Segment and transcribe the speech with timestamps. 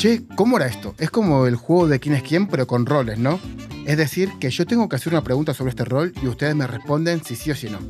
[0.00, 0.94] Che, ¿cómo era esto?
[0.96, 3.38] Es como el juego de quién es quién, pero con roles, ¿no?
[3.86, 6.66] Es decir, que yo tengo que hacer una pregunta sobre este rol y ustedes me
[6.66, 7.80] responden si sí o si no.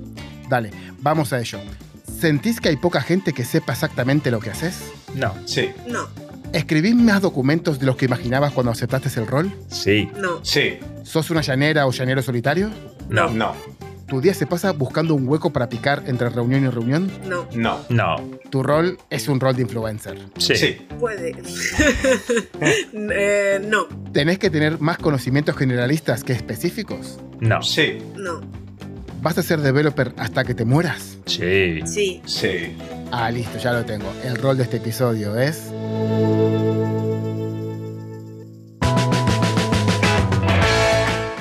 [0.49, 0.73] Dale,
[1.03, 1.61] vamos a ello.
[2.19, 4.91] ¿Sentís que hay poca gente que sepa exactamente lo que haces?
[5.15, 5.33] No.
[5.47, 5.71] Sí.
[5.87, 6.09] No,
[6.53, 9.53] ¿Escribís más documentos de los que imaginabas cuando aceptaste el rol?
[9.69, 10.11] Sí.
[10.19, 10.81] no, Sí.
[11.05, 12.71] ¿Sos una llanera o llanero solitario?
[13.09, 13.31] No.
[13.31, 13.55] No.
[14.11, 17.09] ¿Tu día se pasa buscando un hueco para picar entre reunión y reunión?
[17.29, 17.79] no, No.
[17.89, 18.17] No.
[18.51, 20.19] Tu rol es un rol de influencer.
[20.37, 20.57] Sí.
[20.57, 20.79] Sí.
[20.99, 21.33] puede.
[22.93, 27.21] Eh, no, ¿Tenés que tener más conocimientos generalistas que específicos?
[27.39, 27.63] No.
[27.63, 27.99] Sí.
[28.17, 28.41] no,
[29.23, 31.19] ¿Vas a ser developer hasta que te mueras?
[31.27, 31.81] Sí.
[31.87, 32.77] sí, Sí.
[33.13, 34.13] Ah, listo, ya lo tengo.
[34.25, 35.71] El rol de este episodio es...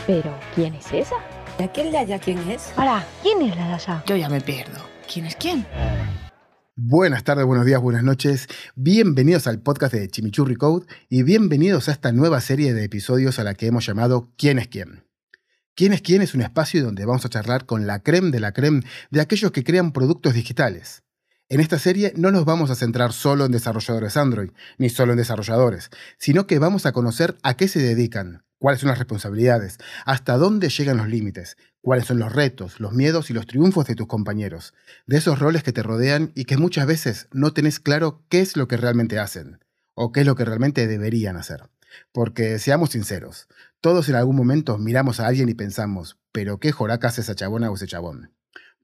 [0.05, 1.15] Pero, ¿quién es esa?
[1.59, 2.72] ¿Y aquel de allá quién es?
[2.77, 4.04] Hola, ¿quién es la de allá?
[4.08, 4.80] Yo ya me pierdo.
[5.12, 5.68] ¿Quién es quién?
[6.77, 8.48] Buenas tardes, buenos días, buenas noches.
[8.76, 13.43] Bienvenidos al podcast de Chimichurri Code y bienvenidos a esta nueva serie de episodios a
[13.43, 15.04] la que hemos llamado ¿Quién es quién?
[15.76, 16.21] ¿Quién es quién?
[16.21, 19.51] Es un espacio donde vamos a charlar con la creme de la creme de aquellos
[19.51, 21.04] que crean productos digitales.
[21.49, 25.18] En esta serie no nos vamos a centrar solo en desarrolladores Android, ni solo en
[25.18, 30.38] desarrolladores, sino que vamos a conocer a qué se dedican, cuáles son las responsabilidades, hasta
[30.38, 34.07] dónde llegan los límites, cuáles son los retos, los miedos y los triunfos de tus
[34.07, 34.74] compañeros,
[35.07, 38.55] de esos roles que te rodean y que muchas veces no tenés claro qué es
[38.55, 39.63] lo que realmente hacen,
[39.96, 41.70] o qué es lo que realmente deberían hacer.
[42.12, 43.48] Porque seamos sinceros,
[43.82, 47.71] todos en algún momento miramos a alguien y pensamos, pero qué joraca hace esa chabona
[47.71, 48.32] o ese chabón.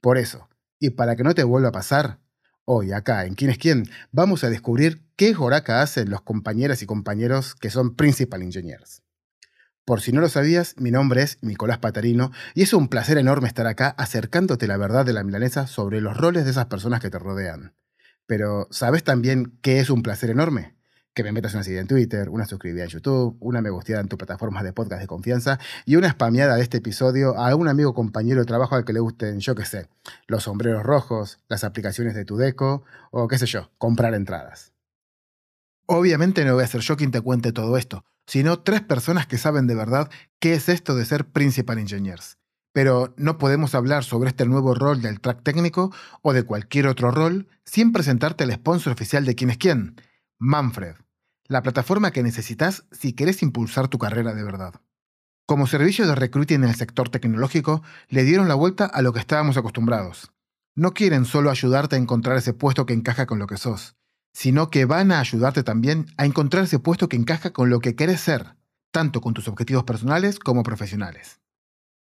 [0.02, 2.20] Por eso, y para que no te vuelva a pasar,
[2.64, 6.86] hoy acá en Quién es quién, vamos a descubrir qué joraca hacen los compañeras y
[6.86, 9.05] compañeros que son Principal Engineers.
[9.86, 13.47] Por si no lo sabías, mi nombre es Nicolás Patarino y es un placer enorme
[13.47, 17.11] estar acá acercándote la verdad de la milanesa sobre los roles de esas personas que
[17.11, 17.75] te rodean.
[18.25, 20.75] Pero, ¿sabes también qué es un placer enorme?
[21.14, 24.08] Que me metas una seguida en Twitter, una suscribida en YouTube, una me gusteada en
[24.08, 27.93] tu plataforma de podcast de confianza y una spameada de este episodio a algún amigo
[27.93, 29.87] compañero de trabajo al que le gusten, yo qué sé,
[30.26, 34.74] los sombreros rojos, las aplicaciones de tu deco o qué sé yo, comprar entradas.
[35.88, 39.38] Obviamente no voy a ser yo quien te cuente todo esto, sino tres personas que
[39.38, 40.10] saben de verdad
[40.40, 42.40] qué es esto de ser Principal Engineers.
[42.73, 47.12] Pero no podemos hablar sobre este nuevo rol del track técnico o de cualquier otro
[47.12, 50.02] rol sin presentarte al sponsor oficial de quién es quién,
[50.40, 50.96] Manfred,
[51.48, 54.73] la plataforma que necesitas si querés impulsar tu carrera de verdad.
[55.46, 59.20] Como servicio de recruiting en el sector tecnológico, le dieron la vuelta a lo que
[59.20, 60.32] estábamos acostumbrados.
[60.73, 63.96] No quieren solo ayudarte a encontrar ese puesto que encaja con lo que sos,
[64.36, 67.96] sino que van a ayudarte también a encontrar ese puesto que encaja con lo que
[67.96, 68.58] querés ser,
[68.92, 71.40] tanto con tus objetivos personales como profesionales.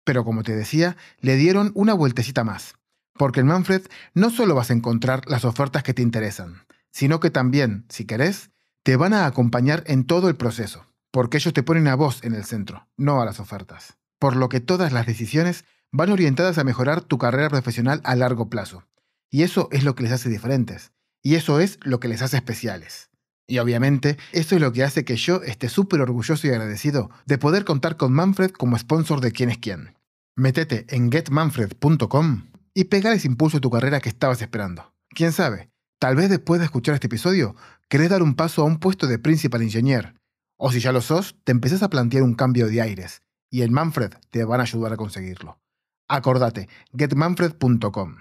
[0.02, 2.76] Pero como te decía, le dieron una vueltecita más,
[3.18, 3.82] porque en Manfred
[4.14, 8.50] no solo vas a encontrar las ofertas que te interesan, sino que también, si querés,
[8.82, 12.34] te van a acompañar en todo el proceso, porque ellos te ponen a vos en
[12.34, 13.98] el centro, no a las ofertas.
[14.18, 18.48] Por lo que todas las decisiones van orientadas a mejorar tu carrera profesional a largo
[18.48, 18.84] plazo.
[19.28, 20.92] Y eso es lo que les hace diferentes.
[21.22, 23.10] Y eso es lo que les hace especiales.
[23.46, 27.38] Y obviamente, eso es lo que hace que yo esté súper orgulloso y agradecido de
[27.38, 29.94] poder contar con Manfred como sponsor de quién es quién.
[30.36, 34.94] Métete en getmanfred.com y pegales impulso a tu carrera que estabas esperando.
[35.10, 35.70] ¿Quién sabe?
[35.98, 37.54] Tal vez después de escuchar este episodio,
[37.88, 40.14] querés dar un paso a un puesto de Principal Engineer.
[40.56, 43.22] O si ya lo sos, te empezás a plantear un cambio de aires.
[43.50, 45.58] Y en Manfred te van a ayudar a conseguirlo.
[46.08, 48.16] Acordate, getmanfred.com.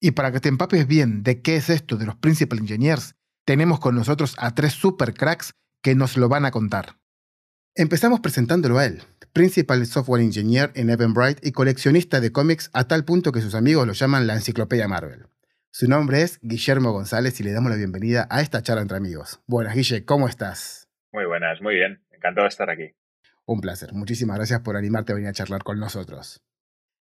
[0.00, 3.80] Y para que te empapes bien de qué es esto de los Principal Engineers, tenemos
[3.80, 5.52] con nosotros a tres super cracks
[5.82, 6.96] que nos lo van a contar.
[7.74, 9.02] Empezamos presentándolo a él,
[9.34, 13.86] Principal Software Engineer en Eventbrite y coleccionista de cómics a tal punto que sus amigos
[13.86, 15.26] lo llaman la enciclopedia Marvel.
[15.70, 19.40] Su nombre es Guillermo González y le damos la bienvenida a esta charla entre amigos.
[19.46, 20.88] Buenas, Guille, ¿cómo estás?
[21.12, 22.02] Muy buenas, muy bien.
[22.10, 22.94] Encantado de estar aquí.
[23.44, 23.92] Un placer.
[23.92, 26.42] Muchísimas gracias por animarte a venir a charlar con nosotros.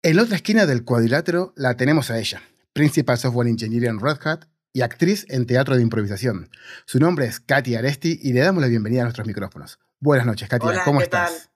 [0.02, 2.42] En la otra esquina del cuadrilátero la tenemos a ella,
[2.78, 6.52] Principal Software Engineer en Red Hat y actriz en teatro de improvisación.
[6.86, 9.80] Su nombre es Katy Aresti y le damos la bienvenida a nuestros micrófonos.
[10.00, 10.68] Buenas noches, Katy.
[10.68, 11.50] Hola, ¿Cómo ¿qué estás?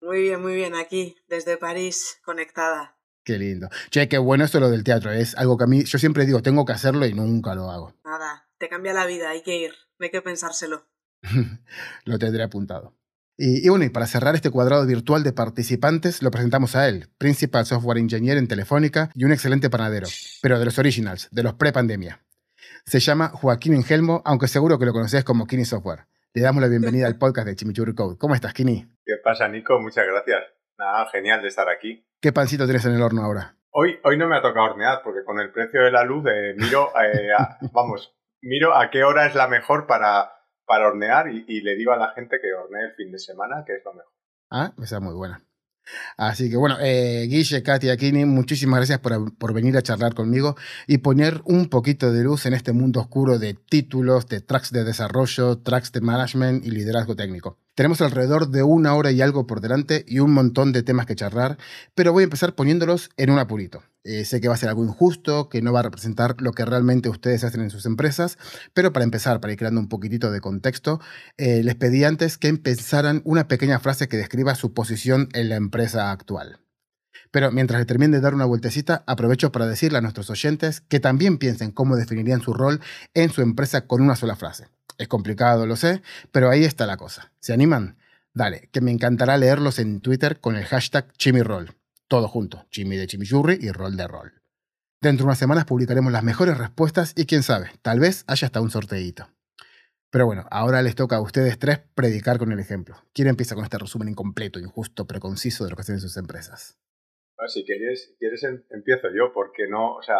[0.00, 0.08] tal?
[0.08, 2.96] Muy bien, muy bien, aquí, desde París, conectada.
[3.24, 3.68] Qué lindo.
[3.90, 5.10] Che, qué bueno esto lo del teatro.
[5.10, 7.96] Es algo que a mí, yo siempre digo, tengo que hacerlo y nunca lo hago.
[8.04, 10.86] Nada, te cambia la vida, hay que ir, no hay que pensárselo.
[12.04, 12.94] lo tendré apuntado.
[13.40, 17.06] Y, y, bueno, y para cerrar este cuadrado virtual de participantes, lo presentamos a él,
[17.18, 20.08] Principal Software Engineer en Telefónica y un excelente panadero,
[20.42, 22.20] pero de los originals, de los pre-pandemia.
[22.84, 26.06] Se llama Joaquín Engelmo, aunque seguro que lo conoces como Kini Software.
[26.34, 28.18] Le damos la bienvenida al podcast de Chimichurri Code.
[28.18, 28.88] ¿Cómo estás, Kini?
[29.04, 29.78] ¿Qué pasa, Nico?
[29.78, 30.42] Muchas gracias.
[30.76, 32.04] Nada, genial de estar aquí.
[32.20, 33.54] ¿Qué pancito tienes en el horno ahora?
[33.70, 36.54] Hoy, hoy no me ha tocado hornear porque con el precio de la luz eh,
[36.56, 40.37] miro, eh, a, vamos, miro a qué hora es la mejor para,
[40.68, 43.76] para hornear y, le digo a la gente que hornee el fin de semana, que
[43.76, 44.12] es lo mejor.
[44.50, 45.42] Ah, esa es muy buena.
[46.18, 50.54] Así que bueno, eh, Guille, Katia, Kini, muchísimas gracias por, por, venir a charlar conmigo
[50.86, 54.84] y poner un poquito de luz en este mundo oscuro de títulos, de tracks de
[54.84, 57.58] desarrollo, tracks de management y liderazgo técnico.
[57.74, 61.14] Tenemos alrededor de una hora y algo por delante y un montón de temas que
[61.14, 61.56] charlar,
[61.94, 63.82] pero voy a empezar poniéndolos en un apurito.
[64.04, 66.64] Eh, sé que va a ser algo injusto, que no va a representar lo que
[66.64, 68.38] realmente ustedes hacen en sus empresas,
[68.72, 71.00] pero para empezar, para ir creando un poquitito de contexto,
[71.36, 75.56] eh, les pedí antes que empezaran una pequeña frase que describa su posición en la
[75.56, 76.60] empresa actual.
[77.30, 81.00] Pero mientras le termine de dar una vueltecita, aprovecho para decirle a nuestros oyentes que
[81.00, 82.80] también piensen cómo definirían su rol
[83.14, 84.68] en su empresa con una sola frase.
[84.96, 86.02] Es complicado, lo sé,
[86.32, 87.32] pero ahí está la cosa.
[87.40, 87.98] ¿Se animan?
[88.32, 91.74] Dale, que me encantará leerlos en Twitter con el hashtag ChimiRoll.
[92.08, 94.32] Todo junto, Chimi de Chimichurri y Roll de Roll.
[95.02, 98.62] Dentro de unas semanas publicaremos las mejores respuestas y quién sabe, tal vez haya hasta
[98.62, 99.28] un sorteito.
[100.10, 102.96] Pero bueno, ahora les toca a ustedes tres predicar con el ejemplo.
[103.12, 106.16] ¿Quién empieza con este resumen incompleto, injusto, pero conciso de lo que hacen en sus
[106.16, 106.80] empresas?
[107.36, 110.16] Bueno, si quieres, quieres em, empiezo yo, porque no, o sea,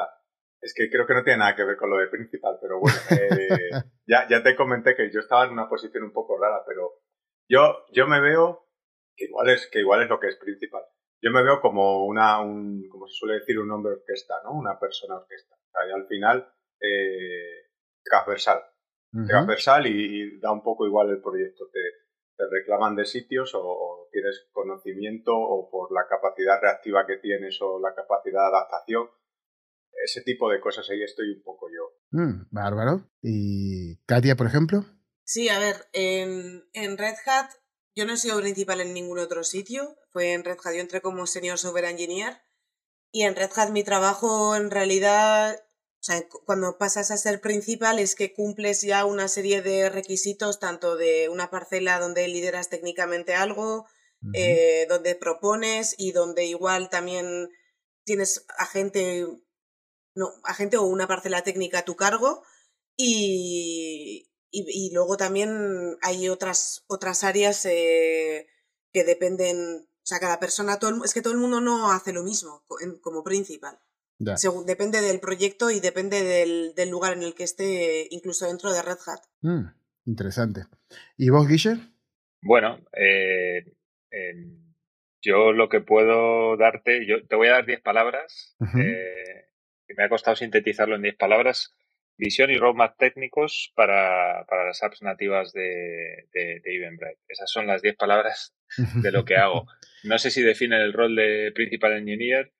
[0.61, 2.99] es que creo que no tiene nada que ver con lo de principal, pero bueno,
[3.11, 3.71] eh,
[4.07, 7.01] ya, ya te comenté que yo estaba en una posición un poco rara, pero
[7.49, 8.69] yo, yo me veo
[9.17, 10.83] que igual, es, que igual es lo que es principal.
[11.21, 14.53] Yo me veo como una, un, como se suele decir, un hombre orquesta, ¿no?
[14.53, 15.57] Una persona orquesta.
[15.57, 17.71] O sea, y al final, eh,
[18.05, 18.63] transversal.
[19.13, 19.27] Uh -huh.
[19.27, 21.69] Transversal y, y, da un poco igual el proyecto.
[21.73, 21.81] Te,
[22.37, 27.61] te reclaman de sitios o, o, tienes conocimiento o por la capacidad reactiva que tienes
[27.61, 29.09] o la capacidad de adaptación
[30.05, 31.99] ese tipo de cosas ahí estoy un poco yo.
[32.11, 33.09] Mm, bárbaro.
[33.23, 34.85] ¿Y Katia, por ejemplo?
[35.25, 37.51] Sí, a ver, en, en, Red Hat
[37.99, 39.99] yo no he sido principal en ningún otro sitio.
[40.13, 42.41] Fue en Red Hat, yo entré como Senior Software Engineer.
[43.11, 47.99] Y en Red Hat mi trabajo en realidad, o sea, cuando pasas a ser principal
[47.99, 53.35] es que cumples ya una serie de requisitos, tanto de una parcela donde lideras técnicamente
[53.35, 53.85] algo, uh
[54.23, 54.31] -huh.
[54.33, 57.49] eh, donde propones y donde igual también
[58.05, 59.27] tienes a gente
[60.15, 62.45] no, agente o una parcela técnica a tu cargo
[62.97, 68.47] y, y, y luego también hay otras, otras áreas eh,
[68.93, 72.13] que dependen, o sea, cada persona, todo el, es que todo el mundo no hace
[72.13, 72.65] lo mismo
[73.01, 73.79] como principal.
[74.37, 78.73] Según, depende del proyecto y depende del, del, lugar en el que esté, incluso dentro
[78.73, 79.21] de Red Hat.
[79.43, 79.69] Mm,
[80.07, 80.67] interesante.
[81.17, 81.79] ¿Y vos, Guille?
[82.43, 83.77] Bueno, eh,
[84.11, 84.35] eh,
[85.23, 88.57] yo lo que puedo darte, yo te voy a dar 10 palabras.
[88.59, 88.85] Uh -huh.
[88.85, 89.49] eh,
[89.97, 91.77] me ha costado sintetizarlo en 10 palabras,
[92.19, 97.21] visión y roadmap técnicos para, para las apps nativas de, de, de Eventbrite.
[97.29, 98.55] Esas son las 10 palabras
[99.03, 99.67] de lo que hago.
[100.05, 102.53] No sé si definen el rol de Principal Engineer,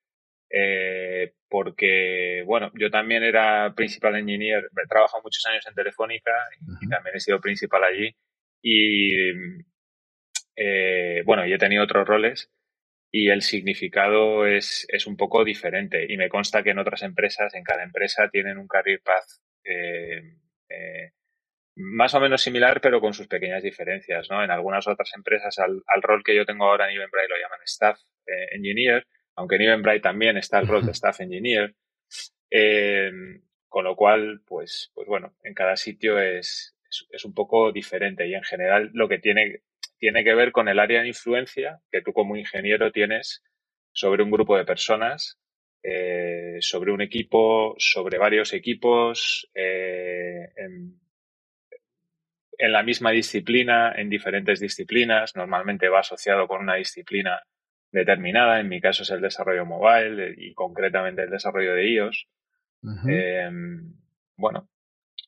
[0.51, 6.65] eh, porque, bueno, yo también era Principal Engineer, he trabajado muchos años en Telefónica y,
[6.65, 6.91] uh -huh.
[6.91, 8.15] también he sido principal allí.
[8.63, 9.31] Y,
[10.57, 12.51] eh, bueno, y he tenido otros roles
[13.11, 16.07] y el significado es, es un poco diferente.
[16.09, 19.25] Y me consta que en otras empresas, en cada empresa, tienen un career path
[21.79, 24.29] más o menos similar, pero con sus pequeñas diferencias.
[24.31, 24.43] ¿no?
[24.43, 27.61] En algunas otras empresas, al, al rol que yo tengo ahora en Eventbrite lo llaman
[27.65, 29.07] Staff eh, Engineer,
[29.37, 31.75] aunque en Eventbrite también está el rol de Staff Engineer.
[32.51, 33.11] Eh,
[33.69, 38.27] con lo cual, pues, pues bueno, en cada sitio es, es, es un poco diferente
[38.27, 39.63] y en general lo que tiene
[39.99, 43.43] tiene que ver con el área de influencia que tú como ingeniero tienes
[43.93, 45.39] sobre un grupo de personas,
[45.83, 51.01] eh, sobre un equipo, sobre varios equipos, eh, en,
[52.59, 55.37] en, la misma disciplina, en diferentes disciplinas.
[55.37, 57.41] Normalmente va asociado con una disciplina
[57.93, 58.61] determinada.
[58.61, 62.29] En mi caso es el desarrollo mobile y concretamente el desarrollo de iOS.
[62.83, 63.11] Uh -huh.
[63.11, 63.51] eh,
[64.37, 64.69] bueno,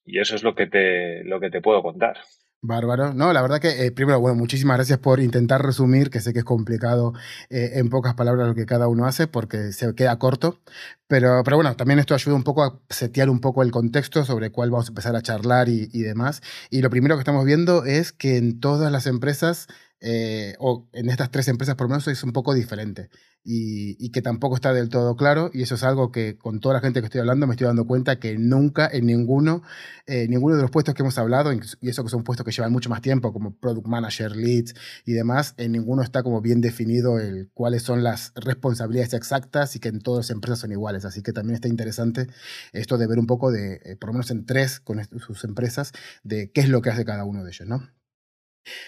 [0.04, 2.18] y eso es lo que te, lo que te puedo contar.
[2.62, 3.14] Bárbaro.
[3.14, 6.40] No, la verdad que, eh, primero, bueno, muchísimas gracias por intentar resumir, que sé que
[6.40, 7.14] es complicado
[7.48, 10.60] eh, en pocas palabras lo que cada uno hace, porque se queda corto.
[11.06, 14.52] Pero, pero bueno, también esto ayuda un poco a setear un poco el contexto sobre
[14.52, 16.42] cuál vamos a empezar a charlar y, y demás.
[16.68, 19.66] Y lo primero que estamos viendo es que en todas las empresas
[20.00, 23.10] eh, o en estas tres empresas por lo menos es un poco diferente
[23.44, 26.80] y, que tampoco está del todo claro y eso es algo que con toda la
[26.80, 29.62] gente que estoy hablando me estoy dando cuenta que nunca en ninguno,
[30.06, 32.72] eh, ninguno de los puestos que hemos hablado y eso que son puestos que llevan
[32.72, 37.18] mucho más tiempo como Product Manager, Leads y demás, en ninguno está como bien definido
[37.18, 41.22] el cuáles son las responsabilidades exactas y que en todas las empresas son iguales, así
[41.22, 42.26] que también está interesante
[42.72, 45.92] esto de ver un poco de, eh, por lo menos en tres con sus empresas,
[46.24, 47.99] de qué es lo que hace cada uno de ellos, ¿no?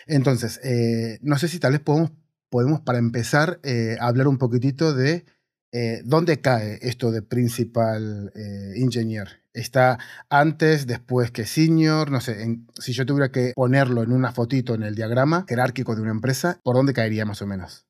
[0.07, 2.13] Entonces, eh, no sé si tal vez podemos,
[2.51, 5.25] podemos para empezar, eh, hablar un poquitito de
[5.73, 8.33] eh, dónde cae esto de principal
[8.77, 9.99] engineer está
[10.31, 12.45] antes, después que senior, no sé,
[12.81, 16.61] si yo tuviera que ponerlo en una fotito en el diagrama jerárquico de una empresa,
[16.63, 17.87] ¿por dónde caería más o menos?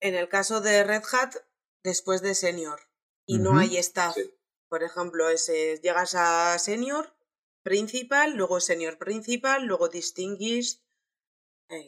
[0.00, 1.34] En el caso de Red Hat,
[1.82, 2.80] después de senior
[3.26, 4.16] y no hay staff.
[4.68, 7.14] Por ejemplo, ese, llegas a senior,
[7.62, 10.80] principal, luego senior principal, luego distinguished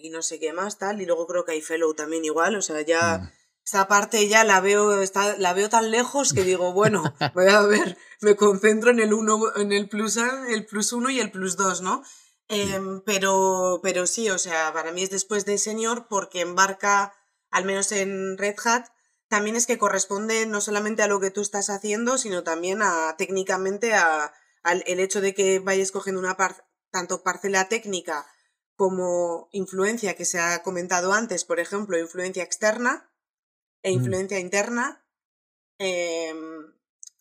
[0.01, 2.62] y no sé qué más tal, y luego creo que hay fellow también igual, o
[2.62, 3.33] sea, ya mm.
[3.65, 7.03] esa parte ya la veo, está, la veo tan lejos que digo, bueno,
[7.35, 11.21] voy a ver, me concentro en el uno, en el plus, el plus uno y
[11.21, 12.03] el plus dos, ¿no?
[12.49, 17.15] Em, pero, pero sí, o sea, para mí es después de senior porque embarca,
[17.51, 18.87] al menos en Red Hat,
[19.29, 23.15] también es que corresponde no solamente a lo que tú estás haciendo, sino también a
[23.17, 26.37] técnicamente a, al el hecho de que vayas cogiendo una
[26.91, 28.27] tanto parcela técnica
[28.76, 33.11] como influencia que se ha comentado antes, por ejemplo, influencia externa
[33.83, 33.95] e mm.
[33.95, 35.05] influencia interna,
[35.79, 36.73] em,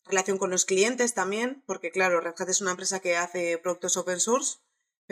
[0.06, 3.98] relación con los clientes también, porque claro, Red Hat es una empresa que hace productos
[3.98, 4.60] open source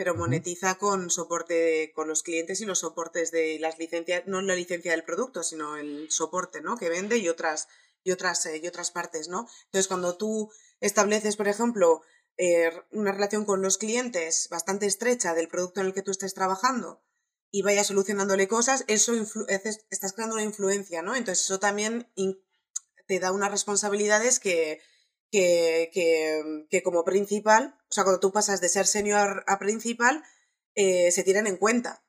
[0.00, 4.54] pero monetiza con soporte con los clientes y los soportes de las licencias, no la
[4.54, 6.78] licencia del producto, sino el soporte, ¿no?
[6.78, 7.68] Que vende y otras
[8.02, 9.46] y otras eh, y otras partes, ¿no?
[9.66, 12.00] Entonces, cuando tú estableces, por ejemplo,
[12.42, 16.32] eh, una relación con los clientes bastante estrecha del producto en el que tú estés
[16.32, 17.04] trabajando
[17.50, 19.12] y vayas solucionándole cosas, eso
[19.90, 21.14] estás creando una influencia, ¿no?
[21.14, 22.10] Entonces, eso también
[23.06, 24.80] te da unas responsabilidades que,
[25.30, 30.24] que, que, que, como principal, o sea, cuando tú pasas de ser senior a principal,
[30.74, 32.02] eh, se tiran en cuenta.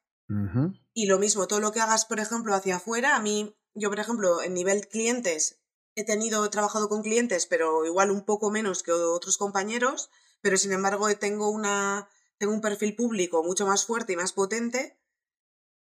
[0.93, 4.00] Y lo mismo, todo lo que hagas, por ejemplo, hacia afuera, a mí, yo, por
[4.00, 5.61] ejemplo, en nivel clientes,
[5.95, 10.10] he tenido, he trabajado con clientes, pero igual un poco menos que otros compañeros,
[10.41, 14.98] pero sin embargo tengo una, tengo un perfil público mucho más fuerte y más potente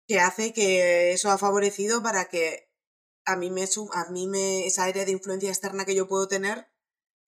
[0.08, 2.70] que hace que eso ha favorecido para que
[3.26, 6.72] a mí me, a mí me esa área de influencia externa que yo puedo tener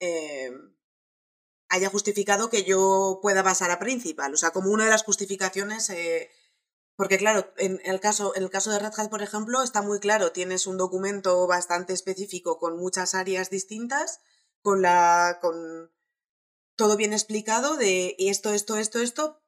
[0.05, 0.75] Em,
[1.69, 4.33] haya justificado que yo pueda pasar a principal.
[4.33, 5.89] O sea, como una de las justificaciones.
[5.89, 6.29] Eh,
[7.03, 9.99] porque, claro, en el, caso, en el caso de Red Hat, por ejemplo, está muy
[9.99, 10.31] claro.
[10.31, 14.21] Tienes un documento bastante específico con muchas áreas distintas,
[14.61, 15.39] con la.
[15.41, 15.91] con
[16.77, 19.41] todo bien explicado de esto, esto, esto, esto.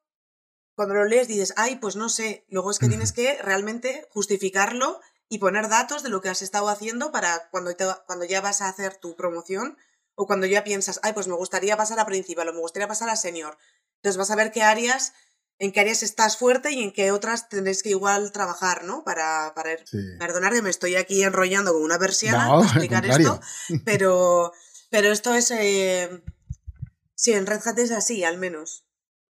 [0.74, 2.44] Cuando lo lees dices, ay, pues no sé.
[2.50, 6.68] Luego es que tienes que realmente justificarlo y poner datos de lo que has estado
[6.68, 7.74] haciendo para cuando,
[8.06, 9.78] cuando ya vas a hacer tu promoción
[10.14, 13.08] o cuando ya piensas, ay, pues me gustaría pasar a principal o me gustaría pasar
[13.08, 13.56] a senior.
[13.94, 15.14] Entonces vas a ver qué áreas,
[15.58, 19.02] en qué áreas estás fuerte y en qué otras tendréis que igual trabajar, ¿no?
[19.04, 19.70] Para, para
[20.18, 23.40] perdonar que me estoy aquí enrollando como una persiana para explicar esto,
[23.84, 24.52] pero,
[24.90, 26.08] pero esto es, eh,
[27.14, 28.84] sí, en Red Hat es así, al menos.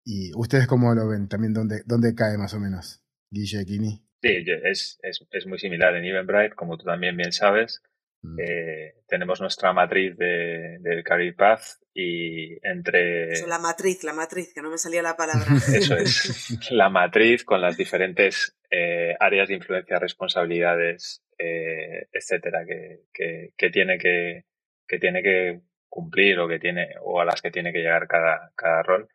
[0.04, 1.28] ¿Y ustedes cómo lo ven?
[1.28, 3.02] También, ¿dónde, dónde cae más o menos?
[3.30, 4.06] Guille, Kini.
[4.22, 7.82] Sí, es, es, es muy similar en Eventbrite, como tú también bien sabes.
[8.22, 8.40] Mm.
[8.40, 11.62] Eh, tenemos nuestra matriz de, del Career Path
[11.94, 13.46] y entre...
[13.46, 15.46] la matriz, la matriz, que no me salía la palabra.
[15.72, 23.52] Eso es, la matriz con las diferentes eh, áreas de influencia, responsabilidades, eh, etcétera, que,
[23.56, 24.44] que, tiene que,
[24.86, 28.52] que tiene que cumplir o que tiene o a las que tiene que llegar cada,
[28.56, 29.08] cada rol.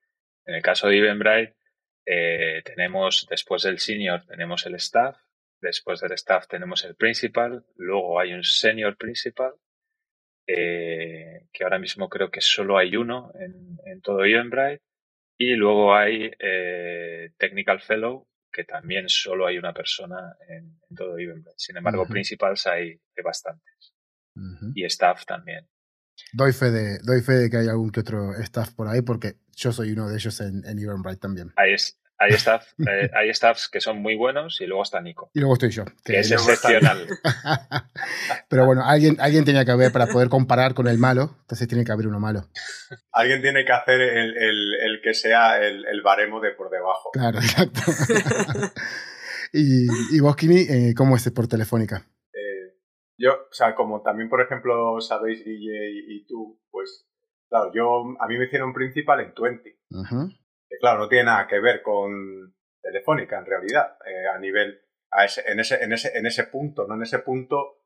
[0.45, 1.55] En el caso de Eventbrite,
[2.05, 5.17] eh, tenemos después del senior tenemos el staff
[5.61, 9.53] Después del staff tenemos el principal, luego hay un senior principal,
[10.51, 14.81] eh, que ahora mismo creo que solo hay uno en, en todo Eventbrite,
[15.37, 21.55] y luego hay eh, technical fellow, que también solo hay una persona en, todo Eventbrite.
[21.57, 23.93] Sin embargo, principals hay, bastantes.
[24.73, 25.67] Y staff también.
[26.33, 29.35] Doy fe, de, doy fe de que hay algún que otro staff por ahí, porque
[29.55, 31.53] yo soy uno de ellos en, en Eventbrite también.
[31.57, 35.31] Ahí es, hay, staff, eh, hay staffs que son muy buenos y luego está Nico.
[35.33, 35.85] Y luego estoy yo.
[36.03, 37.07] Que, es excepcional.
[38.49, 41.85] Pero bueno, alguien, alguien tenía que haber para poder comparar con el malo, entonces tiene
[41.85, 42.45] que haber uno malo.
[43.13, 47.11] Alguien tiene que hacer el, el, el que sea el, el, baremo de por debajo.
[47.13, 47.81] Claro, exacto.
[49.53, 52.05] y, y vos, Kini, eh, ¿cómo es por Telefónica?
[52.33, 52.75] Eh,
[53.17, 57.07] yo, o sea, como también, por ejemplo, sabéis, Guille y, tú, pues,
[57.47, 59.79] claro, yo, a mí me hicieron principal en 20.
[59.91, 60.38] Uh
[60.69, 65.59] que claro, no tiene nada que ver con Telefónica en realidad, eh, a nivel, en,
[65.59, 66.95] ese, en, ese, en ese punto, ¿no?
[66.95, 67.83] En ese punto,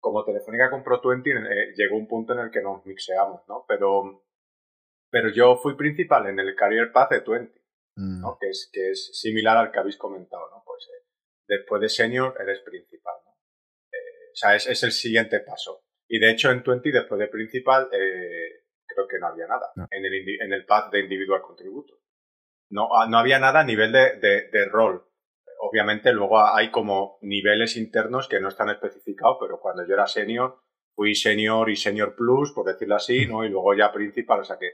[0.00, 3.64] como Telefónica compró Twenty, eh, llegó un punto en el que nos mixeamos, ¿no?
[3.68, 4.24] Pero,
[5.10, 7.60] pero yo fui principal en el Career Path de Twenty,
[7.96, 8.32] ¿no?
[8.32, 8.38] Mm.
[8.40, 10.62] Que es, que es similar al que habéis comentado, ¿no?
[10.66, 11.06] Pues eh,
[11.46, 13.30] después de Senior eres principal, ¿no?
[13.30, 15.84] o sea, es, es, el siguiente paso.
[16.08, 20.40] Y de hecho en Twenty, después de principal, creo que no había nada En, el,
[20.40, 22.03] en el path de individual contributor.
[22.74, 24.18] No, ah, no había nada a nivel de,
[24.50, 25.06] de, rol.
[25.60, 30.58] Obviamente luego hay como niveles internos que no están especificados, pero cuando yo era senior,
[30.92, 33.44] fui senior y senior plus, por decirlo así, ¿no?
[33.44, 34.72] Y luego ya principal, o sea que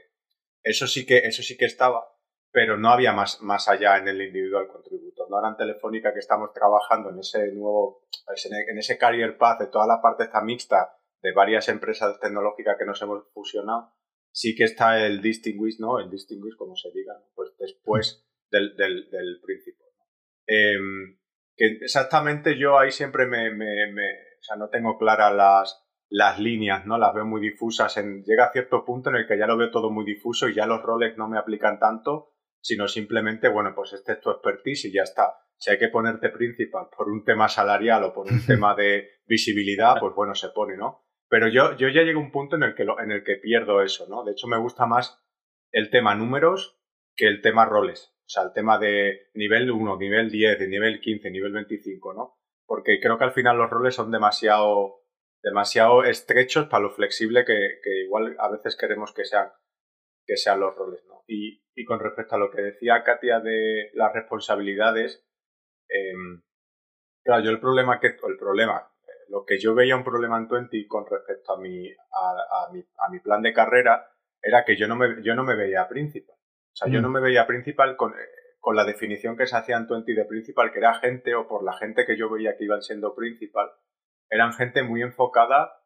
[0.63, 2.03] Eso sí que, eso sí que estaba,
[2.51, 5.29] pero no había más, más allá en el individual contributor.
[5.29, 8.07] No era en Telefónica que estamos trabajando en ese nuevo,
[8.69, 12.85] en ese career path de toda la parte esta mixta de varias empresas tecnológicas que
[12.85, 13.93] nos hemos fusionado.
[14.31, 15.99] Sí que está el distinguish, ¿no?
[15.99, 19.85] El distinguish, como se diga, pues después del, del, del principio.
[20.47, 21.17] Em,
[21.55, 26.39] que exactamente yo ahí siempre me, me, me, o sea, no tengo claras las, las
[26.39, 26.97] líneas, ¿no?
[26.97, 27.95] Las veo muy difusas.
[27.97, 30.55] En, llega a cierto punto en el que ya lo veo todo muy difuso y
[30.55, 34.85] ya los roles no me aplican tanto, sino simplemente, bueno, pues este es tu expertise
[34.85, 35.35] y ya está.
[35.57, 39.99] Si hay que ponerte principal por un tema salarial o por un tema de visibilidad,
[39.99, 41.05] pues bueno, se pone, ¿no?
[41.31, 43.37] Pero yo, yo ya llego a un punto en el que, lo, en el que
[43.37, 44.25] pierdo eso, ¿no?
[44.25, 45.23] De hecho, me gusta más
[45.71, 46.77] el tema números
[47.15, 48.13] que el tema roles.
[48.25, 52.37] O sea, el tema de nivel 1, nivel 10, de nivel 15, nivel 25, ¿no?
[52.65, 55.05] Porque creo que al final los roles son demasiado,
[55.41, 59.53] demasiado estrechos para lo flexible que, que igual a veces queremos que sean,
[60.25, 61.23] que sean los roles, ¿no?
[61.27, 65.25] Y, y con respecto a lo que decía Katia de las responsabilidades,
[65.87, 66.11] eh,
[67.23, 68.90] claro, yo el problema que, el problema,
[69.31, 72.79] lo que yo veía un problema en Twenty con respecto a mi, a, a, mi,
[72.79, 74.11] a mi plan de carrera
[74.41, 76.35] era que yo no me, yo no me veía principal.
[76.35, 76.91] O sea, mm.
[76.91, 78.13] yo no me veía principal con,
[78.59, 81.63] con la definición que se hacía en Twenty de principal, que era gente, o por
[81.63, 83.71] la gente que yo veía que iban siendo principal,
[84.29, 85.81] eran gente muy enfocada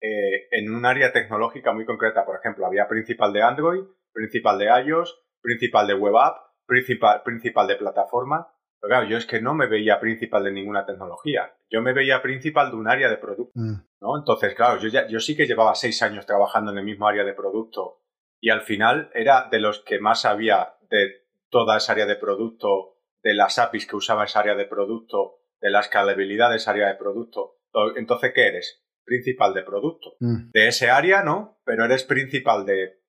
[0.00, 2.24] eh, en un área tecnológica muy concreta.
[2.24, 7.66] Por ejemplo, había principal de Android, principal de iOS, principal de web app, principal, principal
[7.66, 8.48] de plataforma.
[8.80, 11.52] Pero claro, yo es que no me veía principal de ninguna tecnología.
[11.68, 13.52] Yo me veía principal de un área de producto.
[13.54, 13.74] Mm.
[14.00, 14.18] ¿no?
[14.18, 17.24] Entonces, claro, yo, ya, yo sí que llevaba seis años trabajando en el mismo área
[17.24, 18.00] de producto
[18.40, 22.96] y al final era de los que más sabía de toda esa área de producto,
[23.22, 26.88] de las APIs que usaba esa área de producto, de la escalabilidad de esa área
[26.88, 27.58] de producto.
[27.96, 28.82] Entonces, ¿qué eres?
[29.04, 30.16] Principal de producto.
[30.20, 30.50] Mm.
[30.52, 31.60] De ese área, ¿no?
[31.64, 32.99] Pero eres principal de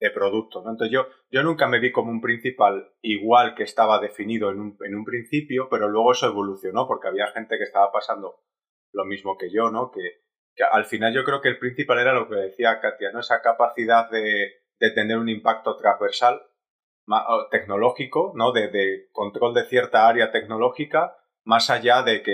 [0.00, 0.62] de producto.
[0.62, 0.70] ¿no?
[0.70, 4.78] Entonces yo, yo nunca me vi como un principal igual que estaba definido en un,
[4.80, 8.40] en un principio, pero luego eso evolucionó porque había gente que estaba pasando
[8.92, 9.90] lo mismo que yo, ¿no?
[9.90, 10.22] Que,
[10.56, 13.20] que al final yo creo que el principal era lo que decía Katia, ¿no?
[13.20, 16.42] Esa capacidad de, de tener un impacto transversal
[17.50, 18.52] tecnológico, ¿no?
[18.52, 22.32] De, de, control de cierta área tecnológica, más allá de que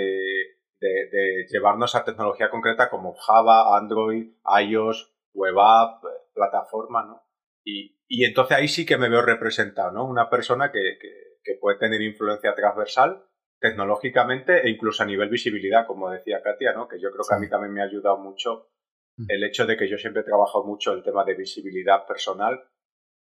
[0.79, 7.26] de, de, llevarnos a tecnología concreta como Java, Android, iOS, web app, plataforma, ¿no?
[7.69, 10.05] Y, y, entonces ahí sí que me veo representado, ¿no?
[10.05, 11.09] Una persona que, que,
[11.43, 13.25] que, puede tener influencia transversal
[13.59, 16.87] tecnológicamente e incluso a nivel visibilidad, como decía Katia, ¿no?
[16.87, 18.69] Que yo creo que a mí también me ha ayudado mucho
[19.17, 19.25] mm.
[19.27, 22.57] el hecho de que yo siempre he trabajado mucho el tema de visibilidad personal,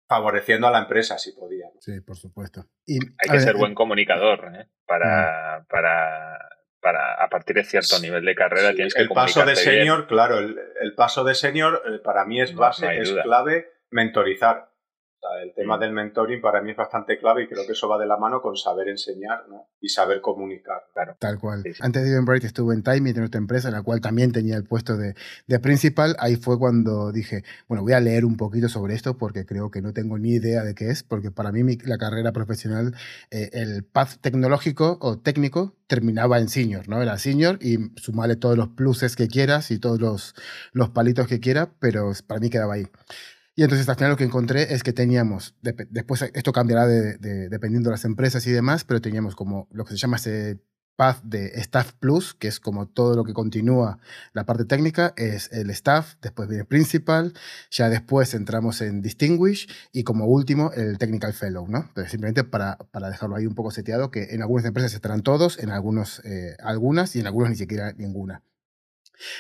[0.08, 1.66] favoreciendo a la empresa si podía.
[1.74, 1.82] ¿no?
[1.82, 2.68] Sí, por supuesto.
[2.86, 4.68] Y, Hay que ver, ser buen comunicador ¿eh?
[4.86, 5.66] para, mm.
[5.66, 6.38] para,
[6.80, 10.06] para, a partir de cierto nivel de carrera sí, tienes que El paso de senior,
[10.06, 14.70] claro, el, el, paso de senior eh, para mí es base, no es clave mentorizar.
[15.16, 15.80] O sea, el tema mm.
[15.80, 18.42] del mentoring para mí es bastante clave y creo que eso va de la mano
[18.42, 19.70] con saber enseñar ¿no?
[19.80, 20.84] y saber comunicar.
[20.94, 21.16] Claro.
[21.18, 21.64] Tal cual.
[21.64, 21.72] Sí.
[21.80, 24.66] Antes de Eventbrite estuve en Time, en otra empresa, en la cual también tenía el
[24.66, 25.16] puesto de,
[25.48, 26.16] de, principal.
[26.20, 29.82] Ahí fue cuando dije, bueno, voy a leer un poquito sobre esto porque creo que
[29.82, 32.94] no tengo ni idea de qué es, porque para mí mi, la carrera profesional,
[33.32, 37.02] eh, el path tecnológico o técnico terminaba en senior, ¿no?
[37.02, 40.36] Era senior y sumarle todos los pluses que quieras y todos los,
[40.74, 42.88] los palitos que quiera, pero para mí quedaba ahí.
[43.56, 47.18] Y entonces al final lo que encontré es que teníamos, de, después esto cambiará de,
[47.18, 50.60] de, dependiendo de las empresas y demás, pero teníamos como lo que se llama ese
[50.96, 54.00] path de Staff Plus, que es como todo lo que continúa
[54.34, 57.34] la parte técnica, es el Staff, después viene Principal,
[57.70, 61.90] ya después entramos en Distinguish y como último el Technical Fellow, ¿no?
[61.94, 65.60] Pero simplemente para, para dejarlo ahí un poco seteado, que en algunas empresas estarán todos,
[65.60, 68.44] en algunos, eh, algunas y en algunos ni siquiera ninguna.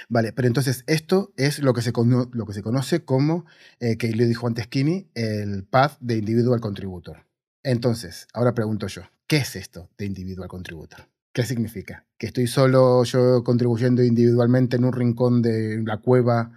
[0.09, 3.45] Vale, pero entonces esto es lo que se, cono lo que se conoce como,
[3.79, 7.25] eh, que le dijo antes Kini, el path de individual contributor.
[7.63, 11.07] Entonces, ahora pregunto yo, ¿qué es esto de individual contributor?
[11.33, 12.05] ¿Qué significa?
[12.17, 16.51] ¿Que estoy solo yo contribuyendo individualmente en un rincón de la cueva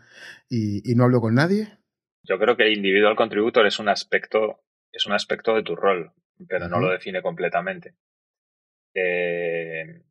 [0.49, 1.79] y, y no hablo con nadie?
[2.23, 4.61] Yo creo que individual contributor es un aspecto,
[4.93, 6.13] es un aspecto de tu rol,
[6.47, 6.71] pero uh -huh.
[6.71, 7.95] no lo define completamente.
[8.95, 10.03] Eh,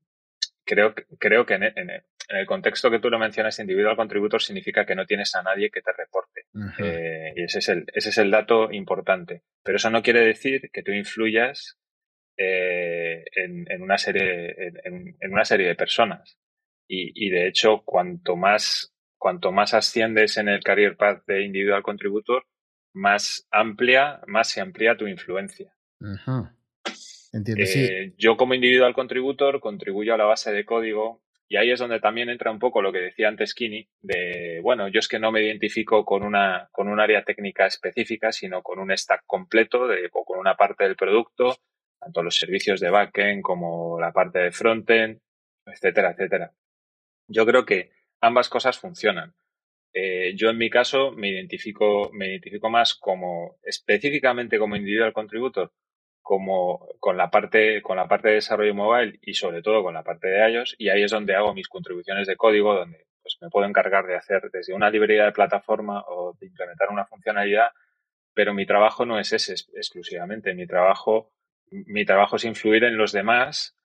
[0.65, 4.85] creo, creo que en, en, en, el contexto que tú lo mencionas, individual contributor significa
[4.85, 6.45] que no tienes a nadie que te reporte.
[6.53, 6.85] Uh -huh.
[6.85, 9.43] eh, y ese es, el, ese es el dato importante.
[9.63, 11.77] Pero eso no quiere decir que tú influyas
[12.37, 16.37] eh, en, en, una serie, en, en, una serie de personas.
[16.87, 21.83] Y, y, de hecho, cuanto más, cuanto más asciendes en el career path de individual
[21.83, 22.45] contributor,
[22.93, 25.73] más amplia, más se amplía tu influencia.
[25.99, 26.57] Uh -huh.
[27.33, 28.15] Entiendo, eh, sí.
[28.17, 32.29] Yo como individual contributor contribuyo a la base de código Y ahí es donde también
[32.29, 35.41] entra un poco lo que decía antes Kini, de, bueno, yo es que no me
[35.41, 40.25] identifico con una, con un área técnica específica, sino con un stack completo de, o
[40.25, 41.55] con una parte del producto,
[41.99, 45.21] tanto los servicios de backend como la parte de frontend,
[45.65, 46.51] etcétera, etcétera.
[47.29, 49.33] Yo creo que ambas cosas funcionan.
[49.93, 55.71] Eh, yo en mi caso me identifico, me identifico más como específicamente como individual contributor,
[56.27, 60.03] como con la parte, con la parte de desarrollo mobile y sobre todo con la
[60.03, 63.49] parte de iOS, y ahí es donde hago mis contribuciones de código, donde pues, me
[63.49, 67.69] puedo encargar de hacer desde una librería de plataforma o de implementar una funcionalidad,
[68.33, 70.53] pero mi trabajo no es ese exclusivamente.
[70.53, 71.31] Mi trabajo,
[71.71, 73.77] mi trabajo es influir en los demás,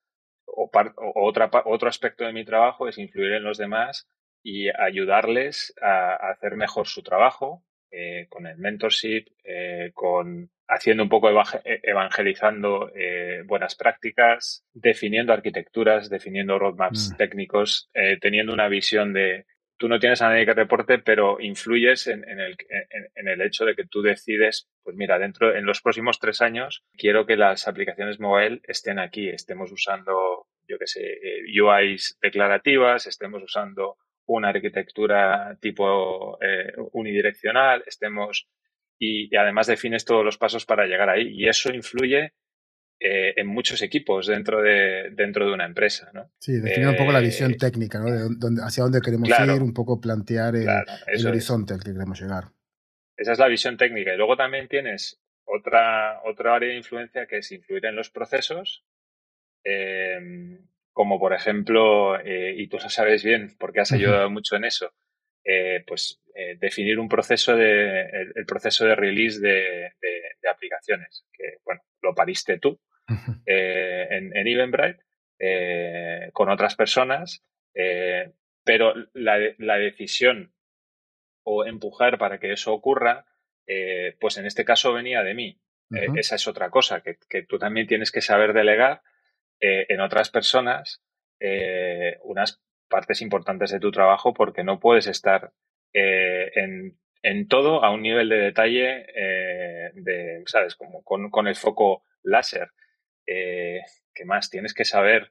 [0.45, 4.09] o, o otra, otro aspecto de mi trabajo es influir en los demás
[4.43, 7.63] y ayudarles a, hacer mejor su trabajo
[7.95, 15.35] eh, con el mentorship, eh, con haciendo un poco e, evangelizando eh, buenas prácticas, definiendo
[15.35, 17.17] arquitecturas, definiendo roadmaps mm.
[17.19, 17.91] técnicos,
[18.23, 19.45] teniendo una visión de
[19.77, 22.57] tú no tienes a nadie que reporte, pero influyes en, el,
[23.15, 26.85] en, el, hecho de que tú decides, pues mira, dentro, en los próximos tres años,
[26.97, 31.19] quiero que las aplicaciones mobile estén aquí, estemos usando, yo qué sé,
[31.61, 33.99] UIs declarativas, estemos usando
[34.37, 38.49] una arquitectura tipo eh, unidireccional, estemos
[38.99, 42.35] y, además defines todos los pasos para llegar ahí y eso influye
[43.01, 46.11] eh, en muchos equipos dentro de, dentro de una empresa.
[46.15, 46.31] ¿no?
[46.39, 48.11] Sí, definir un poco la visión eh, técnica, ¿no?
[48.11, 52.45] De dónde, hacia dónde queremos ir, un poco plantear el, horizonte al que queremos llegar.
[53.17, 54.15] Esa es la visión técnica.
[54.15, 58.85] Y luego también tienes otra, otra área de influencia que es influir en los procesos.
[59.65, 60.61] Eh,
[60.93, 64.93] como por ejemplo, eh, y tú lo sabes bien porque has ayudado mucho en eso,
[65.45, 68.03] eh, pues eh, definir un proceso de,
[68.35, 69.93] el, proceso de release de,
[70.51, 72.79] aplicaciones, que bueno, lo pariste tú
[73.47, 75.03] en, en Eventbrite
[76.33, 77.45] con otras personas,
[78.65, 80.53] pero la, la, decisión
[81.43, 83.25] o empujar para que eso ocurra,
[84.21, 85.61] pues en este caso venía de mí.
[86.17, 89.03] esa es otra cosa, que, que tú también tienes que saber delegar
[89.65, 91.05] eh, en otras personas
[91.39, 95.53] eh, unas partes importantes de tu trabajo porque no puedes estar
[95.93, 99.07] eh, en, en, todo a un nivel de detalle
[99.95, 100.75] de, ¿sabes?
[100.75, 102.73] Como con, con el foco láser.
[103.25, 104.51] ¿Qué más?
[104.51, 105.31] Tienes que saber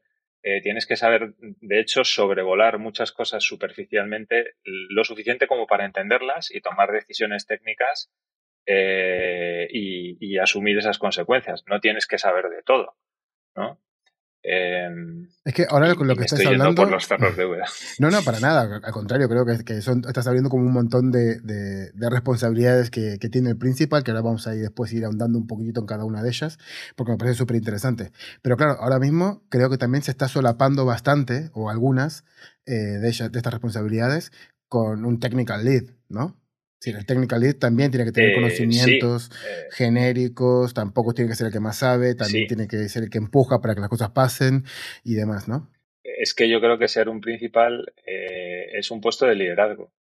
[0.63, 6.61] tienes que saber, de hecho, sobrevolar muchas cosas superficialmente lo suficiente como para entenderlas y
[6.61, 8.11] tomar decisiones técnicas
[8.65, 11.63] y, y, asumir esas consecuencias.
[11.67, 12.95] No tienes que saber de todo,
[13.55, 13.79] ¿no?
[14.43, 16.83] Em, es que ahora con lo que estás hablando.
[17.99, 18.81] No, no, para nada.
[18.83, 23.19] Al contrario, creo que, que son, estás abriendo como un montón de, de, responsabilidades que,
[23.19, 25.85] que, tiene el principal, que ahora vamos a ir después ir ahondando un poquito en
[25.85, 26.57] cada una de ellas,
[26.95, 28.11] porque me parece súper interesante.
[28.41, 32.25] Pero claro, ahora mismo creo que también se está solapando bastante, o algunas
[32.65, 34.31] eh, de, ellas, de estas responsabilidades,
[34.67, 36.40] con un technical lead, ¿no?
[36.81, 39.67] Sí, el technical lead también tiene que tener eh, conocimientos eh.
[39.69, 43.19] genéricos, tampoco tiene que ser el que más sabe, también tiene que ser el que
[43.19, 44.63] empuja para que las cosas pasen
[45.03, 45.69] y demás, ¿no?
[46.03, 49.93] Es que yo creo que ser un principal eh, es un puesto de liderazgo.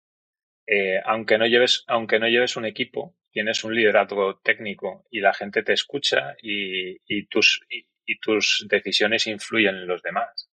[1.04, 5.64] aunque, no lleves, aunque no lleves un equipo, tienes un liderazgo técnico y la gente
[5.64, 10.48] te escucha y, tus, y, tus decisiones influyen en los demás.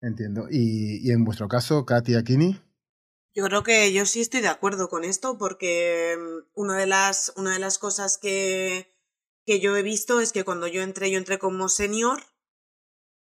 [0.00, 0.46] Entiendo.
[0.50, 2.56] ¿Y, y en vuestro caso, Katy Kini?
[3.34, 7.32] Yo creo que yo sí estoy de acuerdo con esto porque mm, una de las,
[7.36, 8.92] una de las cosas que,
[9.46, 12.20] que yo he visto es que cuando yo entré, yo entré como senior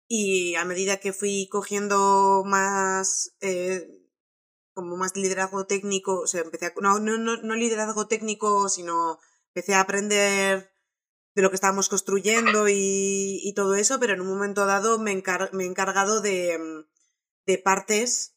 [0.08, 3.88] y a medida que fui cogiendo más, eh,
[4.74, 9.20] como más liderazgo técnico, o sea, empecé a, no, no, no, liderazgo técnico, sino
[9.54, 10.72] empecé a aprender
[11.36, 15.24] de lo que estábamos construyendo y, y todo eso, pero en un momento dado me,
[15.54, 16.90] me he encargado de, mm,
[17.46, 18.36] de partes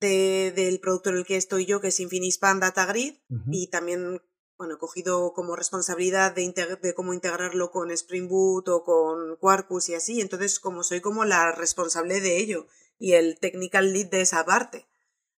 [0.00, 3.14] de, del producto en el que estoy yo, que es Infinispan Data Grid,
[3.50, 4.20] y también
[4.60, 9.88] bueno, he cogido como responsabilidad de, de, cómo integrarlo con Spring Boot o con Quarkus
[9.88, 10.20] y así.
[10.20, 12.66] Entonces, como soy como la responsable de ello
[12.98, 14.86] y el technical lead de esa parte.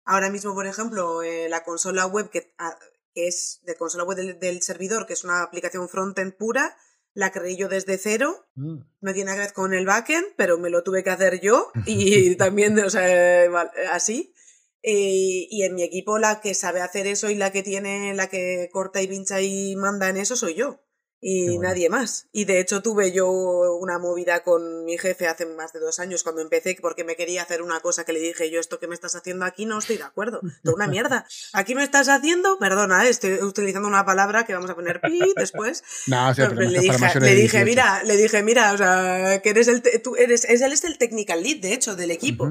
[0.04, 2.76] Ahora mismo, por ejemplo, eh, la consola web que, ah,
[3.14, 6.76] que, es de consola web del, servidor, que es una aplicación frontend pura,
[7.14, 8.48] la creé yo desde cero.
[8.56, 8.78] Mm.
[9.02, 12.34] No tiene que ver con el backend, pero me lo tuve que hacer yo y
[12.34, 13.48] también, o sea,
[13.92, 14.34] así.
[14.82, 18.28] Eh, y en mi equipo la que sabe hacer eso y la que tiene, la
[18.28, 20.80] que corta y pincha y manda en eso soy yo.
[21.24, 22.26] Y nadie más.
[22.32, 26.24] Y de hecho tuve yo una movida con mi jefe hace más de dos años
[26.24, 28.94] cuando empecé porque me quería hacer una cosa que le dije yo esto que me
[28.96, 30.40] estás haciendo aquí no estoy de acuerdo.
[30.64, 31.24] Toda una mierda.
[31.52, 35.20] Aquí me estás haciendo, perdona, eh, estoy utilizando una palabra que vamos a poner pi
[35.36, 35.84] después.
[36.08, 39.80] No, pero le, dije, le dije, mira, le dije, mira, o sea, que eres el,
[40.02, 42.50] tú eres, es él es el technical lead, de hecho, del equipo.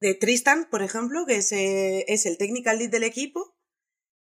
[0.00, 3.56] De Tristan, por ejemplo, que es, eh, es el technical lead del equipo,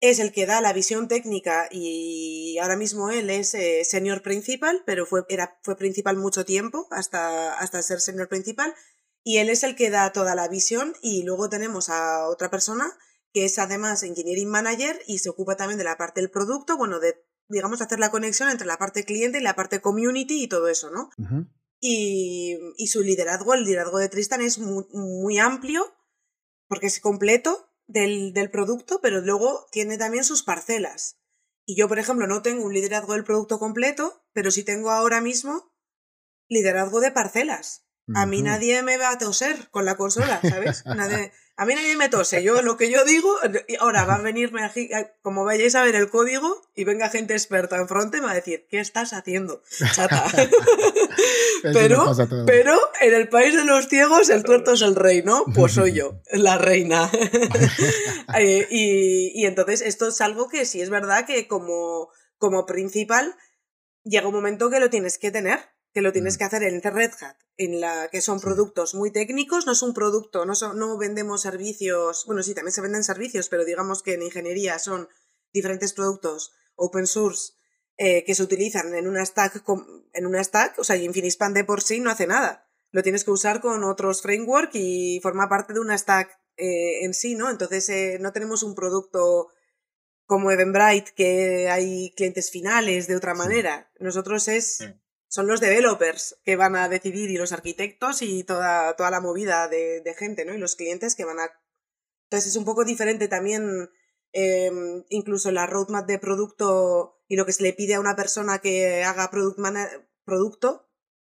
[0.01, 4.83] es el que da la visión técnica y ahora mismo él es eh, senior principal,
[4.87, 8.75] pero fue, era, fue principal mucho tiempo hasta, hasta ser senior principal.
[9.25, 12.97] Y él es el que da toda la visión y luego tenemos a otra persona
[13.33, 17.01] que es además engineering manager y se ocupa también de la parte del producto, bueno,
[17.01, 17.17] de,
[17.49, 20.91] digamos, hacer la conexión entre la parte cliente y la parte community y todo eso,
[20.91, 21.11] ¿no?
[21.81, 25.95] Y, y, su liderazgo, el liderazgo de Tristan es muy, muy amplio
[26.67, 31.19] porque es completo del, del producto, pero luego tiene también sus parcelas.
[31.65, 35.21] Y yo, por ejemplo, no tengo un liderazgo del producto completo, pero sí tengo ahora
[35.21, 35.75] mismo
[36.49, 37.85] liderazgo de parcelas.
[38.15, 40.83] A mí nadie me va a toser con la consola, ¿sabes?
[40.87, 41.31] Nadie,
[41.61, 42.45] a mí nadie me tose.
[42.45, 43.35] Yo lo que yo digo,
[43.81, 44.89] ahora va a venirme aquí,
[45.23, 48.69] como vayáis a ver el código y venga gente experta enfrente, me va a decir,
[48.71, 49.61] ¿qué estás haciendo,
[49.93, 50.25] chata?
[51.73, 52.15] pero,
[52.47, 55.45] pero en el país de los ciegos el tuerto es el rey, ¿no?
[55.53, 57.11] Pues soy yo, la reina.
[58.39, 63.35] Eh, y, y entonces esto es algo que sí es verdad que como, como principal
[64.05, 65.59] llega un momento que lo tienes que tener
[65.93, 66.39] que lo tienes mm.
[66.39, 69.95] que hacer en Red Hat, en la que son productos muy técnicos, no es un
[69.95, 74.23] producto, no, no vendemos servicios, bueno, sí, también se venden servicios, pero digamos que en
[74.23, 75.09] ingeniería son
[75.53, 77.55] diferentes productos open source
[77.97, 79.65] eh, que se utilizan en una stack,
[80.13, 82.71] en una stack, o sea, Infinispan de por sí no hace nada.
[82.93, 87.13] Lo tienes que usar con otros framework y forma parte de una stack eh, en
[87.13, 87.51] sí, ¿no?
[87.51, 89.49] Entonces eh, no tenemos un producto
[90.27, 93.91] como Eventbrite que hay clientes finales de otra manera.
[93.99, 94.79] Nosotros es
[95.29, 99.69] son los developers que van a decidir y los arquitectos y toda, toda la movida
[99.69, 100.55] de, gente, ¿no?
[100.55, 101.51] Y los clientes que van a...
[102.25, 103.91] Entonces es un poco diferente también
[104.33, 108.59] em, incluso la roadmap de producto y lo que se le pide a una persona
[108.59, 109.61] que haga product
[110.25, 110.89] producto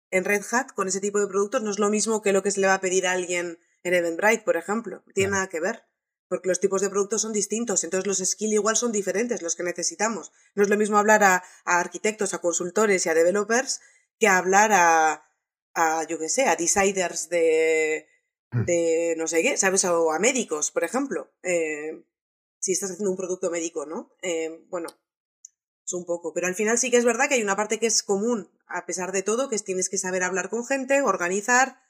[0.09, 2.51] en Red Hat con ese tipo de productos no es lo mismo que lo que
[2.51, 5.03] se le va a pedir a alguien en Eventbrite, por ejemplo.
[5.13, 5.83] Tiene nada que ver
[6.31, 9.63] porque los tipos de productos son distintos, entonces los skills igual son diferentes los que
[9.63, 10.31] necesitamos.
[10.55, 13.81] No es lo mismo hablar a, arquitectos, a consultores y a developers
[14.17, 15.25] que hablar a,
[15.73, 18.07] a yo qué sé, a deciders de,
[18.49, 18.63] hmm.
[18.63, 19.83] de no sé qué, ¿sabes?
[19.83, 21.33] O a médicos, por ejemplo.
[21.43, 22.01] Eh,
[22.59, 24.15] si estás haciendo un producto médico, ¿no?
[24.21, 24.87] Eh, bueno,
[25.85, 26.33] es un poco.
[26.33, 28.85] Pero al final sí que es verdad que hay una parte que es común, a
[28.85, 31.81] pesar de todo, que es tienes que saber hablar con gente, organizar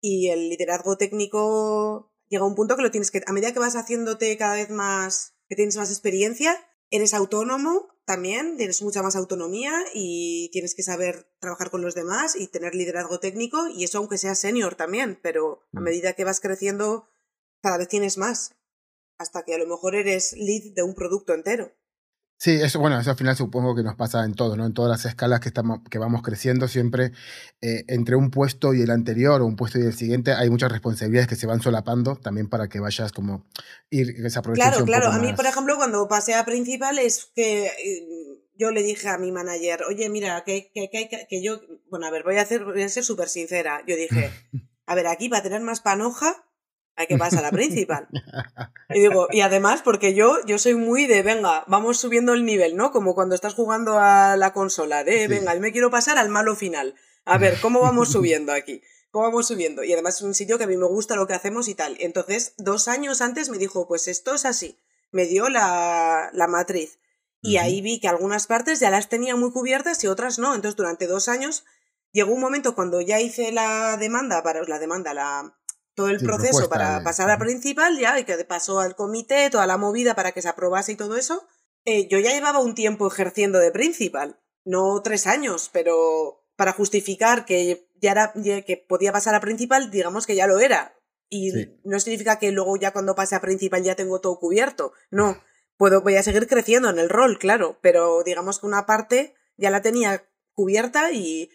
[0.00, 3.76] y el liderazgo técnico llega un punto que lo tienes que, a medida que vas
[3.76, 6.56] haciéndote cada vez más, que tienes más experiencia,
[6.88, 12.36] eres autónomo también, tienes mucha más autonomía y tienes que saber trabajar con los demás
[12.36, 15.82] y tener liderazgo técnico y eso aunque seas senior también, pero a mm.
[15.82, 17.08] medida que vas creciendo
[17.62, 18.54] cada vez tienes más,
[19.18, 21.72] hasta que a lo mejor eres lead de un producto entero.
[22.42, 24.64] Sí, eso, bueno, eso al final supongo que nos pasa en todo, ¿no?
[24.64, 27.12] En todas las escalas que, estamos, que vamos creciendo, siempre
[27.60, 30.72] eh, entre un puesto y el anterior o un puesto y el siguiente hay muchas
[30.72, 33.44] responsabilidades que se van solapando también para que vayas como
[33.90, 34.86] ir desaprovechando.
[34.86, 35.14] Claro, claro.
[35.14, 38.06] A mí, por ejemplo, cuando pasé a principal es que eh,
[38.54, 42.10] yo le dije a mi manager, oye, mira, que, que, que, que yo, bueno, a
[42.10, 43.82] ver, voy a, hacer, voy a ser súper sincera.
[43.86, 44.30] Yo dije,
[44.86, 46.42] a ver, aquí para tener más panoja
[46.96, 48.08] hay que pasar a la principal.
[48.92, 52.76] Y digo, y además, porque yo, yo soy muy de, venga, vamos subiendo el nivel,
[52.76, 52.90] ¿no?
[52.90, 56.56] Como cuando estás jugando a la consola, de, venga, yo me quiero pasar al malo
[56.56, 56.96] final.
[57.24, 58.82] A ver, ¿cómo vamos subiendo aquí?
[59.12, 59.84] ¿Cómo vamos subiendo?
[59.84, 61.96] Y además es un sitio que a mí me gusta lo que hacemos y tal.
[62.00, 64.80] Entonces, dos años antes me dijo, pues esto es así.
[65.12, 66.98] Me dio la, la matriz.
[67.40, 70.54] Y ahí vi que algunas partes ya las tenía muy cubiertas y otras no.
[70.54, 71.64] Entonces, durante dos años,
[72.12, 75.56] llegó un momento cuando ya hice la demanda, para la demanda, la,
[76.00, 79.76] todo el proceso para pasar a principal ya y que pasó al comité, toda la
[79.76, 81.46] movida para que se aprobase y todo eso,
[81.84, 87.44] eh, yo ya llevaba un tiempo ejerciendo de principal, no tres años, pero para justificar
[87.44, 90.96] que ya era que podía pasar a principal, digamos que ya lo era.
[91.28, 91.52] Y
[91.84, 94.94] no significa que luego ya cuando pase a principal ya tengo todo cubierto.
[95.10, 95.36] No,
[95.76, 99.70] puedo, voy a seguir creciendo en el rol, claro, pero digamos que una parte ya
[99.70, 101.50] la tenía cubierta y,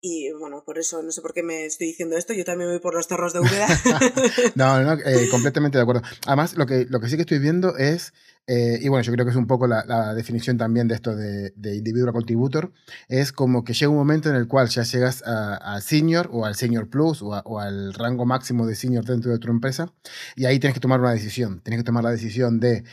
[0.00, 2.78] y bueno, por eso no sé por qué me estoy diciendo esto, yo también voy
[2.78, 3.66] por los cerros de Úbeda.
[4.54, 6.02] no, no, eh, completamente de acuerdo.
[6.26, 8.12] Además, lo que, lo que sí que estoy viendo es,
[8.46, 11.52] eh, y bueno, yo creo que es un poco la, definición también de esto de,
[11.56, 12.72] de, individual contributor,
[13.08, 16.54] es como que llega un momento en el cual ya llegas al senior o al
[16.54, 19.92] senior plus o, o, al rango máximo de senior dentro de tu empresa
[20.36, 21.60] y ahí tienes que tomar una decisión.
[21.62, 22.84] Tienes que tomar la decisión de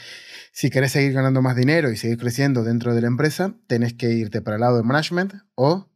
[0.52, 4.10] si querés seguir ganando más dinero y seguir creciendo dentro de la empresa, tenés que
[4.10, 5.88] irte para el lado de management o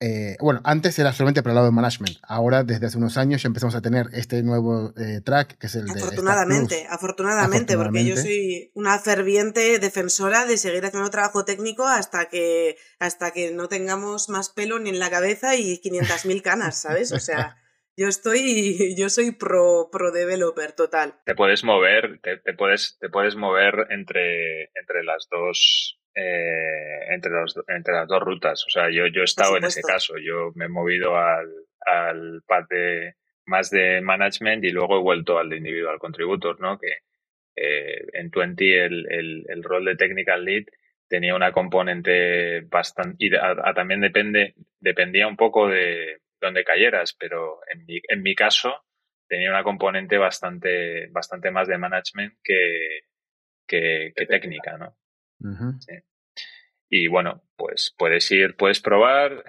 [0.00, 2.18] eh, bueno, antes era solamente para el lado de management.
[2.22, 5.74] Ahora, desde hace unos años, ya empezamos a tener este nuevo eh, track, que es
[5.74, 6.00] el de.
[6.00, 12.76] Afortunadamente, afortunadamente, porque yo soy una ferviente defensora de seguir haciendo trabajo técnico hasta que,
[13.00, 17.12] hasta que no tengamos más pelo ni en la cabeza y 500.000 canas, ¿sabes?
[17.12, 17.56] O sea,
[17.98, 21.16] Yo estoy, yo soy pro, pro developer total.
[21.24, 27.54] Te puedes mover, te, puedes, te puedes mover entre, entre las dos, eh, entre, los,
[27.68, 28.64] entre las dos rutas.
[28.66, 30.14] O sea, yo, yo he estado en ese caso.
[30.18, 31.48] Yo me he movido al,
[31.80, 33.14] al pad de
[33.46, 36.78] más de management y luego he vuelto al de individual contributor, ¿no?
[36.78, 36.98] Que
[37.56, 40.64] eh, en Twenty el, el, el rol de technical lead
[41.08, 47.84] tenía una componente bastante y también depende dependía un poco de donde cayeras pero en
[47.86, 48.84] mi, en mi caso
[49.26, 53.00] tenía una componente bastante bastante más de management que
[53.66, 54.96] que, técnica no
[55.80, 55.94] sí.
[56.88, 59.44] y bueno pues puedes ir puedes probar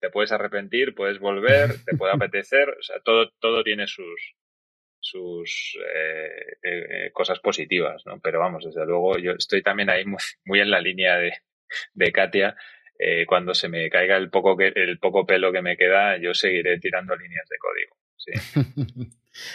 [0.00, 4.36] te puedes arrepentir puedes volver te puede apetecer o sea todo todo tiene sus
[5.06, 8.18] sus eh, eh, cosas positivas, ¿no?
[8.20, 11.32] Pero vamos, desde luego yo estoy también ahí muy, en la línea de,
[11.94, 12.56] de Katia.
[12.98, 16.34] Eh, cuando se me caiga el poco, que, el poco pelo que me queda, yo
[16.34, 17.96] seguiré tirando líneas de código.
[18.16, 19.10] Sí.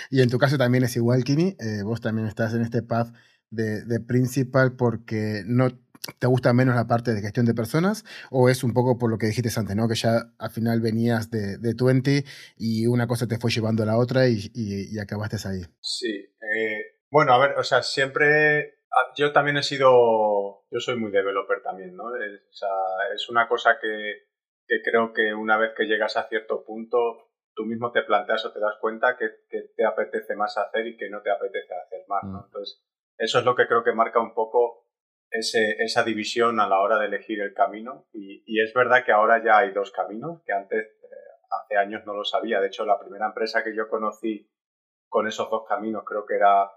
[0.11, 1.55] y en tu caso también es igual, Kini.
[1.83, 3.13] vos también estás en este path
[3.51, 5.69] de, de principal porque no
[6.17, 8.03] ¿Te gusta menos la parte de gestión de personas?
[8.31, 9.87] ¿O es un poco por lo que dijiste antes, ¿no?
[9.87, 12.23] que ya al final venías de, de 20
[12.57, 15.61] y una cosa te fue llevando a la otra y, y, acabaste ahí?
[15.79, 16.09] Sí.
[16.11, 18.79] Eh, bueno, a ver, o sea, siempre.
[19.15, 20.65] Yo también he sido.
[20.71, 22.15] Yo soy muy developer también, ¿no?
[22.15, 22.69] Es, o sea,
[23.13, 24.23] es una cosa que,
[24.67, 28.51] que, creo que una vez que llegas a cierto punto, tú mismo te planteas o
[28.51, 32.05] te das cuenta que, que te apetece más hacer y que no te apetece hacer
[32.07, 32.39] más, ¿no?
[32.39, 32.45] Mm.
[32.45, 32.81] Entonces,
[33.17, 34.87] eso es lo que creo que marca un poco
[35.29, 38.07] ese, esa división a la hora de elegir el camino.
[38.13, 41.07] Y, y, es verdad que ahora ya hay dos caminos, que antes, eh,
[41.63, 42.59] hace años no lo sabía.
[42.59, 44.49] De hecho, la primera empresa que yo conocí
[45.07, 46.71] con esos dos caminos creo que era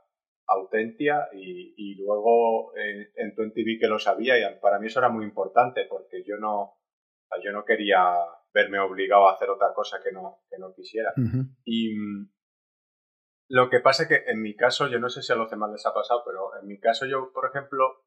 [0.46, 5.08] Autentia y, y luego en, en vi que lo sabía y para mí eso era
[5.08, 6.78] muy importante porque yo no,
[7.42, 8.18] yo no quería
[8.52, 11.12] verme obligado a hacer otra cosa que no, que no quisiera.
[11.64, 12.30] Y mm,
[13.54, 15.70] lo que pasa es que en mi caso, yo no sé si a los demás
[15.70, 18.02] les ha pasado, pero en mi caso yo, por ejemplo,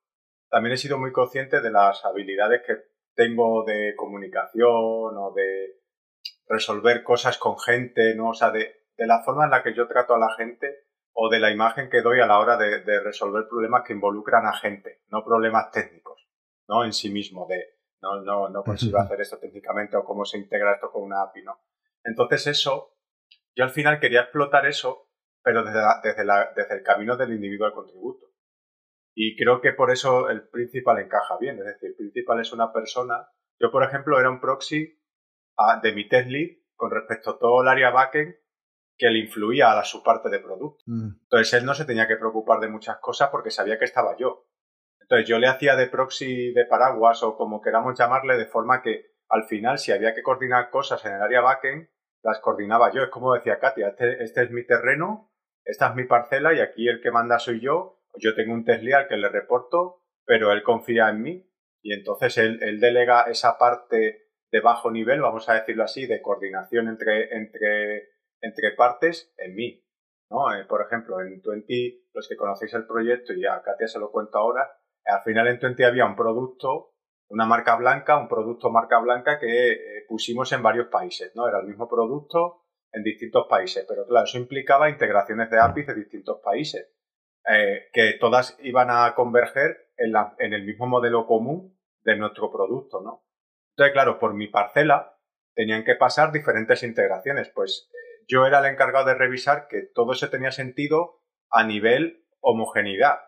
[0.50, 2.76] también he sido muy consciente de las habilidades que
[3.16, 5.80] tengo de comunicación o de
[6.50, 8.32] resolver cosas con gente, ¿no?
[8.32, 11.40] O sea, de, la forma en la que yo trato a la gente o de
[11.40, 15.24] la imagen que doy a la hora de, resolver problemas que involucran a gente, no
[15.24, 16.28] problemas técnicos,
[16.68, 16.84] ¿no?
[16.84, 20.74] En sí mismo, de no, no, no consigo hacer esto técnicamente o cómo se integra
[20.74, 21.62] esto con una API, ¿no?
[22.04, 22.98] Entonces eso,
[23.56, 25.07] yo al final quería explotar eso,
[25.48, 28.26] pero desde, desde, la, desde el camino del individuo al contributo.
[29.16, 31.58] Y creo que por eso el principal encaja bien.
[31.60, 33.30] Es decir, el principal es una persona.
[33.58, 35.02] Yo, por ejemplo, era un proxy
[35.58, 38.36] ah, de mi test lead con respecto a todo el área backend
[38.98, 40.84] que le influía a su parte de producto.
[40.86, 41.12] Mm.
[41.22, 44.50] Entonces él no se tenía que preocupar de muchas cosas porque sabía que estaba yo.
[45.00, 49.14] Entonces yo le hacía de proxy de paraguas o como queramos llamarle de forma que
[49.30, 51.88] al final si había que coordinar cosas en el área backend,
[52.22, 53.04] las coordinaba yo.
[53.04, 55.32] Es como decía Katia, este, este es mi terreno,
[55.68, 58.84] esta es mi parcela y aquí el que manda soy yo yo tengo un test
[58.94, 61.50] al que le reporto, pero él confía en mí
[61.82, 66.88] y entonces él, delega esa parte de bajo nivel, vamos a decirlo así, de coordinación
[66.88, 68.10] entre, entre,
[68.42, 69.84] entre partes en mí.
[70.30, 70.54] ¿no?
[70.54, 74.12] Eh, por ejemplo, en Twenty, los que conocéis el proyecto, y a Katia se lo
[74.12, 74.70] cuento ahora,
[75.06, 76.94] al final en Twenty había un producto,
[77.30, 81.48] una marca blanca, un producto marca blanca que eh, pusimos en varios países, ¿no?
[81.48, 85.96] Era el mismo producto en distintos países, pero claro, eso implicaba integraciones de APIs de
[85.96, 86.90] distintos países.
[87.50, 92.52] Eh, que todas iban a converger en, la, en, el mismo modelo común de nuestro
[92.52, 93.24] producto, ¿no?
[93.72, 95.18] Entonces, claro, por mi parcela
[95.56, 97.50] tenían que pasar diferentes integraciones.
[97.56, 102.26] Pues eh, yo era el encargado de revisar que todo eso tenía sentido a nivel
[102.42, 103.20] homogeneidad,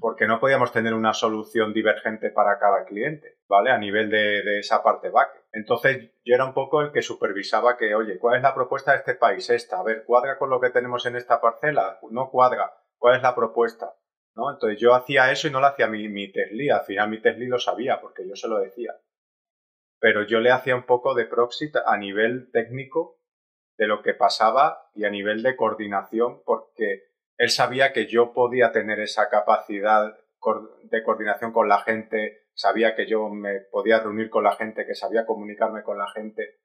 [0.00, 3.70] porque no podíamos tener una solución divergente para cada cliente, ¿vale?
[3.70, 5.30] A nivel de, de esa parte back.
[5.56, 8.98] Entonces yo era un poco el que supervisaba que, oye, ¿cuál es la propuesta de
[8.98, 9.48] este país?
[9.48, 11.98] Esta, a ver, ¿cuadra con lo que tenemos en esta parcela?
[12.10, 13.94] No cuadra cuál es la propuesta.
[14.34, 14.52] ¿no?
[14.52, 16.68] Entonces yo hacía eso y no lo hacía mi, mi Tesli.
[16.68, 19.00] Al final mi Tesli lo sabía porque yo se lo decía.
[19.98, 23.18] Pero yo le hacía un poco de proxy a nivel técnico
[23.78, 27.04] de lo que pasaba y a nivel de coordinación porque
[27.38, 30.18] él sabía que yo podía tener esa capacidad
[30.84, 34.94] de coordinación con la gente, sabía que yo me podía reunir con la gente, que
[34.94, 36.60] sabía comunicarme con la gente.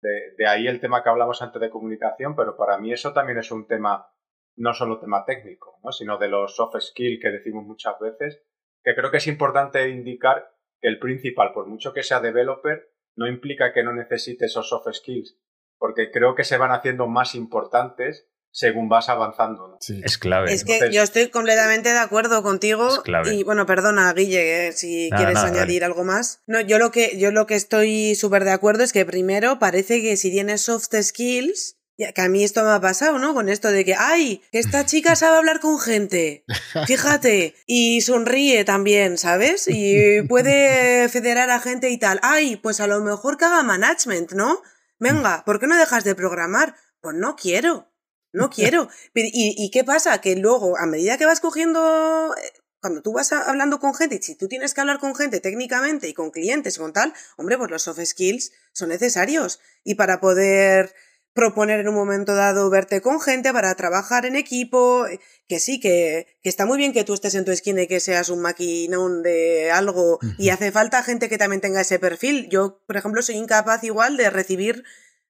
[0.00, 3.50] De, ahí el tema que hablamos antes de comunicación, pero para mí eso también es
[3.50, 4.08] un tema
[4.56, 5.92] no solo tema técnico, ¿no?
[5.92, 8.42] sino de los soft skills que decimos muchas veces,
[8.82, 13.26] que creo que es importante indicar que el principal, por mucho que sea developer, no
[13.26, 15.38] implica que no necesite esos soft skills,
[15.78, 19.68] porque creo que se van haciendo más importantes según vas avanzando.
[19.68, 19.78] ¿no?
[20.02, 20.50] Es clave.
[20.50, 22.88] Es que yo estoy completamente de acuerdo contigo.
[23.30, 26.40] Y bueno, perdona, Guille, eh, si quieres añadir algo más.
[26.46, 30.00] No, yo lo que, yo lo que estoy súper de acuerdo es que primero parece
[30.00, 33.34] que si tienes soft skills, que a mí esto me ha pasado, ¿no?
[33.34, 36.46] Con esto de que, ay, que esta chica sabe hablar con gente,
[36.86, 39.68] fíjate, y sonríe también, ¿sabes?
[39.68, 42.20] Y puede federar a gente y tal.
[42.22, 44.62] Ay, pues a lo mejor que haga management, ¿no?
[44.98, 46.74] Venga, ¿por qué no dejas de programar?
[47.02, 47.92] Pues no quiero,
[48.36, 48.88] no quiero.
[49.14, 50.20] ¿Y, y qué pasa?
[50.20, 54.22] Que luego, a medida que vas cogiendo eh, cuando tú vas hablando con gente, y
[54.22, 57.70] si tú tienes que hablar con gente técnicamente y con clientes con tal, hombre, pues
[57.70, 59.60] los soft skills son necesarios.
[59.82, 60.94] Y para poder
[61.32, 65.80] proponer en un momento dado verte con gente para trabajar en equipo, eh, que sí,
[65.80, 68.40] que, que está muy bien que tú estés en tu esquina y que seas un
[68.40, 72.48] maquinón de algo y hace falta gente que también tenga ese perfil.
[72.48, 74.84] Yo, por ejemplo, soy incapaz igual de recibir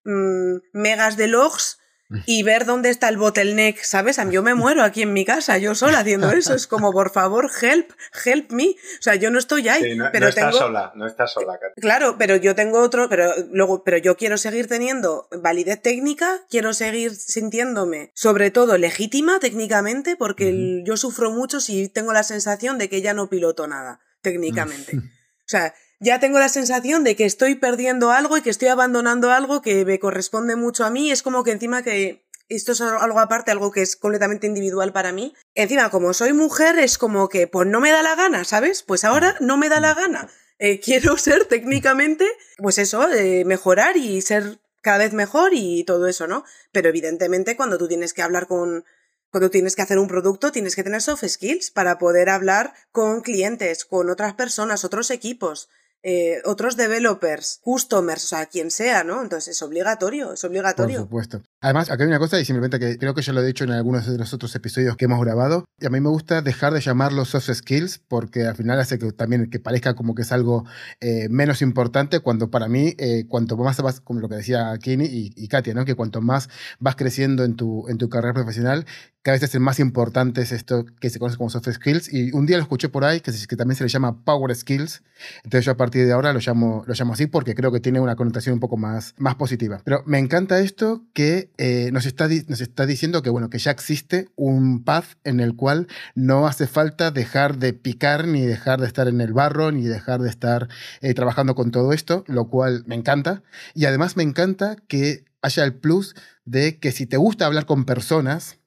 [0.05, 1.79] mm, megas de logs
[2.27, 4.19] y ver dónde está el bottleneck, ¿sabes?
[4.31, 6.55] Yo me muero aquí en mi casa, yo sola haciendo eso.
[6.55, 7.91] Es como, por favor, help,
[8.25, 8.69] help me.
[8.69, 9.97] O sea, yo no estoy ahí.
[9.97, 11.59] no, pero estás sola, no estás sola.
[11.77, 16.73] Claro, pero yo tengo otro, pero luego, pero yo quiero seguir teniendo validez técnica, quiero
[16.73, 22.89] seguir sintiéndome, sobre todo, legítima técnicamente, porque yo sufro mucho si tengo la sensación de
[22.89, 24.93] que ya no piloto nada, técnicamente.
[25.47, 29.31] O sea, ya tengo la sensación de que estoy perdiendo algo y que estoy abandonando
[29.31, 31.11] algo que me corresponde mucho a mí.
[31.11, 35.13] Es como que encima que esto es algo aparte, algo que es completamente individual para
[35.13, 35.35] mí.
[35.55, 38.83] Encima, como soy mujer, es como que, pues no me da la gana, ¿sabes?
[38.83, 40.29] Pues ahora no me da la gana.
[40.59, 42.27] Eh, quiero ser técnicamente,
[42.59, 46.45] pues eso, eh, mejorar y ser cada vez mejor y todo eso, ¿no?
[46.71, 48.85] Pero evidentemente cuando tú tienes que hablar con,
[49.31, 53.21] cuando tienes que hacer un producto, tienes que tener soft skills para poder hablar con
[53.23, 55.69] clientes, con otras personas, otros equipos.
[56.09, 59.23] Eh, otros developers, customers, o sea, quien sea, ¿no?
[59.23, 60.99] Entonces es obligatorio, es obligatorio.
[60.99, 61.43] Por supuesto.
[61.61, 63.73] Además, acá hay una cosa, y simplemente que creo que ya lo he dicho en
[63.73, 66.81] algunos de los otros episodios que hemos grabado, y a mí me gusta dejar de
[66.81, 70.65] llamarlos soft skills, porque al final hace que también que parezca como que es algo
[71.01, 75.07] eh, menos importante, cuando para mí, eh, cuanto más vas, como lo que decía Kini
[75.07, 75.85] y, y, Katia, ¿no?
[75.85, 76.49] Que cuanto más
[76.79, 78.87] vas creciendo en tu, en tu carrera profesional,
[79.27, 82.13] cada vez es más importante es esto que se conoce como soft skills.
[82.13, 85.03] Y un día lo escuché por ahí, que, que también se le llama power skills.
[85.43, 87.99] Entonces yo a partir de ahora lo llamo, lo llamo así porque creo que tiene
[87.99, 89.81] una connotación un poco más, más positiva.
[89.83, 93.73] Pero me encanta esto que eh, nos, está, nos está diciendo que, bueno, que ya
[93.73, 98.87] existe un path en el cual no hace falta dejar de picar, ni dejar de
[98.87, 100.69] estar en el barro, ni dejar de estar
[101.01, 103.43] eh, trabajando con todo esto, lo cual me encanta.
[103.75, 106.15] Y además me encanta que haya el plus
[106.45, 108.61] de que si te gusta hablar con personas,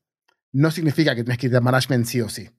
[0.51, 2.49] no significa que tienes que ir de management sí o sí.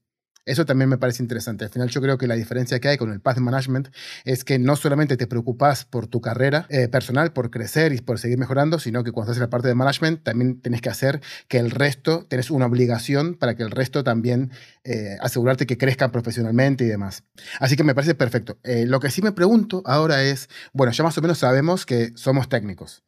[0.46, 1.64] Eso también me parece interesante.
[1.64, 3.88] Al final yo creo que la diferencia que hay con el Path Management
[4.24, 8.18] es que no solamente te preocupas por tu carrera eh, personal, por crecer y por
[8.18, 11.58] seguir mejorando, sino que cuando en la parte de management también tienes que hacer que
[11.58, 14.50] el resto, tienes una obligación para que el resto también
[14.82, 17.22] eh, asegurarte que crezcan profesionalmente y demás.
[17.58, 18.58] Así que me parece perfecto.
[18.64, 22.12] Eh, lo que sí me pregunto ahora es, bueno, ya más o menos sabemos que
[22.16, 23.04] somos técnicos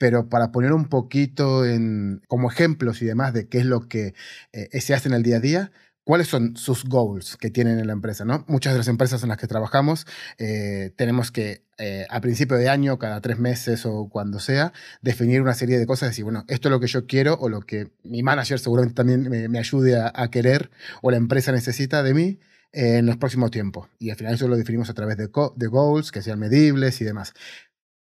[0.00, 4.14] pero para poner un poquito en, como ejemplos y demás de qué es lo que
[4.52, 5.72] eh, se hace en el día a día,
[6.04, 8.24] ¿cuáles son sus goals que tienen en la empresa?
[8.24, 8.46] ¿no?
[8.48, 10.06] Muchas de las empresas en las que trabajamos
[10.38, 14.72] eh, tenemos que eh, a principio de año, cada tres meses o cuando sea,
[15.02, 17.60] definir una serie de cosas, decir, bueno, esto es lo que yo quiero o lo
[17.60, 20.70] que mi manager seguramente también me, ayude a, querer
[21.02, 22.38] o la empresa necesita de mí
[22.72, 23.90] en los próximos tiempos.
[23.98, 27.04] Y al final eso lo definimos a través de, de goals, que sean medibles y
[27.04, 27.34] demás.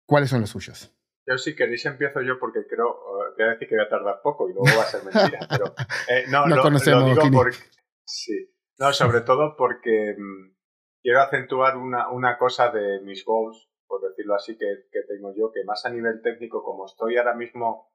[0.04, 0.92] ¿Cuáles son los suyos?
[1.26, 4.20] Yo si queréis empiezo yo porque creo, eh, voy a decir que voy a tardar
[4.22, 5.74] poco y luego va a ser mentira, pero
[6.08, 7.56] eh, no, no lo, digo porque,
[8.04, 10.54] sí, no, sobre todo porque mm,
[11.02, 15.50] quiero acentuar una, una, cosa de mis goals, por decirlo así, que, que, tengo yo,
[15.50, 17.92] que más a nivel técnico, como estoy ahora mismo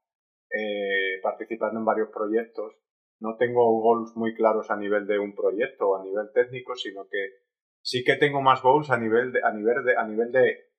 [0.50, 2.74] eh, participando en varios proyectos,
[3.22, 7.08] no tengo goals muy claros a nivel de un proyecto o a nivel técnico, sino
[7.08, 7.44] que
[7.82, 10.72] sí que tengo más goals a nivel de, a nivel de, a nivel de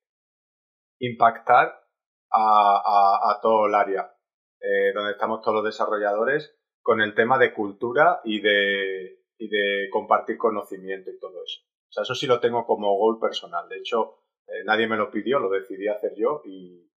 [0.99, 1.82] impactar
[2.33, 4.15] a, todo el área,
[4.61, 9.89] eh, donde estamos todos los desarrolladores, con el tema de cultura y de, y de
[9.91, 11.63] compartir conocimiento y todo eso.
[11.65, 13.69] O sea, eso sí lo tengo como goal personal.
[13.69, 16.91] De hecho, eh, nadie me lo pidió, lo decidí hacer yo y,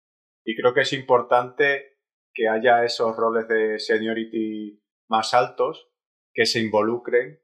[0.45, 1.99] y creo que es importante
[2.33, 5.91] que haya esos roles de seniority más altos
[6.33, 7.41] que se involucren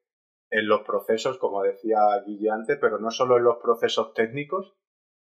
[0.50, 4.74] en los procesos, como decía Guille antes, pero no solo en los procesos técnicos,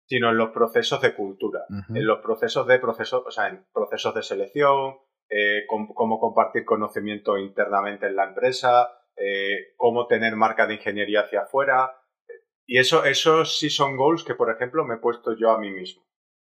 [0.06, 4.14] sino en los procesos de cultura, en los procesos de procesos, o sea, en procesos
[4.14, 4.96] de selección,
[5.30, 11.42] eh, cómo, compartir conocimiento internamente en la empresa, eh, cómo tener marca de ingeniería hacia
[11.42, 11.92] afuera.
[12.66, 15.70] Y eso, esos sí son goals que, por ejemplo, me he puesto yo a mí
[15.70, 16.04] mismo.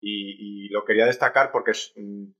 [0.01, 2.31] Y, lo quería destacar porque mm,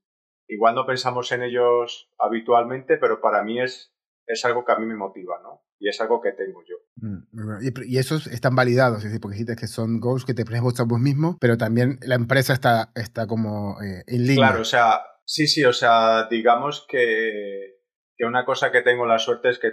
[0.48, 3.94] igual no pensamos en ellos habitualmente, pero para mí es,
[4.26, 5.62] es algo que a mí me motiva, ¿no?
[5.78, 6.76] y es algo que tengo yo.
[6.94, 7.58] Mm,
[7.88, 10.78] y, esos están validados, es decir, porque dijiste que son goals que te pones vos
[10.78, 14.46] a vos mismo, pero también la empresa está, está como eh, en línea.
[14.46, 17.78] Claro, o sea, Sí, sí, o sea, digamos que,
[18.16, 19.70] que una cosa que tengo la suerte es que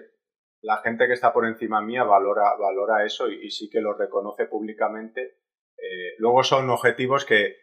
[0.62, 4.46] la gente que está por encima mía valora, valora eso y, sí que lo reconoce
[4.46, 5.40] públicamente.
[5.78, 7.56] Eh, luego son objetivos que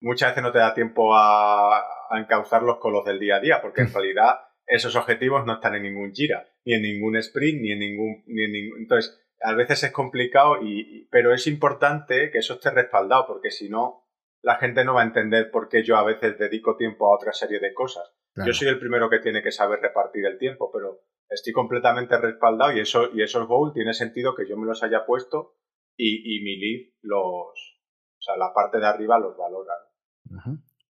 [0.00, 3.60] muchas veces no te da tiempo a, a, encauzarlos con los del día a día,
[3.60, 7.72] porque en realidad esos objetivos no están en ningún gira, ni en ningún sprint, ni
[7.72, 8.22] en ningún...
[8.26, 12.70] Ni en ningún entonces, a veces es complicado, y, pero es importante que eso esté
[12.70, 14.08] respaldado, porque si no,
[14.42, 17.32] la gente no va a entender por qué yo a veces dedico tiempo a otra
[17.32, 18.04] serie de cosas.
[18.46, 22.72] Yo soy el primero que tiene que saber repartir el tiempo, pero estoy completamente respaldado
[22.72, 25.56] y eso y esos goals tiene sentido que yo me los haya puesto
[25.96, 29.74] y, mi lead los, o sea, la parte de arriba los valora.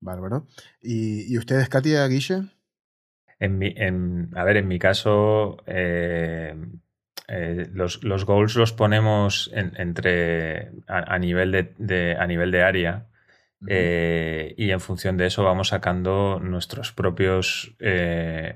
[0.00, 0.46] Bárbaro.
[0.80, 2.50] ¿Y, ustedes, Katia, Guille?
[3.38, 6.54] En mi, en, a ver, en mi caso, eh,
[7.28, 13.06] eh, los, los, goals los ponemos entre a, nivel de, a nivel de área.
[13.68, 17.76] Eh, y en función de eso vamos sacando nuestros propios,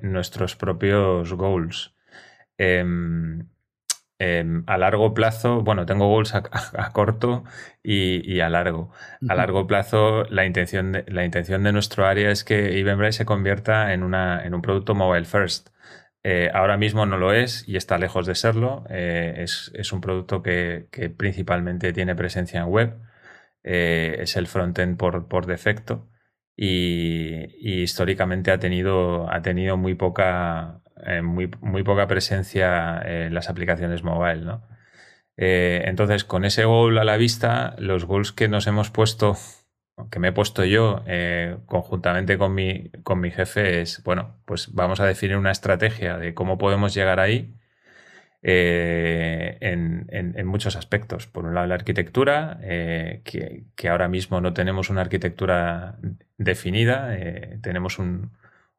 [0.02, 1.94] nuestros propios goals.
[4.22, 6.42] Em, a largo plazo, bueno, tengo goals a,
[6.92, 7.44] corto
[7.82, 8.92] y, a largo.
[9.28, 13.24] A largo plazo, la intención, de, la intención de nuestro área es que Eventbrite se
[13.24, 15.70] convierta en, una, en un producto mobile first.
[16.22, 18.84] Eh, ahora mismo no lo es y está lejos de serlo.
[18.90, 22.98] es, es, un producto que, que, principalmente tiene presencia en web.
[23.64, 26.08] Eh, es el frontend por, por defecto
[26.56, 33.48] y, históricamente ha tenido, ha tenido muy, poca, eh, muy, muy, poca presencia en las
[33.48, 34.42] aplicaciones mobile.
[34.42, 34.66] ¿no?
[35.36, 39.36] Eh, entonces, con ese goal a la vista, los goals que nos hemos puesto,
[40.10, 41.04] que me he puesto yo
[41.66, 46.34] conjuntamente con mi, con mi jefe, es, bueno, pues vamos a definir una estrategia de
[46.34, 47.54] cómo podemos llegar ahí
[48.42, 51.26] eh, en, muchos aspectos.
[51.26, 55.98] Por un lado, la arquitectura, eh, que, ahora mismo no tenemos una arquitectura
[56.38, 58.32] definida, eh, tenemos un,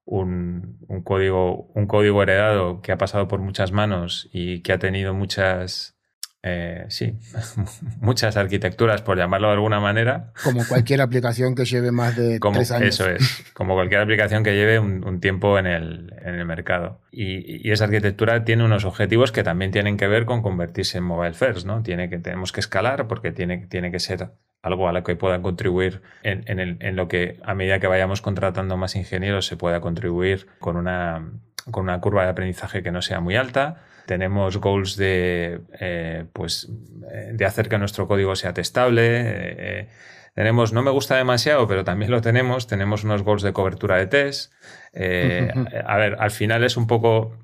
[0.06, 5.14] un, código, un código heredado que ha pasado por muchas manos y que ha tenido
[5.14, 5.98] muchas
[6.44, 7.14] eh, sí,
[8.02, 10.34] muchas arquitecturas, por llamarlo de alguna manera.
[10.44, 13.00] Como cualquier aplicación que lleve más de tres años.
[13.00, 17.02] Eso es, como cualquier aplicación que lleve un, tiempo en el, mercado.
[17.12, 21.34] Y, esa arquitectura tiene unos objetivos que también tienen que ver con convertirse en mobile
[21.34, 21.84] first, ¿no?
[21.84, 24.32] Tiene que, tenemos que escalar porque tiene, tiene que ser
[24.62, 28.78] algo a lo que pueda contribuir en, en, lo que a medida que vayamos contratando
[28.78, 31.32] más ingenieros se pueda contribuir con una,
[31.72, 36.70] con una curva de aprendizaje que no sea muy alta tenemos goals de, eh, pues,
[37.12, 39.02] eh, de hacer que nuestro código sea testable.
[39.06, 39.88] Eh,
[40.34, 42.68] tenemos, no me gusta demasiado, pero también lo tenemos.
[42.68, 44.52] Tenemos unos goals de cobertura de test.
[44.94, 47.38] a ver, al final es un poco,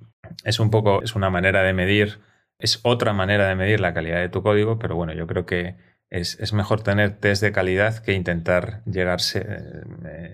[0.43, 2.20] es un poco, es una manera de medir,
[2.59, 5.76] es otra manera de medir la calidad de tu código, pero bueno, yo creo que
[6.10, 9.45] es, mejor tener test de calidad que intentar llegarse,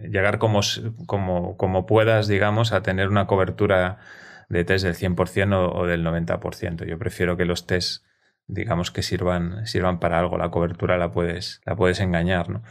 [0.10, 0.62] llegar como,
[1.06, 3.98] como, como puedas, digamos, a tener una cobertura
[4.50, 6.86] de test del 100% o, del 90%.
[6.86, 8.04] Yo prefiero que los tests
[8.48, 10.38] digamos que sirvan, sirvan para algo.
[10.38, 12.50] La cobertura la puedes, la puedes engañar.
[12.50, 12.64] ¿no?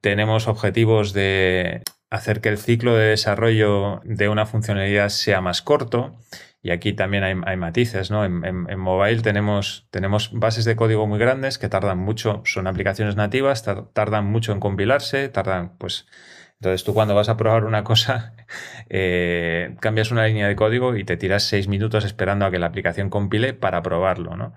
[0.00, 6.16] Tenemos objetivos de hacer que el ciclo de desarrollo de una funcionalidad sea más corto.
[6.60, 8.24] Y aquí también hay, matices, ¿no?
[8.24, 13.14] En, en, mobile tenemos, tenemos bases de código muy grandes que tardan mucho, son aplicaciones
[13.14, 16.08] nativas, tardan mucho en compilarse, tardan, pues,
[16.54, 18.34] entonces tú cuando vas a probar una cosa,
[18.90, 22.66] eh, cambias una línea de código y te tiras seis minutos esperando a que la
[22.66, 24.52] aplicación compile para probarlo, ¿no?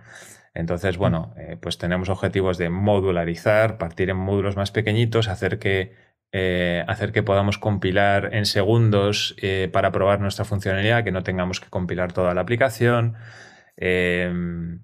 [0.53, 5.95] Entonces, bueno, eh, pues tenemos objetivos de modularizar, partir en módulos más pequeñitos, hacer que,
[6.31, 9.35] eh, hacer que podamos compilar en segundos
[9.71, 13.15] para probar nuestra funcionalidad, que no tengamos que compilar toda la aplicación.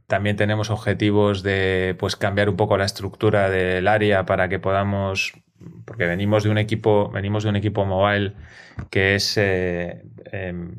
[0.07, 5.33] también tenemos objetivos de pues, cambiar un poco la estructura del área para que podamos
[5.85, 8.33] porque venimos de un equipo, venimos de un equipo mobile
[8.89, 10.75] que es eh, em,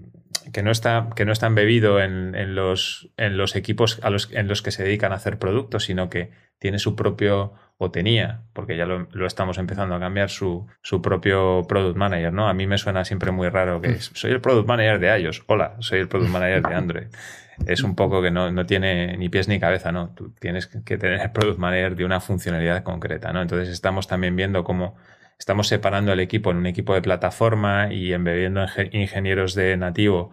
[0.52, 4.48] que no está, que no está embebido en, los, en los equipos a los, en
[4.48, 8.76] los que se dedican a hacer productos, sino que tiene su propio, o tenía, porque
[8.76, 12.48] ya lo, estamos empezando a cambiar, su, su, propio product manager, ¿no?
[12.48, 14.00] A mí me suena siempre muy raro que mm.
[14.00, 17.06] soy el product manager de iOS, hola, soy el product manager de Android
[17.66, 20.10] es un poco que no, tiene ni pies ni cabeza, ¿no?
[20.10, 23.42] Tú tienes que tener el product manager de una funcionalidad concreta, ¿no?
[23.42, 24.96] Entonces estamos también viendo cómo
[25.38, 30.30] estamos separando el equipo en un equipo de plataforma y embebiendo ingenieros de nativo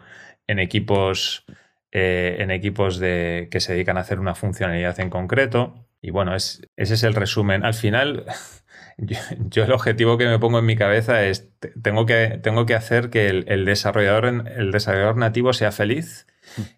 [0.48, 1.46] en equipos,
[1.92, 5.86] eh, en equipos de, que se dedican a hacer una funcionalidad en concreto.
[6.02, 7.64] Y bueno, es, ese es el resumen.
[7.64, 8.26] Al final,
[8.98, 11.50] yo, el objetivo que me pongo en mi cabeza es,
[11.82, 16.28] tengo que, tengo que hacer que el, desarrollador, el desarrollador nativo sea feliz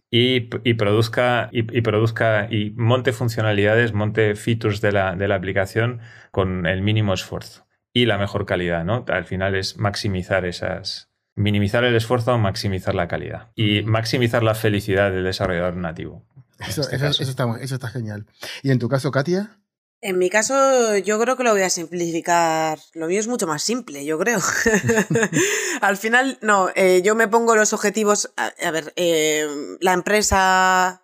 [0.09, 0.41] y,
[0.75, 5.99] produzca, y, produzca y monte funcionalidades, monte features de la, de la aplicación
[6.31, 7.66] con el mínimo esfuerzo.
[7.97, 9.05] Y la mejor calidad, ¿no?
[9.07, 15.11] Al final es maximizar esas, minimizar el esfuerzo, maximizar la calidad y maximizar la felicidad
[15.11, 16.23] del desarrollador nativo.
[16.59, 18.27] Eso, este eso, está, eso está genial.
[18.61, 19.59] ¿Y en tu caso, Katia?
[19.99, 22.77] En mi caso, yo creo que lo voy a simplificar.
[22.93, 24.39] Lo mío es mucho más simple, yo creo.
[25.81, 28.31] Al final, no, eh, yo me pongo los objetivos.
[28.37, 29.47] A, ver, eh,
[29.81, 31.01] la empresa.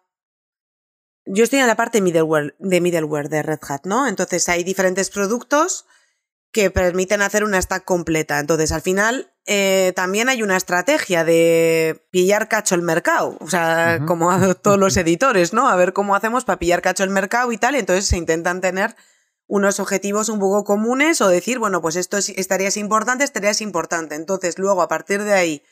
[1.26, 4.08] Yo estoy en la parte middleware, de middleware de Red Hat, ¿no?
[4.08, 5.88] Entonces hay diferentes productos
[6.54, 8.40] que permiten hacer una stack completa.
[8.40, 14.00] Entonces, al final, eh, también hay una estrategia de pillar cacho el mercado, o sea,
[14.08, 15.68] como a todos los editores, ¿no?
[15.68, 18.62] A ver cómo hacemos para pillar cacho el mercado y tal, y entonces se intentan
[18.62, 18.96] tener
[19.48, 24.14] unos objetivos un poco comunes o decir, bueno, pues esto es, estarías importante, estarías importante.
[24.14, 25.64] Entonces, luego, a partir de ahí,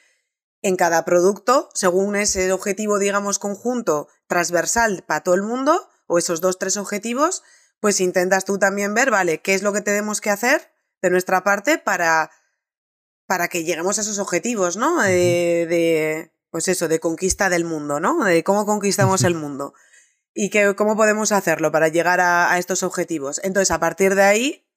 [0.63, 6.41] en cada producto, según ese objetivo, digamos, conjunto, transversal para todo el mundo, o esos
[6.41, 7.43] dos, tres objetivos,
[7.79, 10.70] pues intentas tú también ver, vale, qué es lo que tenemos que hacer
[11.02, 12.32] de nuestra parte para,
[13.28, 15.02] para que lleguemos a esos objetivos, ¿no?
[15.02, 18.24] De, pues eso, de conquista del mundo, ¿no?
[18.24, 19.74] De cómo conquistamos el mundo
[20.34, 23.39] y que, cómo podemos hacerlo para llegar a, estos objetivos.
[23.43, 24.68] Entonces, a partir de ahí,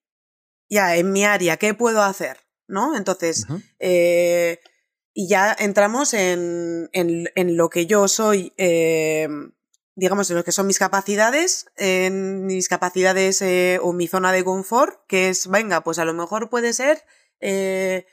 [0.68, 2.38] ya en mi área, ¿qué puedo hacer?
[2.66, 2.96] ¿No?
[2.96, 3.46] Entonces,
[3.78, 4.60] eh,
[5.12, 9.28] y ya entramos en, en, en, lo que yo soy eh,
[9.96, 14.44] digamos, en lo que son mis capacidades, en mis capacidades eh, o mi zona de
[14.44, 17.04] confort, que es, venga, pues a lo mejor puede ser
[17.40, 18.06] eh,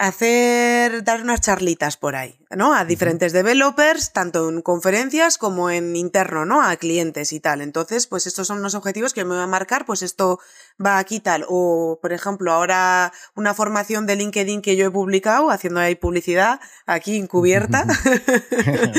[0.00, 2.72] hacer, dar unas charlitas por ahí, ¿no?
[2.72, 6.62] A diferentes developers, tanto en conferencias como en interno, ¿no?
[6.62, 7.60] A clientes y tal.
[7.60, 10.40] Entonces, pues estos son los objetivos que me voy a marcar, pues esto
[10.82, 11.44] va aquí tal.
[11.50, 16.60] O, por ejemplo, ahora una formación de LinkedIn que yo he publicado, haciendo ahí publicidad,
[16.86, 17.84] aquí encubierta.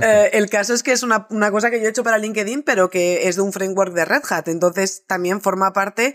[0.00, 2.62] Eh, el caso es que es una, una cosa que yo he hecho para LinkedIn,
[2.62, 4.48] pero que es de un framework de Red Hat.
[4.48, 6.14] Entonces, también forma parte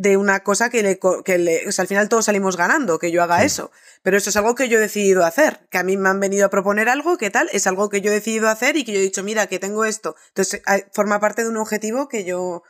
[0.00, 3.12] de una cosa que le, que le o sea, al final todos salimos ganando, que
[3.12, 3.70] yo haga eso.
[4.02, 6.46] Pero eso es algo que yo he decidido hacer, que a mí me han venido
[6.46, 7.50] a proponer algo, ¿qué tal?
[7.52, 9.84] Es algo que yo he decidido hacer y que yo he dicho, mira, que tengo
[9.84, 10.16] esto.
[10.28, 12.62] Entonces, forma parte de un objetivo que yo,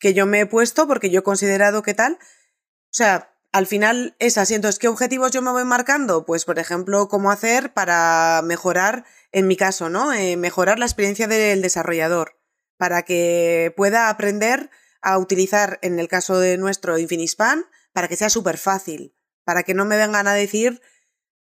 [0.00, 2.14] que yo me he puesto porque yo he considerado que tal.
[2.14, 4.54] O sea, al final es así.
[4.54, 6.26] Entonces, ¿qué objetivos yo me voy marcando?
[6.26, 10.12] Pues, por ejemplo, cómo hacer para mejorar, en mi caso, ¿no?
[10.12, 12.36] Eh, mejorar la experiencia del desarrollador,
[12.78, 14.70] para que pueda aprender
[15.04, 19.74] a utilizar, en el caso de nuestro Infinispan, para que sea súper fácil, para que
[19.74, 20.80] no me vengan a decir,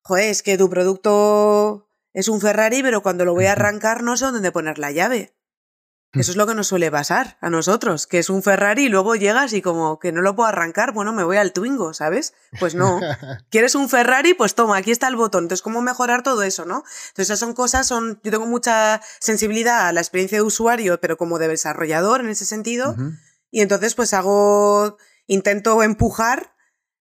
[0.02, 4.18] joder, es que tu producto es un Ferrari, pero cuando lo voy a arrancar no
[4.18, 5.34] sé dónde poner la llave.
[6.14, 9.16] Eso es lo que nos suele pasar a nosotros, que es un Ferrari y luego
[9.16, 12.36] llegas y como que no lo puedo arrancar, bueno, me voy al Twingo, ¿sabes?
[12.60, 13.00] Pues no.
[13.50, 14.36] ¿Quieres un Ferrari?
[14.36, 15.46] Pues toma, aquí está el botón.
[15.46, 16.84] Entonces, ¿cómo mejorar todo eso, no?
[17.08, 21.18] Entonces, esas son cosas, son, yo tengo mucha sensibilidad a la experiencia de usuario, pero
[21.18, 22.96] como de desarrollador en ese sentido.
[23.54, 24.98] Y entonces pues hago,
[25.28, 26.56] intento empujar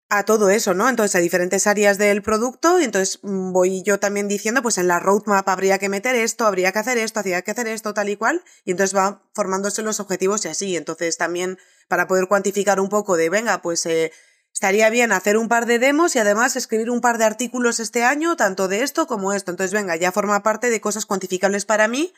[0.08, 0.88] a todo eso, ¿no?
[0.88, 4.88] Entonces a diferentes áreas del producto y entonces mm, voy yo también diciendo, pues en
[4.88, 8.08] la roadmap habría que meter esto, habría que hacer esto, habría que hacer esto, tal
[8.08, 10.74] y cual, y entonces va formándose los objetivos y así.
[10.74, 14.10] Entonces también para poder cuantificar un poco de, venga, pues eh,
[14.50, 18.04] estaría bien hacer un par de demos y además escribir un par de artículos este
[18.04, 19.50] año, tanto de esto como esto.
[19.50, 22.14] Entonces, venga, ya forma parte de cosas cuantificables para mí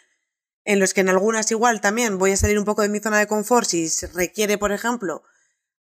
[0.71, 3.19] en los que en algunas igual también voy a salir un poco de mi zona
[3.19, 5.25] de confort si requiere, por ejemplo,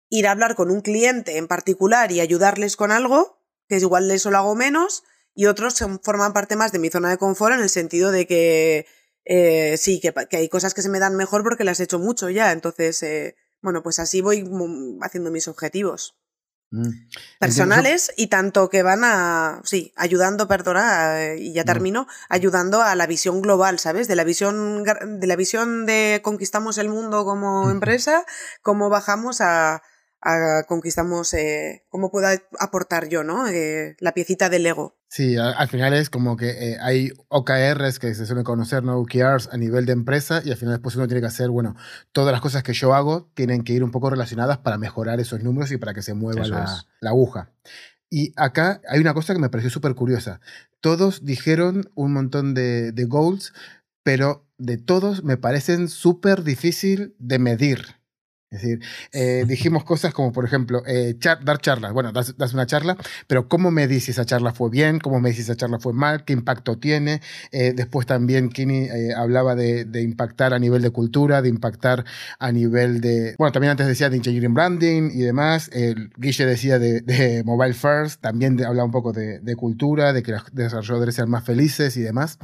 [0.09, 4.09] ir a hablar con un cliente en particular y ayudarles con algo, que es igual
[4.09, 5.03] eso lo hago menos,
[5.35, 8.87] y otros forman parte más de mi zona de confort en el sentido de que
[9.25, 12.31] eh, sí, que, hay cosas que se me dan mejor porque las he hecho mucho
[12.31, 16.17] ya, entonces, eh, bueno, pues así voy mm, haciendo mis objetivos.
[16.71, 16.89] Mm.
[17.39, 21.65] Personales y tanto que van a, sí, ayudando, perdona, y ya mm.
[21.65, 24.07] termino, ayudando a la visión global, ¿sabes?
[24.07, 28.23] De la visión, de la visión de conquistamos el mundo como empresa,
[28.61, 29.81] cómo bajamos a,
[30.67, 32.27] conquistamos, eh, cómo puedo
[32.59, 33.47] aportar yo, ¿no?
[33.47, 34.97] Eh, la piecita del ego.
[35.07, 38.97] Sí, al, final es como que eh, hay OKRs que se suelen conocer, ¿no?
[38.99, 41.75] OKRs a nivel de empresa y al final después uno tiene que hacer, bueno,
[42.11, 45.41] todas las cosas que yo hago tienen que ir un poco relacionadas para mejorar esos
[45.41, 47.51] números y para que se mueva la, aguja.
[48.11, 50.41] Y acá hay una cosa que me pareció súper curiosa.
[50.79, 53.53] Todos dijeron un montón de, de goals,
[54.03, 57.98] pero de todos me parecen súper difícil de medir.
[58.51, 58.79] Es decir,
[59.11, 61.93] eh, dijimos cosas como, por ejemplo, eh, dar charlas.
[61.93, 62.97] Bueno, das, una charla,
[63.27, 64.99] pero ¿cómo me dices si esa charla fue bien?
[64.99, 66.25] ¿Cómo me dices si esa charla fue mal?
[66.25, 67.21] ¿Qué impacto tiene?
[67.51, 72.05] Eh, después también Kini hablaba de, impactar a nivel de cultura, de impactar
[72.39, 73.35] a nivel de...
[73.37, 75.69] Bueno, también antes decía de engineering branding y demás.
[76.17, 80.43] Guille decía de, mobile first, también hablaba un poco de, de cultura, de que los
[80.53, 82.39] desarrolladores sean más felices y demás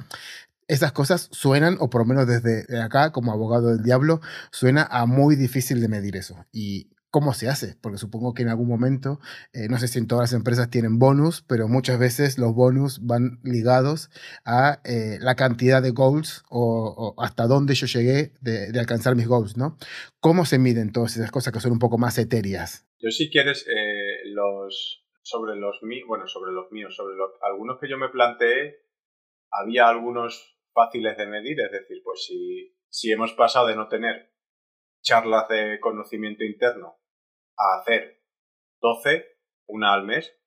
[0.68, 5.06] esas cosas suenan, o por lo menos desde acá, como abogado del diablo, suena a
[5.06, 6.46] muy difícil de medir eso.
[6.52, 9.22] Y cómo se hace, porque supongo que en algún momento,
[9.54, 13.00] eh, no sé si en todas las empresas tienen bonus, pero muchas veces los bonus
[13.06, 14.10] van ligados
[14.44, 19.56] a eh, la cantidad de goals o, hasta dónde yo llegué de, alcanzar mis goals,
[19.56, 19.78] ¿no?
[20.20, 22.86] ¿Cómo se miden todas esas cosas que son un poco más etéreas?
[23.00, 27.16] Yo si quieres, eh, los, sobre los míos, bueno, sobre los míos, sobre
[27.50, 28.82] algunos que yo me planteé,
[29.52, 34.32] había algunos fáciles de medir, es decir, pues si, si hemos pasado de no tener
[35.02, 37.00] charlas de conocimiento interno
[37.58, 38.22] a hacer
[38.82, 39.26] 12,
[39.68, 40.38] una al mes,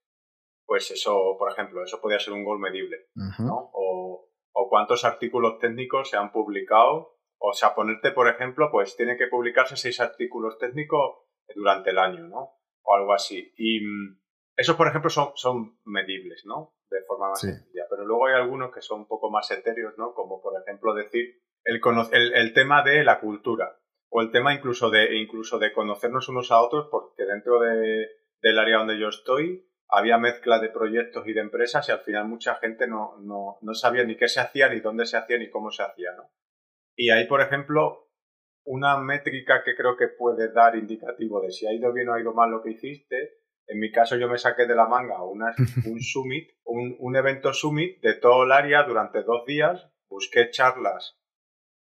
[0.66, 3.09] pues eso, por ejemplo, eso podría ser un gol medible,
[3.39, 3.70] ¿no?
[3.72, 9.16] O, o, cuántos artículos técnicos se han publicado, o sea, ponerte, por ejemplo, pues tiene
[9.16, 11.24] que publicarse seis artículos técnicos
[11.55, 12.59] durante el año, ¿no?
[12.83, 13.55] O algo así.
[13.57, 14.20] Y mm,
[14.57, 16.74] esos, por ejemplo, son, son medibles, ¿no?
[16.91, 17.84] De forma más sencilla.
[17.91, 20.14] Pero luego hay algunos que son un poco más etéreos, ¿no?
[20.14, 21.80] Como, por ejemplo, decir el,
[22.12, 23.78] el, el tema de la cultura
[24.11, 28.09] o el tema incluso de, incluso de conocernos unos a otros, porque dentro de,
[28.41, 32.26] del área donde yo estoy había mezcla de proyectos y de empresas y al final
[32.26, 35.51] mucha gente no, no, no sabía ni qué se hacía, ni dónde se hacía, ni
[35.51, 36.30] cómo se hacía, ¿no?
[36.95, 38.11] Y ahí, por ejemplo,
[38.64, 42.20] una métrica que creo que puede dar indicativo de si ha ido bien o ha
[42.20, 43.38] ido mal lo que hiciste,
[43.69, 45.55] en mi caso yo me saqué de la manga una,
[45.87, 51.19] un summit, un, un evento summit de todo el área durante dos días, busqué charlas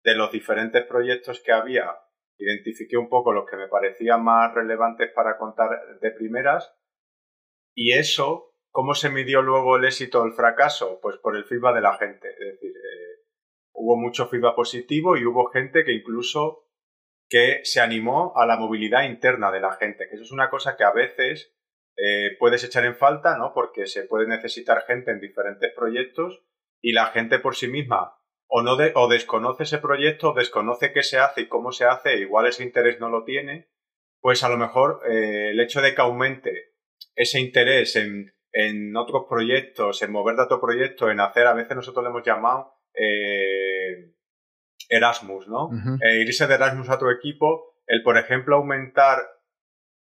[0.04, 1.90] de los diferentes proyectos que había.
[2.38, 5.70] Identifiqué un poco los que me parecían más relevantes para contar
[6.00, 6.72] de primeras.
[7.74, 11.00] Y eso, ¿cómo se midió luego el éxito o el fracaso?
[11.02, 13.24] Pues por el feedback de la gente, es decir, eh,
[13.72, 16.66] hubo mucho feedback positivo y hubo gente que incluso
[17.28, 20.76] que se animó a la movilidad interna de la gente, que eso es una cosa
[20.76, 21.57] que a veces
[21.98, 23.52] eh, puedes echar en falta, ¿no?
[23.52, 26.44] Porque se puede necesitar gente en diferentes proyectos
[26.80, 28.18] y la gente por sí misma
[28.48, 32.46] o, no o desconoce ese proyecto, desconoce qué se hace y cómo se hace, igual
[32.46, 33.68] ese interés no lo tiene,
[34.20, 36.72] pues a lo mejor eh, el hecho de que aumente
[37.14, 41.76] ese interés en, en, otros proyectos, en mover de otro proyecto, en hacer, a veces
[41.76, 44.14] nosotros le hemos llamado eh,
[44.88, 45.70] Erasmus, ¿no?
[46.00, 49.18] Eh, irse de Erasmus a otro equipo, el, por ejemplo, aumentar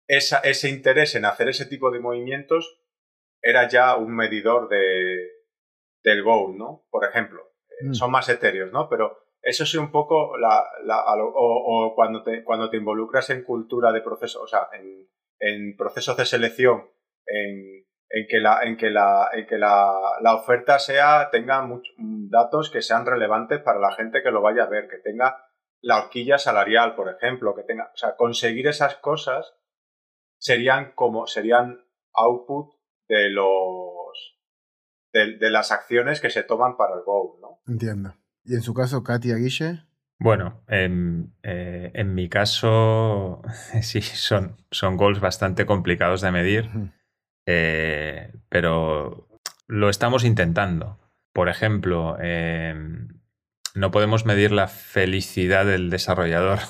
[0.09, 2.81] esa, ese interés en hacer ese tipo de movimientos
[3.43, 5.31] era ya un medidor de,
[6.03, 6.87] del goal, ¿no?
[6.91, 7.47] Por ejemplo.
[7.81, 7.95] Mm.
[7.95, 8.89] son más etéreos, ¿no?
[8.89, 13.93] Pero eso sí un poco la, la o, cuando, te, cuando te involucras en cultura
[13.93, 16.91] de proceso, o sea, en, en procesos de selección,
[17.27, 21.69] en, en que la, en que la, en que la, la oferta sea, tenga
[22.31, 25.45] datos que sean relevantes para la gente que lo vaya a ver, que tenga
[25.83, 29.55] la horquilla salarial, por ejemplo, que tenga, o sea, conseguir esas cosas
[30.39, 31.85] serían como, serían
[32.15, 32.75] output
[33.09, 34.37] de los
[35.13, 37.61] de, las acciones que se toman para el Go, ¿no?
[37.67, 38.15] Entiendo.
[38.45, 39.83] ¿Y en su caso, Katia Guille?
[40.19, 43.43] Bueno, en, eh, en mi caso,
[43.83, 46.71] sí, son, son goals bastante complicados de medir,
[47.47, 49.29] eh, pero
[49.67, 50.99] lo estamos intentando.
[51.33, 53.09] Por ejemplo, em,
[53.75, 56.61] no podemos medir la felicidad del desarrollador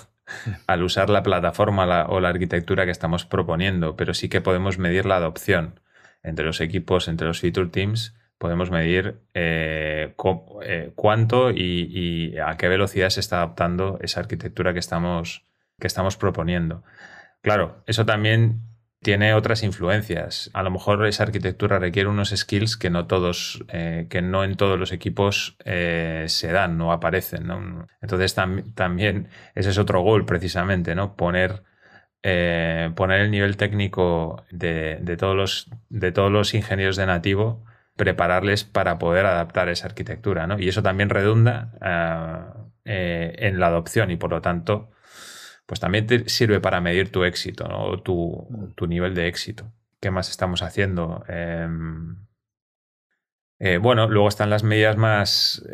[0.66, 5.06] al usar la plataforma o la arquitectura que estamos proponiendo, pero sí que podemos medir
[5.06, 5.80] la adopción
[6.22, 10.14] entre los equipos, entre los feature teams podemos medir eh,
[10.62, 15.44] eh, cuánto y, a qué velocidad se está adaptando esa arquitectura que estamos,
[15.80, 16.82] que estamos proponiendo.
[17.42, 18.62] Claro, eso también
[19.06, 20.50] tiene otras influencias.
[20.52, 24.56] A lo mejor esa arquitectura requiere unos skills que no todos, eh, que no en
[24.56, 27.48] todos los equipos se dan, no aparecen.
[28.02, 28.34] Entonces
[28.74, 31.16] también ese es otro goal precisamente, ¿no?
[31.16, 31.62] Poner
[32.96, 37.64] poner el nivel técnico de, de, todos los, de todos los ingenieros de nativo
[37.96, 40.58] prepararles para poder adaptar esa arquitectura, ¿no?
[40.58, 42.44] Y eso también redunda eh,
[42.84, 44.90] eh, en la adopción y por lo tanto,
[45.66, 48.00] pues también te sirve para medir tu éxito, ¿no?
[48.02, 49.72] Tu, tu nivel de éxito.
[50.00, 51.24] ¿Qué más estamos haciendo?
[51.28, 52.16] Em,
[53.58, 55.64] eh, bueno, luego están las medidas más,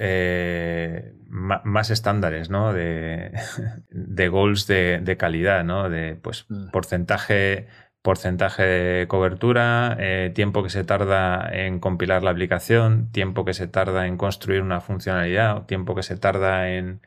[1.29, 2.73] más estándares, ¿no?
[2.73, 3.33] De,
[3.91, 5.91] de goals de, de, calidad, ¿no?
[5.91, 6.71] De pues mm.
[6.71, 7.69] porcentaje
[8.03, 13.69] porcentaje de cobertura, eh, tiempo que se tarda en compilar la aplicación, tiempo que se
[13.69, 17.01] tarda en construir una funcionalidad, tiempo que se tarda en...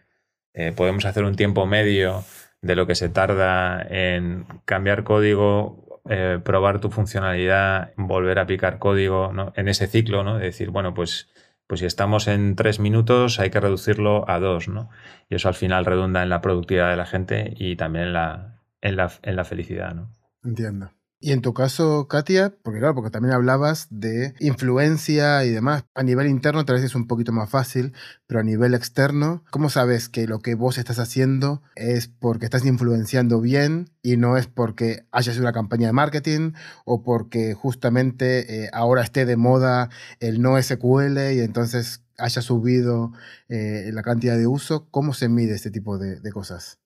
[0.54, 2.24] Eh, podemos hacer un tiempo medio
[2.66, 8.80] de lo que se tarda en cambiar código, eh, probar tu funcionalidad, volver a aplicar
[8.80, 10.40] código en ese ciclo, ¿no?
[10.40, 11.30] De decir, bueno, pues,
[11.68, 14.90] pues si estamos en tres minutos hay que reducirlo a dos, ¿no?
[15.30, 18.60] Y eso al final redunda en la productividad de la gente y también en la,
[18.82, 20.12] en la, en la felicidad, ¿no?
[20.44, 20.90] Entiendo.
[21.26, 25.84] Y en tu caso, Katia, porque claro, porque también hablabas de influencia y demás.
[25.96, 27.94] A nivel interno tal vez es un poquito más fácil,
[28.28, 32.64] pero a nivel externo, ¿cómo sabes que lo que vos estás haciendo es porque estás
[32.64, 36.52] influenciando bien y no es porque hayas una campaña de marketing
[36.86, 43.14] o porque justamente eh, ahora esté de moda el no SQL y entonces haya subido
[43.50, 44.88] eh, la cantidad de uso?
[44.92, 46.78] ¿Cómo se mide este tipo de, de cosas?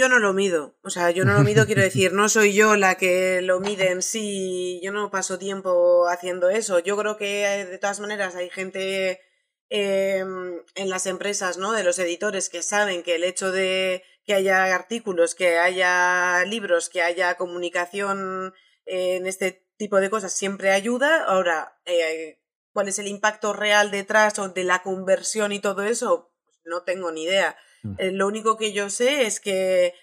[0.00, 2.74] Yo no lo mido, o sea, yo no lo mido, quiero decir, no soy yo
[2.74, 6.78] la que lo mide en sí, yo no paso tiempo haciendo eso.
[6.78, 9.20] Yo creo que eh, de todas maneras hay gente
[9.68, 11.72] em, en las empresas, ¿no?
[11.72, 16.88] De los editores que saben que el hecho de que haya artículos, que haya libros,
[16.88, 18.54] que haya comunicación
[18.86, 21.24] en este tipo de cosas siempre ayuda.
[21.24, 22.40] Ahora, eh,
[22.72, 26.32] ¿cuál es el impacto real detrás o de la conversión y todo eso?
[26.46, 27.58] Pues no tengo ni idea.
[27.82, 27.94] Mm.
[27.98, 29.94] Eh, lo único que yo sé es que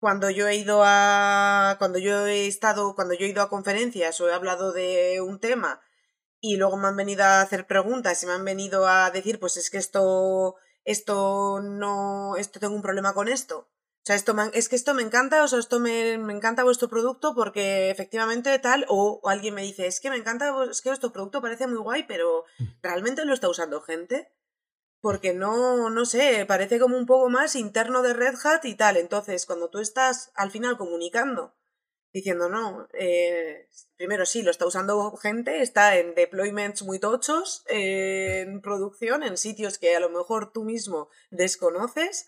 [0.00, 4.20] cuando yo he ido a cuando yo he estado cuando yo he ido a conferencias
[4.20, 5.82] o he hablado de un tema
[6.40, 9.58] y luego me han venido a hacer preguntas y me han venido a decir pues
[9.58, 14.70] es que esto esto no esto tengo un problema con esto o sea esto es
[14.70, 18.86] que esto me encanta o sea esto me, me encanta vuestro producto porque efectivamente tal
[18.88, 21.78] o, o, alguien me dice es que me encanta es que vuestro producto parece muy
[21.78, 22.64] guay pero mm.
[22.82, 24.32] realmente lo está usando gente
[25.00, 28.96] porque no, no sé, parece como un poco más interno de Red Hat y tal.
[28.96, 31.54] Entonces, cuando tú estás al final comunicando,
[32.12, 38.60] diciendo, no, eh, primero sí, lo está usando gente, está en deployments muy tochos, en
[38.60, 42.26] producción, en sitios que a lo mejor tú mismo desconoces,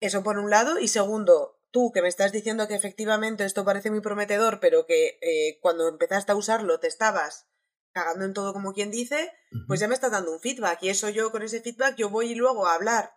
[0.00, 3.90] eso por un lado, y segundo, tú que me estás diciendo que efectivamente esto parece
[3.90, 7.46] muy prometedor, pero que eh, cuando empezaste a usarlo te estabas
[7.92, 9.32] cagando en todo como quien dice,
[9.66, 12.34] pues ya me estás dando un feedback y eso yo con ese feedback yo voy
[12.34, 13.14] luego a hablar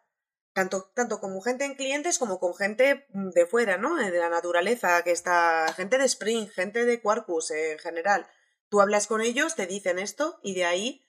[0.53, 3.95] tanto, tanto con gente en clientes como con gente mm, de fuera, ¿no?
[3.95, 8.25] De la naturaleza, que está gente de Spring, gente de Quarkus en general.
[8.69, 11.07] Tú hablas con ellos, te dicen esto y de ahí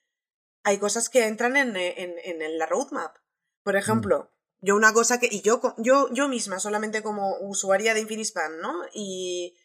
[0.64, 3.16] hay cosas que entran en, en, en la roadmap.
[3.62, 3.78] Por mm.
[3.78, 8.58] ejemplo, yo una cosa que, y yo, yo, yo misma, solamente como usuaria de Infinispan,
[8.60, 8.74] ¿no?
[8.92, 9.56] Y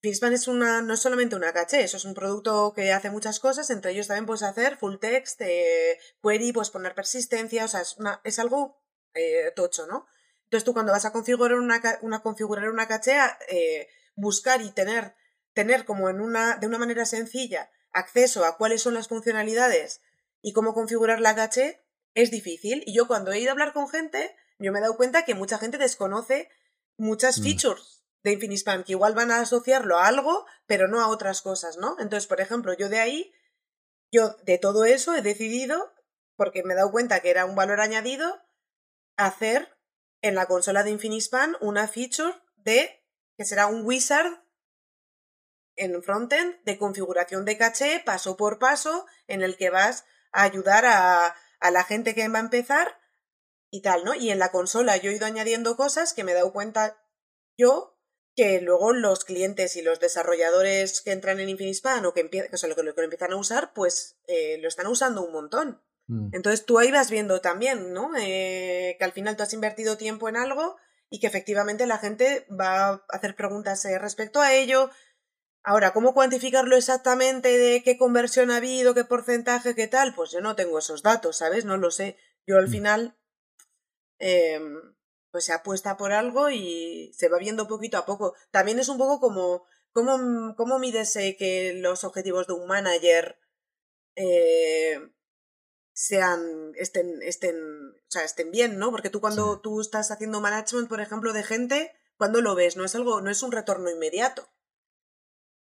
[0.00, 3.38] Finspan es una, no es solamente una caché, eso es un producto que hace muchas
[3.38, 7.82] cosas, entre ellos también puedes hacer full text, eh, query, puedes poner persistencia, o sea,
[7.82, 8.82] es, una, es algo
[9.12, 10.06] eh, tocho, ¿no?
[10.44, 13.18] Entonces tú cuando vas a configurar una, una configurar una caché,
[13.50, 15.14] eh, buscar y tener,
[15.52, 20.00] tener como en una, de una manera sencilla acceso a cuáles son las funcionalidades
[20.40, 21.84] y cómo configurar la caché
[22.14, 22.82] es difícil.
[22.86, 25.34] Y yo cuando he ido a hablar con gente, yo me he dado cuenta que
[25.34, 26.48] mucha gente desconoce
[26.96, 27.42] muchas mm.
[27.42, 31.78] features de Infinispan, que igual van a asociarlo a algo, pero no a otras cosas,
[31.78, 31.96] ¿no?
[31.98, 33.32] Entonces, por ejemplo, yo de ahí,
[34.12, 35.92] yo de todo eso he decidido,
[36.36, 38.42] porque me he dado cuenta que era un valor añadido,
[39.16, 39.76] hacer
[40.22, 43.04] en la consola de Infinispan una feature de,
[43.36, 44.42] que será un wizard
[45.76, 50.84] en frontend de configuración de caché paso por paso, en el que vas a ayudar
[50.84, 53.00] a, a la gente que va a empezar
[53.70, 54.14] y tal, ¿no?
[54.14, 57.02] Y en la consola yo he ido añadiendo cosas que me he dado cuenta
[57.56, 57.99] yo
[58.36, 62.68] que luego los clientes y los desarrolladores que entran en Infinispan o que, o sea,
[62.68, 65.82] lo, que, lo, empiezan a usar, pues eh, lo están usando un montón.
[66.06, 66.30] Mm.
[66.32, 68.12] Entonces tú ahí vas viendo también, ¿no?
[68.18, 70.76] Eh, que al final tú has invertido tiempo en algo
[71.10, 74.90] y que efectivamente la gente va a hacer preguntas eh, respecto a ello.
[75.62, 80.14] Ahora, ¿cómo cuantificarlo exactamente de qué conversión ha habido, qué porcentaje, qué tal?
[80.14, 81.64] Pues yo no tengo esos datos, ¿sabes?
[81.64, 82.16] No lo sé.
[82.46, 82.70] Yo al mm.
[82.70, 83.18] final
[84.18, 84.94] em,
[85.30, 88.34] pues se apuesta por algo y se va viendo poquito a poco.
[88.50, 93.38] También es un poco como, ¿cómo, cómo mides que los objetivos de un manager
[94.16, 94.98] eh,
[95.92, 98.90] sean, estén, estén, o sea, estén bien, ¿no?
[98.90, 102.84] Porque tú cuando tú estás haciendo management, por ejemplo, de gente, cuando lo ves, no
[102.84, 104.48] es algo, no es un retorno inmediato.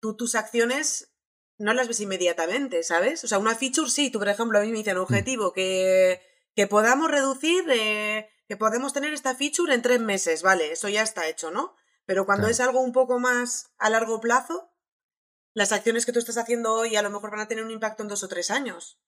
[0.00, 1.12] Tú tus acciones
[1.58, 3.22] no las ves inmediatamente, ¿sabes?
[3.24, 5.00] O sea, una feature sí, tú por ejemplo a mí me dicen mm.
[5.00, 6.20] objetivo que,
[6.54, 11.00] que podamos reducir eh, que podemos tener esta feature en tres meses, vale, eso ya
[11.00, 11.74] está hecho, ¿no?
[12.04, 14.70] Pero cuando es algo un poco más a largo plazo,
[15.54, 18.02] las acciones que tú estás haciendo hoy a lo mejor van a tener un impacto
[18.02, 19.00] en dos o tres años.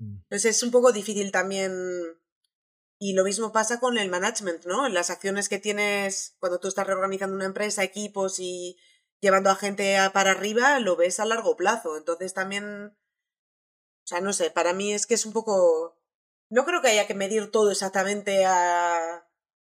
[0.00, 0.22] Mm.
[0.22, 1.72] Entonces es un poco difícil también.
[2.98, 4.88] Y lo mismo pasa con el management, ¿no?
[4.88, 8.76] Las acciones que tienes cuando tú estás reorganizando una empresa, equipos y
[9.20, 11.96] llevando a gente para arriba, lo ves a largo plazo.
[11.96, 12.86] Entonces también.
[14.02, 15.99] O sea, no sé, para mí es que es un poco
[16.50, 18.44] no creo que haya que medir todo exactamente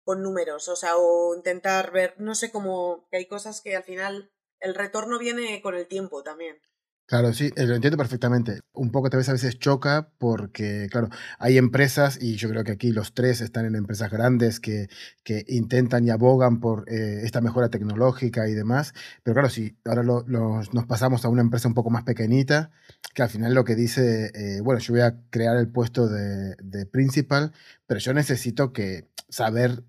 [0.04, 3.84] con números, o sea, o intentar ver, no sé cómo, que hay cosas que al
[3.84, 6.60] final el retorno viene con el tiempo también.
[7.08, 8.60] Claro, sí, eh, lo entiendo perfectamente.
[8.74, 12.72] Un poco tal vez a veces choca porque, claro, hay empresas, y yo creo que
[12.72, 14.88] aquí los tres están en empresas grandes que,
[15.24, 18.92] que intentan y abogan por eh, esta mejora tecnológica y demás,
[19.22, 22.70] pero claro, si ahora nos pasamos a una empresa un poco más pequeñita,
[23.14, 26.56] que al final lo que dice, eh, bueno, yo voy a crear el puesto de,
[26.62, 27.52] de principal,
[27.86, 29.82] pero yo necesito que saber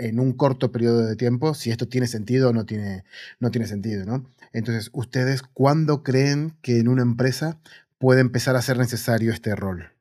[0.00, 3.04] en un corto periodo de tiempo si esto tiene sentido o no tiene,
[3.38, 4.24] no tiene sentido, ¿no?
[4.52, 7.58] Entonces, ¿ustedes cuándo creen que en una empresa
[7.98, 9.92] puede empezar a ser necesario este rol?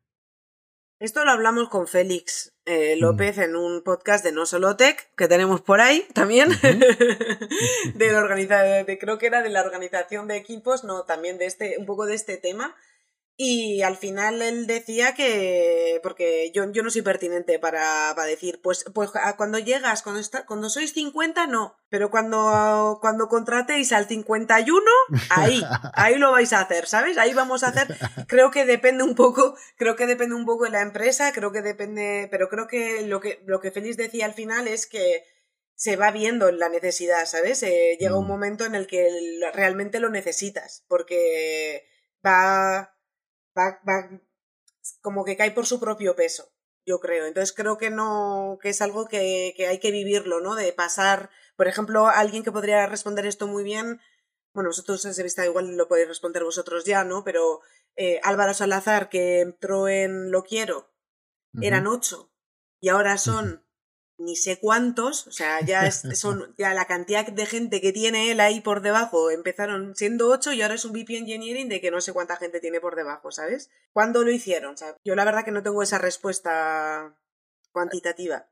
[1.00, 3.00] Esto lo hablamos con Félix eh, mm.
[3.00, 6.50] López en un podcast de No Solo Tech, que tenemos por ahí también,
[7.94, 8.22] de la
[8.84, 12.06] de, creo que era de la organización de equipos, no, también de este, un poco
[12.06, 12.76] de este tema.
[13.42, 18.60] Y al final él decía que, porque yo, yo no soy pertinente para, para decir,
[18.62, 24.10] pues, pues cuando llegas, cuando, está, cuando sois 50, no, pero cuando, cuando contratéis al
[24.10, 24.86] 51,
[25.30, 25.64] ahí,
[25.94, 27.18] ahí lo vais a hacer, ¿sabes?
[27.18, 27.88] Ahí vamos a hacer,
[28.28, 31.62] creo que depende un poco, creo que depende un poco de la empresa, creo que
[31.62, 35.24] depende, pero creo que lo que, lo que Félix decía al final es que
[35.76, 37.64] se va viendo la necesidad, ¿sabes?
[37.64, 38.28] Eh, llega un mm.
[38.28, 39.08] momento en el que
[39.54, 41.86] realmente lo necesitas, porque
[42.26, 42.99] va
[43.58, 43.80] va,
[45.02, 46.52] como que cae por su propio peso,
[46.86, 47.26] yo creo.
[47.26, 50.56] Entonces creo que no, que es algo que, que hay que vivirlo, ¿no?
[50.56, 54.00] De pasar, por ejemplo, alguien que podría responder esto muy bien,
[54.54, 57.24] bueno, vosotros se vista igual lo podéis responder vosotros ya, ¿no?
[57.24, 57.62] Pero
[57.96, 60.92] eh, Álvaro Salazar, que entró en Lo Quiero,
[61.62, 62.32] eran ocho
[62.80, 63.66] y ahora son
[64.20, 68.40] ni sé cuántos, o sea, ya son ya la cantidad de gente que tiene él
[68.40, 72.02] ahí por debajo, empezaron siendo ocho y ahora es un VP Engineering de que no
[72.02, 73.72] sé cuánta gente tiene por debajo, ¿sabes?
[73.94, 74.76] ¿Cuándo lo hicieron?
[75.04, 77.16] yo la verdad que no tengo esa respuesta
[77.72, 78.48] cuantitativa.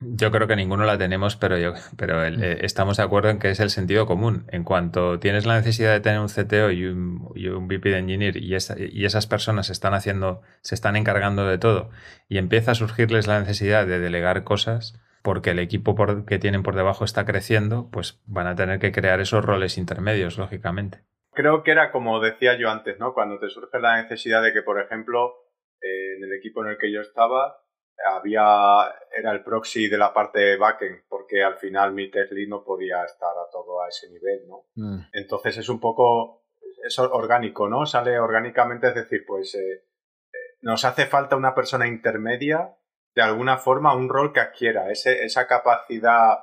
[0.00, 3.50] Yo creo que ninguno la tenemos, pero, yo, pero eh, estamos de acuerdo en que
[3.50, 4.46] es el sentido común.
[4.48, 7.98] En cuanto tienes la necesidad de tener un CTO y un, y un VP de
[7.98, 11.90] Engineer y, y, esas personas están haciendo, se están encargando de todo
[12.28, 15.94] y empieza a surgirles la necesidad de delegar cosas porque el equipo
[16.26, 20.38] que tienen por debajo está creciendo, pues van a tener que crear esos roles intermedios,
[20.38, 21.00] lógicamente.
[21.32, 23.12] Creo que era como decía yo antes, ¿no?
[23.12, 25.34] Cuando te surge la necesidad de que, por ejemplo,
[25.82, 27.58] eh, en el equipo en el que yo estaba,
[28.04, 32.64] había era el proxy de la parte de backend, porque al final mi Tesla no
[32.64, 34.66] podía estar a todo a ese nivel, ¿no?
[34.74, 35.00] Mm.
[35.12, 36.44] Entonces es un poco,
[36.84, 37.86] es orgánico, ¿no?
[37.86, 42.76] Sale orgánicamente, es decir, pues eh, eh, nos hace falta una persona intermedia,
[43.14, 46.38] de alguna forma, un rol que adquiera ese, esa capacidad,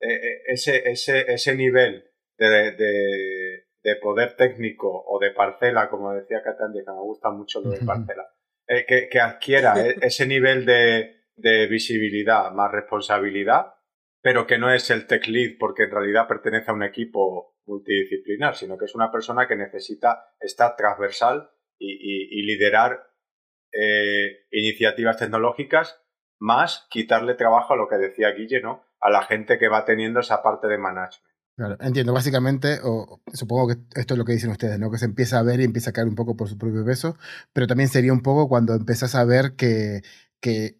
[0.00, 6.42] eh, ese, ese, ese nivel de, de, de, poder técnico o de parcela, como decía
[6.42, 8.28] Catania, que me gusta mucho lo de parcela
[8.68, 13.74] eh, que, adquiera e, ese nivel de, de, visibilidad más responsabilidad,
[14.20, 18.56] pero que no es el tech lead porque en realidad pertenece a un equipo multidisciplinar,
[18.56, 23.08] sino que es una persona que necesita estar transversal y, liderar
[23.72, 26.02] eh, iniciativas tecnológicas,
[26.40, 28.84] más quitarle trabajo a lo que decía Guille, ¿no?
[29.00, 31.28] A la gente que va teniendo esa parte de management
[31.80, 32.80] entiendo, básicamente,
[33.32, 34.90] supongo que esto es lo que dicen ustedes, ¿no?
[34.90, 37.16] Que se empieza a ver y empieza a caer un poco por su propio peso,
[37.52, 40.02] pero también sería un poco cuando empezás a ver que,
[40.40, 40.78] que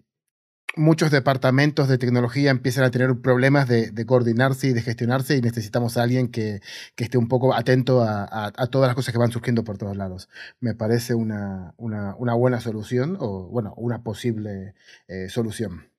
[0.77, 5.97] muchos departamentos de tecnología empiezan a tener problemas de, coordinarse y de gestionarse y necesitamos
[5.97, 6.61] a alguien que,
[6.95, 10.29] que esté un poco atento a, todas las cosas que van surgiendo por todos lados.
[10.61, 14.75] Me parece una, una, una buena solución o, bueno, una posible
[15.09, 15.91] eh, solución.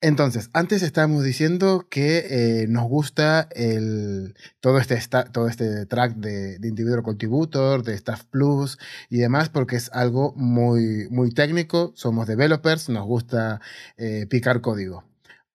[0.00, 4.96] Entonces, antes estábamos diciendo que eh, nos gusta el, todo, este
[5.32, 8.78] todo este track de, de, Individual Contributor, de Staff Plus
[9.10, 11.92] y demás, porque es algo muy, muy técnico.
[11.96, 13.60] Somos developers, nos gusta
[13.96, 15.04] eh, picar código.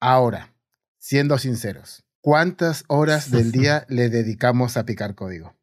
[0.01, 0.53] Ahora,
[0.97, 5.55] siendo sinceros, ¿cuántas horas del día le dedicamos a picar código?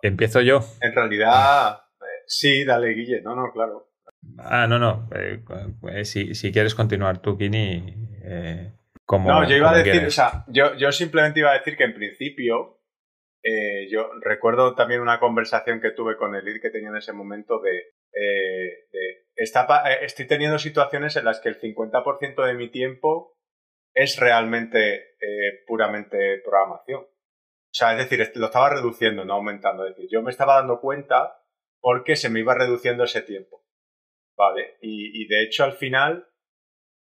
[0.00, 0.60] Empiezo yo.
[0.80, 3.20] En realidad, eh, sí, dale, Guille.
[3.20, 3.91] No, no, claro.
[4.38, 5.08] Ah, no, no.
[5.14, 5.42] Eh,
[5.90, 7.94] eh, si, quieres continuar tú, Kini,
[8.24, 8.72] eh,
[9.04, 9.28] como.
[9.28, 11.94] No, yo iba a decir, o sea, yo, yo, simplemente iba a decir que en
[11.94, 12.80] principio,
[13.90, 17.60] yo recuerdo también una conversación que tuve con el lead que tenía en ese momento
[17.60, 17.94] de.
[18.14, 23.36] de estoy teniendo situaciones en las que el 50% de mi tiempo
[23.94, 25.16] es realmente
[25.66, 27.02] puramente programación.
[27.02, 29.86] O sea, es decir, lo estaba reduciendo, no aumentando.
[29.86, 31.42] Es decir, yo me estaba dando cuenta
[31.80, 33.61] porque se me iba reduciendo ese tiempo.
[34.42, 36.26] Vale, y, de hecho al final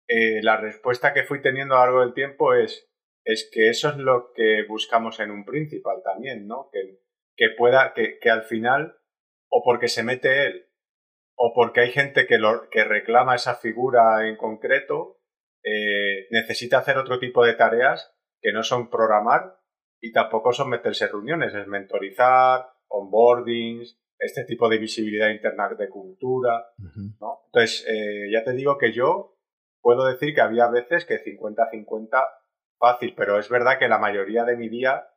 [0.07, 2.89] eh, la respuesta que fui teniendo a lo largo del tiempo es,
[3.23, 6.69] es que eso es lo que buscamos en un principal también, ¿no?
[6.73, 7.01] Que,
[7.37, 8.97] que pueda, que, que al final,
[9.47, 10.71] o porque se mete él,
[11.37, 15.19] o porque hay gente que, lo, que reclama esa figura en concreto,
[15.63, 18.11] eh, necesita hacer otro tipo de tareas
[18.41, 19.59] que no son programar
[20.01, 25.89] y tampoco son meterse en reuniones, es mentorizar, onboardings, este tipo de visibilidad interna de
[25.89, 26.65] cultura,
[27.19, 27.41] ¿no?
[27.45, 29.37] Entonces, eh, ya te digo que yo
[29.81, 32.09] puedo decir que había veces que 50-50
[32.77, 35.07] fácil, pero es verdad que la mayoría de mi día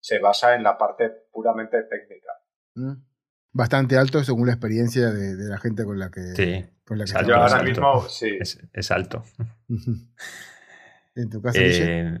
[0.00, 2.32] se basa en la parte puramente técnica.
[2.74, 3.04] Mm.
[3.52, 6.20] Bastante alto según la experiencia de, la gente con la que...
[6.20, 6.64] Sí.
[6.84, 8.38] Con la que yo ahora mismo, sí.
[8.72, 9.24] Es, alto.
[11.14, 11.60] ¿En tu caso?
[11.60, 12.18] Eh,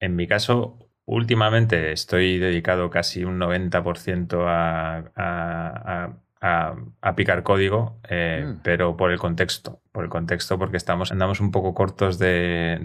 [0.00, 8.60] en mi caso, últimamente estoy dedicado casi un 90% a, a, picar código, eh, mm.
[8.62, 12.78] pero por el contexto, por el contexto, porque estamos, andamos un poco cortos de,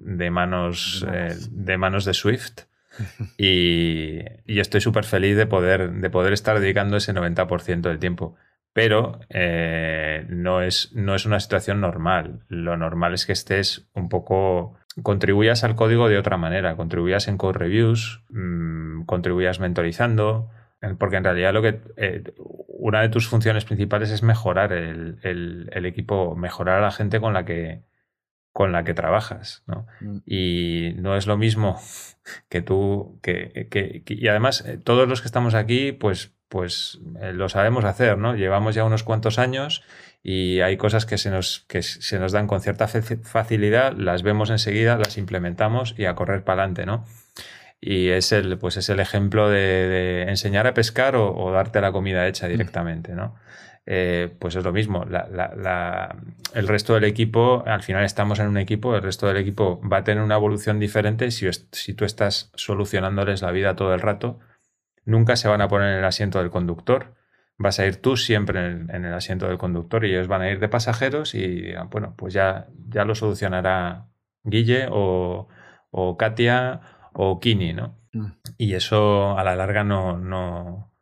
[0.00, 2.62] de, manos, eh, de manos de Swift.
[3.38, 8.36] y, estoy súper feliz de poder, de poder estar dedicando ese 90% del tiempo.
[8.72, 12.44] Pero eh, no, es, no es una situación normal.
[12.48, 17.38] Lo normal es que estés un poco contribuyas al código de otra manera, contribuyas en
[17.38, 20.50] code reviews, mm, contribuyas mentorizando,
[20.98, 22.22] porque en realidad lo que eh,
[22.68, 27.44] una de tus funciones principales es mejorar el, equipo, mejorar a la gente con la
[27.44, 27.82] que
[28.52, 29.86] con la que trabajas, ¿no?
[30.00, 30.18] Mm.
[30.26, 31.78] Y no es lo mismo
[32.48, 37.48] que tú, que, y además eh, todos los que estamos aquí, pues, pues eh, lo
[37.48, 38.34] sabemos hacer, ¿no?
[38.34, 39.82] Llevamos ya unos cuantos años
[40.22, 44.50] y hay cosas que se nos, que se nos dan con cierta facilidad, las vemos
[44.50, 47.04] enseguida, las implementamos y a correr para adelante, ¿no?
[47.80, 52.26] Y es el, pues es el ejemplo de, enseñar a pescar o, darte la comida
[52.26, 52.50] hecha mm.
[52.50, 53.36] directamente, ¿no?
[53.90, 55.06] Eh, pues es lo mismo.
[56.54, 59.98] el resto del equipo, al final estamos en un equipo, el resto del equipo va
[59.98, 64.40] a tener una evolución diferente si, si tú estás solucionándoles la vida todo el rato.
[65.08, 67.18] Nunca se van a poner en el asiento del conductor
[67.58, 70.60] vas a ir tú siempre en el, asiento del conductor y ellos van a ir
[70.60, 74.06] de pasajeros y bueno, pues ya, ya lo solucionará
[74.44, 75.48] Guille o,
[76.18, 76.80] Katia
[77.12, 77.98] o Kini, ¿no?
[78.12, 78.26] Mm.
[78.56, 80.94] Y eso a la larga no, no,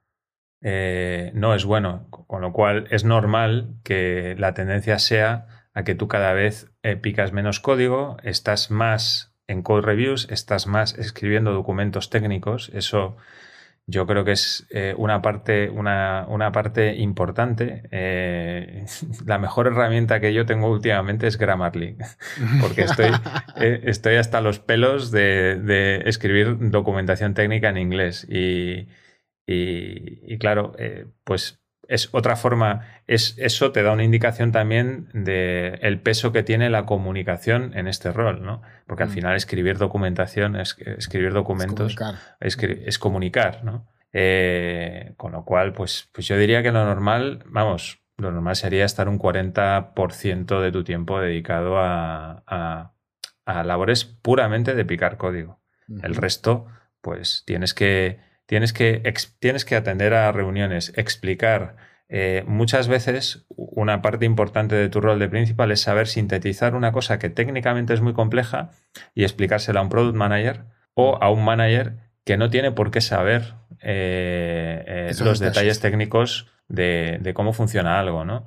[0.63, 5.95] eh, no es bueno, con lo cual es normal que la tendencia sea a que
[5.95, 11.53] tú cada vez eh, picas menos código, estás más en code reviews, estás más escribiendo
[11.53, 13.19] documentos técnicos, eso
[13.89, 17.83] yo creo que es eh, una, parte, una, una, parte importante.
[17.93, 18.85] Eh,
[19.27, 21.97] la mejor herramienta que yo tengo últimamente es Grammarly,
[22.61, 23.11] porque estoy,
[23.57, 28.27] eh, estoy hasta los pelos de, de, escribir documentación técnica en inglés.
[28.29, 28.89] Y,
[29.47, 30.73] y, y claro,
[31.25, 36.43] pues es otra forma, es, eso te da una indicación también de el peso que
[36.43, 38.63] tiene la comunicación en este rol, ¿no?
[38.87, 39.13] Porque al mm.
[39.13, 41.97] final escribir documentación, es, escribir documentos
[42.41, 43.87] es comunicar, ¿no?
[44.19, 48.87] Eh, con lo cual, pues, pues yo diría que lo normal, vamos, lo normal sería
[48.87, 55.61] estar un 40% de tu tiempo dedicado a, a, labores puramente de picar código.
[56.03, 56.67] El resto,
[57.03, 59.03] pues tienes que tienes que,
[59.39, 61.77] tienes que atender a reuniones, explicar.
[62.09, 66.93] Eh, muchas veces una parte importante de tu rol de principal es saber sintetizar una
[66.93, 68.71] cosa que técnicamente es muy compleja
[69.13, 73.01] y explicársela a un product manager o a un manager que no tiene por qué
[73.01, 78.47] saber eh, eh, los detalles técnicos de, cómo funciona algo, ¿no?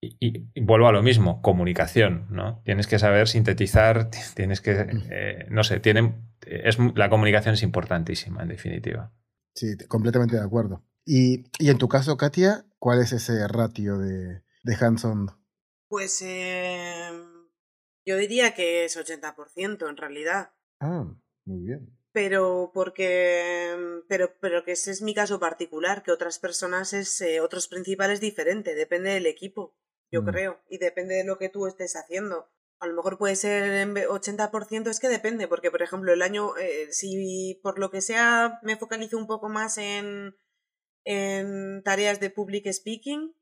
[0.00, 2.62] Y, vuelvo a lo mismo, comunicación, ¿no?
[2.64, 6.14] Tienes que saber sintetizar, tienes que, no sé, tienen,
[6.46, 9.12] es, la comunicación es importantísima, en definitiva.
[9.58, 10.84] Sí, completamente de acuerdo.
[11.04, 15.30] Y, en tu caso, Katia, ¿cuál es ese ratio de, de hands-on?
[15.88, 17.48] Pues em,
[18.06, 20.52] yo diría que es 80% en realidad.
[20.78, 21.12] Ah,
[21.44, 21.98] muy bien.
[22.12, 27.20] Pero porque em, pero, pero que ese es mi caso particular, que otras personas es
[27.20, 29.76] eh, otros principales diferente, depende del equipo,
[30.12, 30.26] yo mm.
[30.26, 32.48] creo, y depende de lo que tú estés haciendo
[32.80, 36.88] a lo mejor puede ser 80%, es que depende, porque por ejemplo el año, eh,
[36.90, 40.36] si por lo que sea me focalizo un poco más en,
[41.04, 43.34] en tareas de public speaking,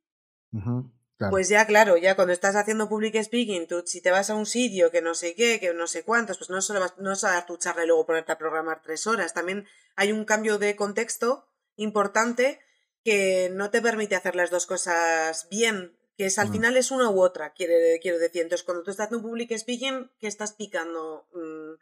[1.30, 4.46] pues ya claro, ya cuando estás haciendo public speaking, tú, si te vas a un
[4.46, 7.25] sitio que no sé qué, que no sé cuántos, pues no solo vas, no vas
[7.25, 10.58] a dar tu charla y luego ponerte a programar tres horas, también hay un cambio
[10.58, 11.46] de contexto
[11.76, 12.61] importante
[13.04, 17.11] que no te permite hacer las dos cosas bien que es al final es una
[17.11, 18.43] u otra, quiere, quiero decir.
[18.43, 21.26] Entonces, cuando tú estás en un public speaking, ¿qué estás picando?
[21.34, 21.75] Mm,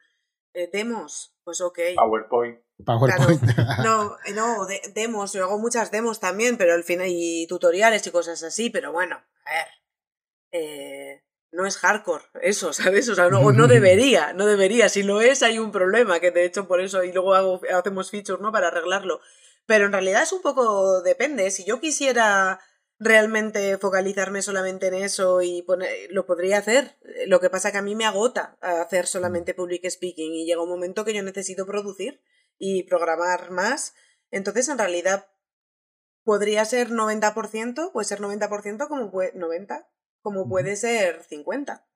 [0.54, 1.36] eh, ¿Demos?
[1.44, 1.78] Pues ok.
[1.94, 2.60] PowerPoint.
[2.84, 3.42] PowerPoint.
[3.84, 8.10] no, eh, no, demos, yo hago muchas demos también, pero al final, y tutoriales y
[8.10, 9.68] cosas así, pero bueno, a ver.
[10.50, 13.08] Eh, no es hardcore, eso, ¿sabes?
[13.08, 14.88] O sea, no, no, debería, no debería.
[14.88, 18.10] Si lo es, hay un problema, que de hecho por eso, y luego hago, hacemos
[18.10, 18.50] features, ¿no?
[18.50, 19.20] Para arreglarlo.
[19.66, 21.50] Pero en realidad es un poco, depende.
[21.50, 22.60] Si yo quisiera
[22.98, 26.96] realmente focalizarme solamente en eso y poner, lo podría hacer.
[27.26, 29.56] Lo que pasa que a mí me agota hacer solamente mm.
[29.56, 32.22] public speaking y llega un momento que yo necesito producir
[32.58, 33.94] y programar más.
[34.30, 35.28] Entonces, en realidad,
[36.24, 39.88] podría ser 90%, puede ser 90% como puede, 90,
[40.22, 41.86] como puede ser 50,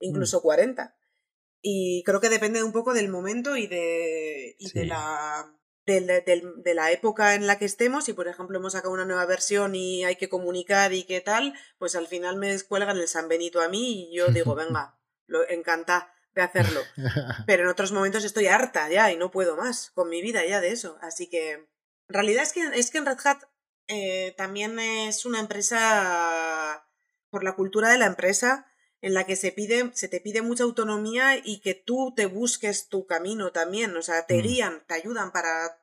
[0.00, 0.96] incluso 40.
[1.62, 5.59] Y creo que depende un poco del momento y de, y de la
[5.90, 9.74] de, la época en la que estemos, si por ejemplo hemos sacado una nueva versión
[9.74, 13.60] y hay que comunicar y qué tal, pues al final me descuelgan el San Benito
[13.60, 16.80] a mí y yo digo, venga, lo encanta de hacerlo.
[17.46, 20.60] Pero en otros momentos estoy harta ya y no puedo más con mi vida ya
[20.60, 20.98] de eso.
[21.02, 21.68] Así que en
[22.08, 23.42] realidad es que, es que en Red Hat
[23.88, 26.86] eh, también es una empresa,
[27.28, 28.66] por la cultura de la empresa,
[29.00, 32.88] en la que se pide, se te pide mucha autonomía y que tú te busques
[32.88, 33.96] tu camino también.
[33.96, 34.42] O sea, te mm.
[34.42, 35.79] guían, te ayudan para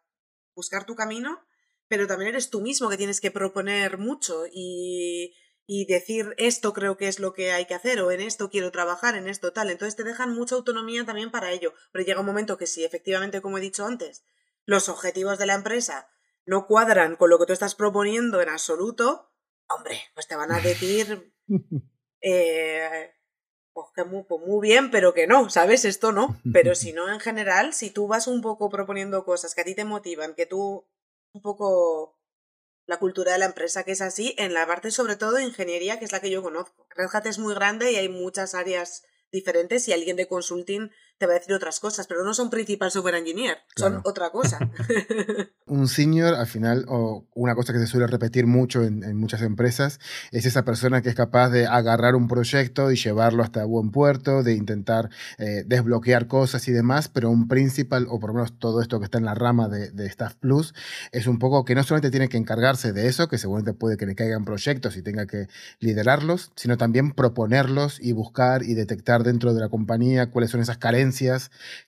[0.58, 1.40] buscar tu camino,
[1.88, 5.36] pero también eres tú mismo que tienes que proponer mucho y,
[5.66, 8.72] y decir esto creo que es lo que hay que hacer o en esto quiero
[8.72, 9.70] trabajar, en esto tal.
[9.70, 11.74] Entonces te dejan mucha autonomía también para ello.
[11.92, 14.26] Pero llega un momento que si efectivamente, como he dicho antes,
[14.66, 16.10] los objetivos de la empresa
[16.46, 19.32] no cuadran con lo que tú estás proponiendo en absoluto,
[19.70, 21.34] hombre, pues te van a decir
[22.22, 23.14] eh,
[23.78, 25.86] pues que muy, pues muy bien, pero que no, ¿sabes?
[25.86, 26.42] Esto no.
[26.52, 29.76] Pero si no, en general, si tú vas un poco proponiendo cosas que a ti
[29.76, 30.88] te motivan, que tú
[31.32, 32.18] un poco
[32.88, 36.00] la cultura de la empresa que es así, en la parte sobre todo de ingeniería,
[36.00, 36.88] que es la que yo conozco.
[36.96, 41.26] Red Hat es muy grande y hay muchas áreas diferentes y alguien de consulting te
[41.26, 44.60] va a decir otras cosas, pero no son principal software engineer, son otra cosa.
[45.66, 50.00] un senior, al final, o una cosa que se suele repetir mucho en, muchas empresas,
[50.32, 54.44] es esa persona que es capaz de agarrar un proyecto y llevarlo hasta buen puerto,
[54.44, 58.82] de intentar eh, desbloquear cosas y demás, pero un principal, o por lo menos todo
[58.82, 60.76] esto que está en la rama de, de Staff Plus,
[61.12, 64.06] es un poco que no solamente tiene que encargarse de eso, que seguramente puede que
[64.06, 65.48] le caigan proyectos y tenga que
[65.80, 70.78] liderarlos, sino también proponerlos y buscar y detectar dentro de la compañía cuáles son esas
[70.78, 71.07] carencias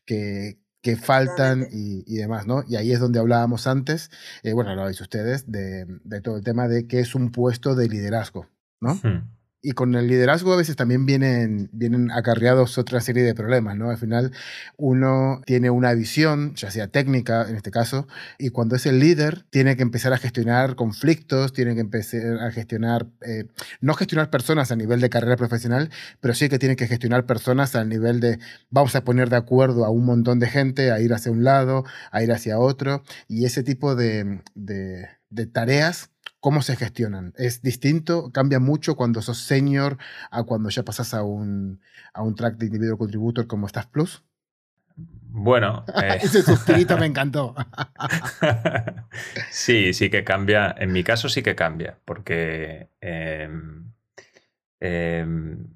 [0.05, 2.63] que, que faltan y, demás, ¿no?
[2.67, 4.11] Y ahí es donde hablábamos antes,
[4.43, 7.75] eh, bueno, lo habéis ustedes, de, de, todo el tema de que es un puesto
[7.75, 8.47] de liderazgo,
[8.81, 8.95] ¿no?
[8.95, 13.75] Hmm y con el liderazgo a veces también vienen, vienen acarreados otra serie de problemas,
[13.75, 13.89] ¿no?
[13.89, 14.31] Al final
[14.77, 18.07] uno tiene una visión, ya sea técnica en este caso,
[18.37, 22.51] y cuando es el líder tiene que empezar a gestionar conflictos, tiene que empezar a
[22.51, 23.47] gestionar, eh,
[23.81, 25.89] no gestionar personas a nivel de carrera profesional,
[26.21, 29.83] pero sí que tiene que gestionar personas a nivel de vamos a poner de acuerdo
[29.83, 33.43] a un montón de gente, a ir hacia un lado, a ir hacia otro, y
[33.45, 37.33] ese tipo de, de tareas ¿Cómo se gestionan?
[37.37, 38.31] ¿Es distinto?
[38.31, 39.97] ¿Cambia mucho cuando sos senior
[40.31, 41.81] a cuando ya pasas a un,
[42.13, 44.23] a un track de individual contributor como Staff Plus?
[44.95, 45.83] Bueno.
[46.01, 46.19] Eh...
[46.21, 47.55] Ese suspirito me encantó.
[49.51, 50.73] sí, sí que cambia.
[50.77, 53.91] En mi caso sí que cambia, porque em,
[54.79, 55.67] em,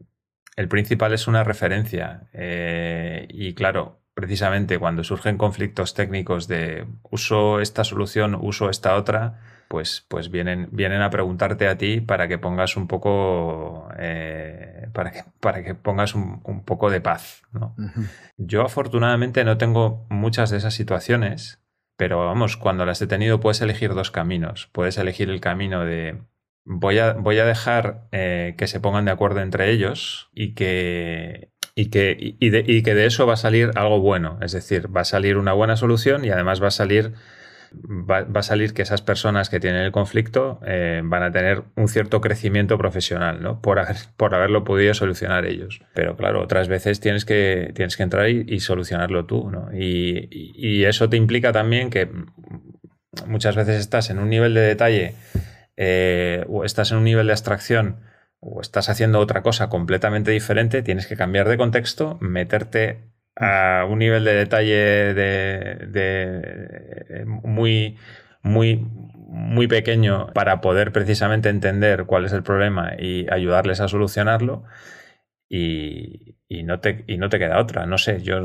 [0.55, 2.29] el principal es una referencia.
[2.31, 9.41] Eh, y claro, precisamente cuando surgen conflictos técnicos de uso esta solución, uso esta otra,
[9.73, 15.11] pues, pues vienen, vienen a preguntarte a ti para que pongas un poco, eh, para,
[15.11, 17.41] que, para que pongas un, poco de paz.
[18.37, 21.59] Yo afortunadamente no tengo muchas de esas situaciones,
[21.97, 24.69] pero vamos, cuando las he tenido puedes elegir dos caminos.
[24.73, 26.21] Puedes elegir el camino de
[26.65, 31.49] voy a, voy a dejar eh, que se pongan de acuerdo entre ellos y que,
[31.73, 34.37] y que, y de, y que de eso va a salir algo bueno.
[34.43, 37.15] Es decir, va a salir una buena solución y además va a salir
[37.83, 41.87] va, a salir que esas personas que tienen el conflicto eh, van a tener un
[41.87, 43.61] cierto crecimiento profesional, ¿no?
[43.61, 43.81] Por,
[44.17, 45.81] por haberlo podido solucionar ellos.
[45.93, 49.69] Pero claro, otras veces tienes que, tienes que entrar y, solucionarlo tú, ¿no?
[49.73, 52.09] Y, eso te implica también que
[53.25, 55.15] muchas veces estás en un nivel de detalle
[55.77, 57.97] eh, o estás en un nivel de abstracción
[58.39, 63.99] o estás haciendo otra cosa completamente diferente, tienes que cambiar de contexto, meterte a un
[63.99, 66.43] nivel de detalle de,
[67.25, 67.97] muy,
[68.41, 74.63] muy, muy pequeño para poder precisamente entender cuál es el problema y ayudarles a solucionarlo.
[75.49, 77.85] Y, no, te, y no te queda otra.
[77.85, 78.39] No sé, yo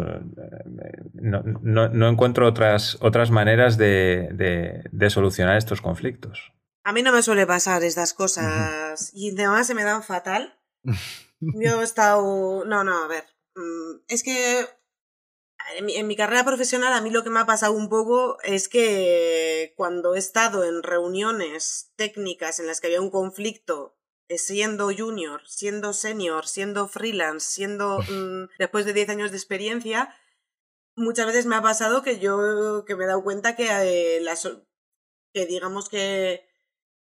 [1.14, 6.52] no, encuentro otras, otras maneras de, solucionar estos conflictos.
[6.84, 10.54] A mí no me suele pasar estas cosas y además se me dan fatal.
[11.40, 12.64] Yo he estado...
[12.64, 13.24] No, no, a ver.
[13.54, 14.66] Mm, es que
[15.76, 19.74] en mi, carrera profesional a mí lo que me ha pasado un poco es que
[19.76, 23.96] cuando he estado en reuniones técnicas en las que había un conflicto
[24.28, 30.14] eh, siendo junior, siendo senior, siendo freelance, siendo mm, después de 10 años de experiencia,
[30.96, 34.24] muchas veces me ha pasado que yo que me he dado cuenta que, eh,
[35.32, 36.46] que digamos que,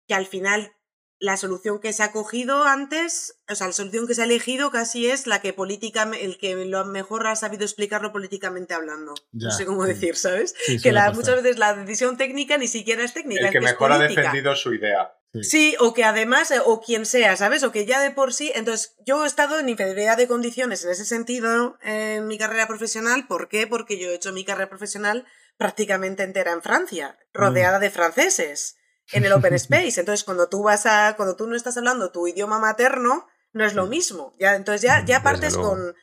[0.06, 0.72] que al final
[1.20, 4.70] la solución que se ha cogido antes, o sea, la solución que se ha elegido
[4.70, 9.14] casi es la que política, el que lo mejor ha sabido explicarlo políticamente hablando.
[9.32, 10.54] no sé cómo decir, ¿sabes?
[10.82, 13.46] que la, muchas veces la decisión técnica ni siquiera es técnica.
[13.46, 15.14] El que, mejor ha defendido su idea.
[15.42, 15.76] Sí.
[15.78, 17.62] o que además, eh, o quien sea, ¿sabes?
[17.62, 18.50] O que ya de por sí.
[18.54, 23.26] Entonces, yo he estado en inferioridad de condiciones en ese sentido en mi carrera profesional.
[23.28, 23.66] ¿Por qué?
[23.66, 25.26] Porque yo he hecho mi carrera profesional
[25.56, 27.82] prácticamente entera en Francia, rodeada mm.
[27.82, 28.79] de franceses
[29.12, 30.00] en el open space.
[30.00, 33.74] Entonces, cuando tú vas a, cuando tú no estás hablando tu idioma materno, no es
[33.74, 34.34] lo mismo.
[34.38, 35.94] Ya, entonces ya, ya partes con,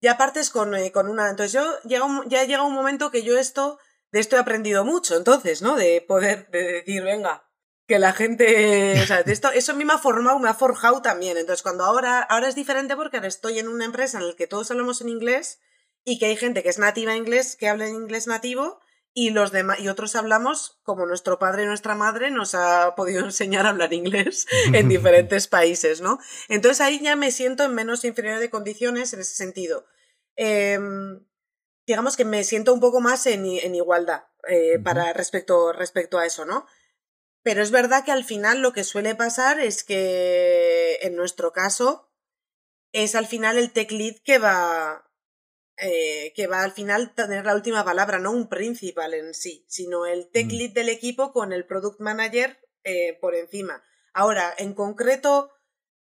[0.00, 1.30] ya partes con, eh, con una.
[1.30, 3.78] Entonces yo llega ya llega un momento que yo esto,
[4.12, 5.76] de esto he aprendido mucho, entonces, ¿no?
[5.76, 7.44] De poder, de decir, venga,
[7.86, 10.54] que la gente, o sea, de esto, eso a mí me ha formado, me ha
[10.54, 11.36] forjado también.
[11.36, 14.46] Entonces, cuando ahora, ahora es diferente porque ahora estoy en una empresa en la que
[14.46, 15.60] todos hablamos en inglés
[16.04, 18.80] y que hay gente que es nativa inglés, que habla en inglés nativo
[19.12, 23.24] y los demás y otros hablamos como nuestro padre y nuestra madre nos ha podido
[23.24, 26.18] enseñar a hablar inglés en diferentes países, ¿no?
[26.48, 29.86] Entonces ahí ya me siento en menos inferioridad de condiciones en ese sentido.
[30.36, 31.26] Em,
[31.86, 36.44] digamos que me siento un poco más en, igualdad eh, para respecto, respecto a eso,
[36.44, 36.66] ¿no?
[37.42, 42.10] Pero es verdad que al final lo que suele pasar es que en nuestro caso
[42.92, 45.09] es al final el tech lead que va,
[45.80, 50.04] eh, que va al final tener la última palabra, no un principal en sí, sino
[50.04, 50.56] el tech mm.
[50.56, 53.82] lead del equipo con el product manager eh, por encima.
[54.12, 55.50] Ahora, en concreto,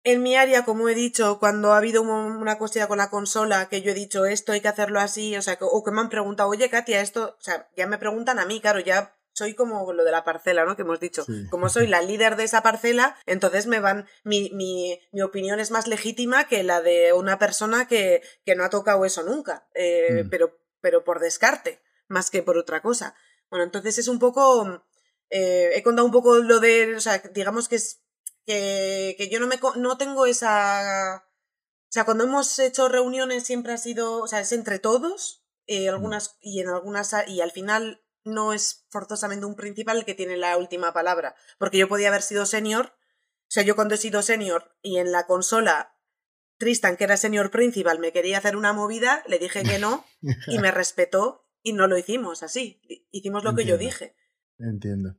[0.05, 3.83] en mi área, como he dicho, cuando ha habido una cuestión con la consola, que
[3.83, 6.49] yo he dicho esto hay que hacerlo así, o sea, o que me han preguntado,
[6.49, 10.03] oye, Katia, esto, o sea, ya me preguntan a mí, claro, ya soy como lo
[10.03, 10.77] de la parcela, ¿no?
[10.77, 11.27] Que hemos dicho.
[11.51, 15.71] Como soy la líder de esa parcela, entonces me van, mi, mi, mi, opinión es
[15.71, 20.25] más legítima que la de una persona que, que no ha tocado eso nunca, eh,
[20.25, 20.31] mm.
[20.31, 23.15] pero, pero por descarte, más que por otra cosa.
[23.51, 24.83] Bueno, entonces es un poco,
[25.29, 28.01] eh, he contado un poco lo de, o sea, digamos que es,
[28.47, 33.75] que, que yo no me, no tengo esa, o sea, cuando hemos hecho reuniones siempre
[33.75, 35.95] ha sido, o sea, es entre todos, eh, mm.
[35.95, 40.37] algunas, y en algunas, y al final no es forzosamente un principal el que tiene
[40.37, 44.23] la última palabra, porque yo podía haber sido senior, o sea, yo cuando he sido
[44.23, 45.95] senior y en la consola
[46.59, 50.05] Tristan, que era senior principal, me quería hacer una movida, le dije que no
[50.47, 52.81] y me respetó y no lo hicimos así,
[53.11, 54.17] hicimos lo que yo dije.
[54.59, 55.17] Entiendo.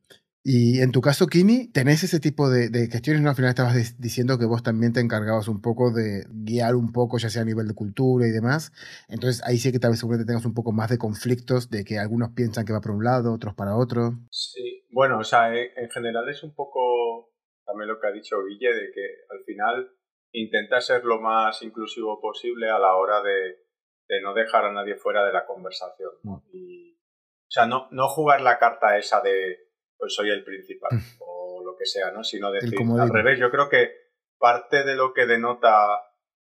[0.49, 3.21] Y en tu caso, Kini, ¿tenés ese tipo de, de cuestiones?
[3.21, 3.31] ¿no?
[3.31, 7.17] Al final estabas diciendo que vos también te encargabas un poco de guiar un poco,
[7.17, 8.71] ya sea a nivel de cultura y demás.
[9.09, 11.99] Entonces ahí sí que tal vez seguramente tengas un poco más de conflictos, de que
[11.99, 14.13] algunos piensan que va para un lado, otros para otro.
[14.31, 17.33] Sí, bueno, o sea, en, general es un poco
[17.65, 19.91] también lo que ha dicho Guille, de que al final
[20.31, 23.65] intenta ser lo más inclusivo posible a la hora de,
[24.07, 26.11] de no dejar a nadie fuera de la conversación.
[26.23, 26.45] ¿no?
[26.53, 29.66] Y, o sea, no, no jugar la carta esa de
[29.97, 31.21] pues soy el principal mm.
[31.21, 32.23] o lo que sea, ¿no?
[32.23, 33.91] Sino decir, al revés, yo creo que
[34.39, 36.01] parte de lo que denota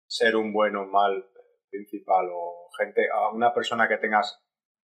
[0.07, 1.25] ser un buen o mal
[1.69, 4.41] principal o gente, a una persona que tengas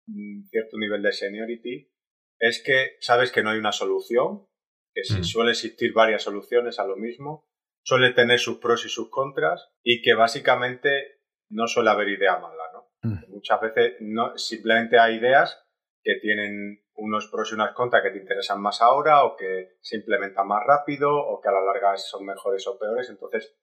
[0.06, 1.90] un cierto nivel de seniority,
[2.38, 4.46] es que sabes que no hay una solución,
[4.94, 5.24] que si mm.
[5.24, 7.46] suele existir varias soluciones a lo mismo,
[7.84, 11.20] suele tener sus pros y sus contras y que básicamente
[11.50, 12.90] no suele haber idea mala, ¿no?
[13.02, 13.30] Mm.
[13.30, 15.62] Muchas veces no, simplemente hay ideas
[16.02, 19.96] que tienen unos pros y unas contras que te interesan más ahora o que se
[19.96, 23.08] implementan más rápido o que a la larga son mejores o peores.
[23.08, 23.56] Entonces,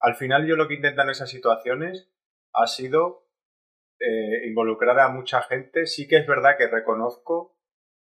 [0.00, 2.12] al final yo lo que intento en esas situaciones
[2.52, 3.28] ha sido
[4.00, 5.86] eh, involucrar a mucha gente.
[5.86, 7.56] Sí que es verdad que reconozco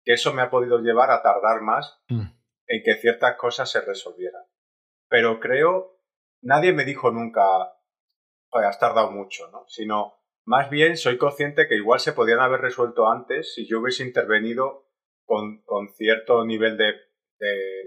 [0.05, 2.27] que eso me ha podido llevar a tardar más mm.
[2.67, 4.43] en que ciertas cosas se resolvieran.
[5.09, 6.01] Pero creo,
[6.43, 7.43] nadie me dijo nunca,
[8.53, 9.65] has tardado mucho, ¿no?
[9.69, 10.15] Sino,
[10.47, 14.87] más bien soy consciente que igual se podían haber resuelto antes si yo hubiese intervenido
[15.25, 16.95] con, con cierto nivel de,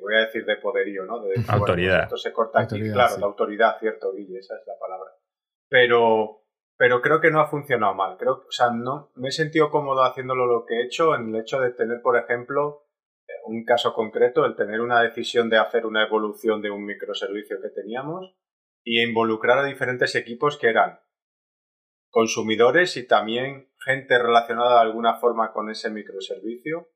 [0.02, 1.22] voy a decir, de poderío, ¿no?
[1.22, 2.04] De, autoridad.
[2.04, 5.12] esto se corta aquí, claro, la autoridad, cierto, Guille, esa es la palabra.
[5.70, 6.46] Pero,
[6.78, 8.18] pero creo que no ha funcionado mal.
[8.18, 11.42] Creo, o sea, no, me he sentido cómodo haciéndolo lo que he hecho en el
[11.42, 12.88] hecho de tener, por ejemplo,
[13.28, 17.62] eh, un caso concreto, el tener una decisión de hacer una evolución de un microservicio
[17.62, 18.36] que teníamos
[18.84, 21.00] y involucrar a diferentes equipos que eran
[22.10, 26.90] consumidores y también gente relacionada de alguna forma con ese microservicio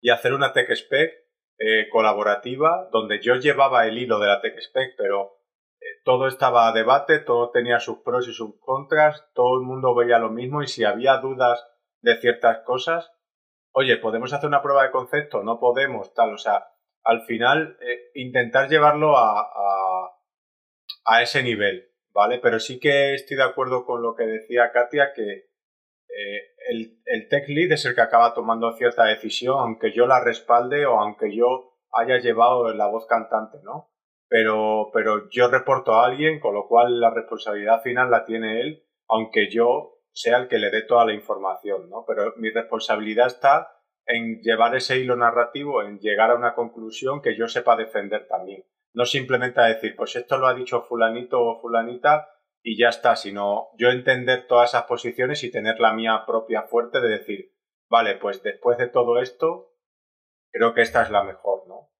[0.00, 1.12] y hacer una tech spec
[1.58, 5.38] eh, colaborativa donde yo llevaba el hilo de la tech spec pero
[5.80, 9.94] eh, todo estaba a debate, todo tenía sus pros y sus contras, todo el mundo
[9.94, 11.64] veía lo mismo y si había dudas
[12.00, 13.10] de ciertas cosas,
[13.72, 15.42] oye, ¿podemos hacer una prueba de concepto?
[15.42, 16.68] No podemos, tal, o sea,
[17.02, 20.10] al final eh, intentar llevarlo a, a,
[21.04, 21.87] a ese nivel
[22.18, 22.40] ¿vale?
[22.40, 27.28] Pero sí que estoy de acuerdo con lo que decía Katia, que eh, el, el,
[27.28, 31.32] tech lead es el que acaba tomando cierta decisión, aunque yo la respalde o aunque
[31.32, 33.92] yo haya llevado la voz cantante, ¿no?
[34.28, 38.84] Pero, pero yo reporto a alguien, con lo cual la responsabilidad final la tiene él,
[39.08, 42.04] aunque yo sea el que le dé toda la información, ¿no?
[42.04, 43.68] Pero mi responsabilidad está
[44.06, 48.64] en llevar ese hilo narrativo, en llegar a una conclusión que yo sepa defender también.
[48.98, 52.30] No simplemente a decir, pues esto lo ha dicho fulanito o fulanita
[52.64, 57.00] y ya está, sino yo entender todas esas posiciones y tener la mía propia fuerte
[57.00, 57.54] de decir,
[57.88, 59.72] vale, pues después de todo esto,
[60.50, 61.92] creo que esta es la mejor, ¿no?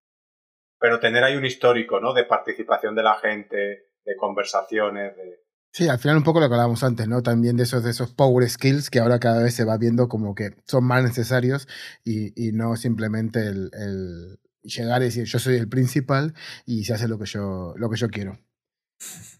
[0.80, 2.14] Pero tener ahí un histórico, ¿no?
[2.14, 3.56] De participación de la gente,
[4.04, 5.44] de conversaciones, de...
[5.70, 7.22] Sí, al final un poco lo que hablábamos antes, ¿no?
[7.22, 10.34] También de esos, de esos power skills que ahora cada vez se va viendo como
[10.34, 11.68] que son más necesarios
[12.02, 16.34] y, y no simplemente el, el, llegar y decir yo soy el principal
[16.66, 18.38] y se hace lo que yo, lo que yo quiero.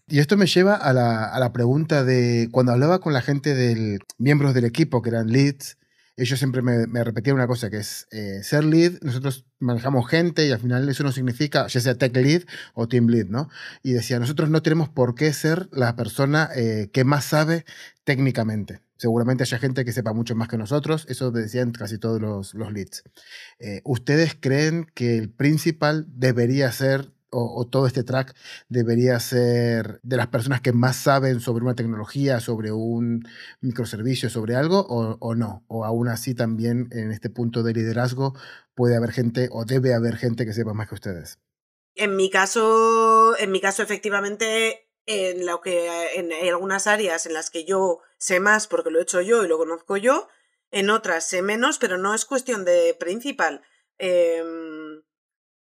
[0.07, 3.53] Y esto me lleva a la, a la pregunta de cuando hablaba con la gente
[3.53, 5.77] de miembros del equipo que eran leads,
[6.19, 10.45] ellos siempre me, me repetían una cosa que es eh, ser lead, nosotros manejamos gente
[10.45, 12.43] y al final eso no significa ya sea tech lead
[12.73, 13.49] o team lead, ¿no?
[13.83, 17.65] Y decía, nosotros no tenemos por qué ser la persona eh, que más sabe
[18.03, 18.81] técnicamente.
[18.97, 23.03] Seguramente haya gente que sepa mucho más que nosotros, eso decían casi todos los, leads.
[23.59, 28.35] Eh, ¿Ustedes creen que el principal debería ser o, todo este track
[28.69, 33.27] debería ser de las personas que más saben sobre una tecnología, sobre un
[33.61, 35.63] microservicio, sobre algo, o, o, no?
[35.67, 38.33] O aún así también en este punto de liderazgo
[38.73, 41.39] puede haber gente o debe haber gente que sepa más que ustedes.
[41.95, 47.49] En mi caso, en mi caso efectivamente, en lo que en, algunas áreas en las
[47.49, 50.27] que yo sé más porque lo he hecho yo y lo conozco yo,
[50.71, 53.63] en otras sé menos, pero no es cuestión de principal.
[53.97, 54.41] Eh,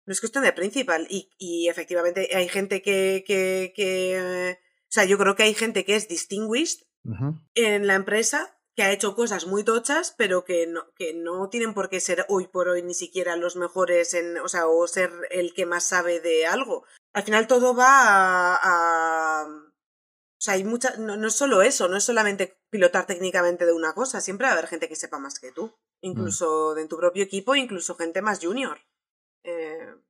[0.06, 1.06] no es cuestión de principal.
[1.08, 5.84] Y, y efectivamente hay gente que, que, que, O sea, yo creo que hay gente
[5.84, 7.48] que es distinguished uh -huh.
[7.54, 11.74] en la empresa, que ha hecho cosas muy tochas, pero que no, que no tienen
[11.74, 14.38] por qué ser hoy por hoy ni siquiera los mejores en.
[14.38, 16.84] O sea, o ser el que más sabe de algo.
[17.12, 18.58] Al final todo va a.
[18.62, 20.96] a o sea, hay mucha.
[20.98, 24.20] No, no, es solo eso, no es solamente pilotar técnicamente de una cosa.
[24.20, 25.72] Siempre va a haber gente que sepa más que tú.
[26.02, 26.80] Incluso mm.
[26.80, 28.78] en tu propio equipo, incluso gente más junior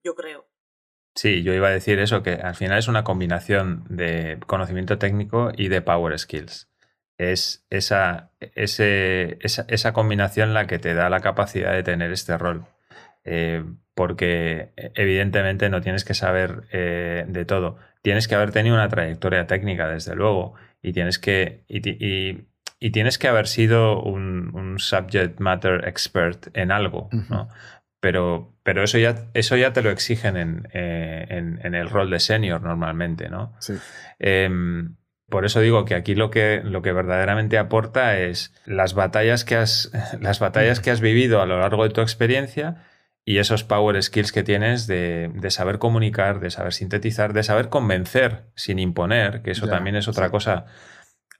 [0.04, 0.46] yo creo.
[1.14, 5.52] Sí, yo iba a decir eso, que al final es una combinación de conocimiento técnico
[5.56, 6.68] y de power skills.
[7.18, 12.36] Es esa, ese, esa, esa combinación la que te da la capacidad de tener este
[12.36, 12.66] rol.
[13.24, 13.64] Eh,
[13.94, 17.78] porque evidentemente no tienes que saber eh, de todo.
[18.02, 22.48] Tienes que haber tenido una trayectoria técnica, desde luego, y tienes que, y, y,
[22.80, 27.08] y tienes que haber sido un, un, subject matter expert en algo.
[27.30, 27.48] ¿no?
[28.04, 32.10] Pero, pero eso, ya, eso ya te lo exigen en, eh, en, en el rol
[32.10, 33.54] de senior normalmente, ¿no?
[33.60, 33.72] Sí.
[34.18, 34.50] Eh,
[35.30, 39.56] por eso digo que aquí lo que, lo que verdaderamente aporta es las batallas, que
[39.56, 39.90] has,
[40.20, 42.84] las batallas que has vivido a lo largo de tu experiencia
[43.24, 47.70] y esos power skills que tienes de, de saber comunicar, de saber sintetizar, de saber
[47.70, 50.30] convencer sin imponer, que eso ya, también es otra sí.
[50.30, 50.66] cosa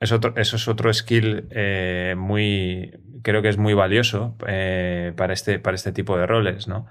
[0.00, 2.92] es otro, eso es otro skill eh, muy,
[3.24, 6.86] creo que es muy valioso eh, para, este, para este tipo de roles, ¿no?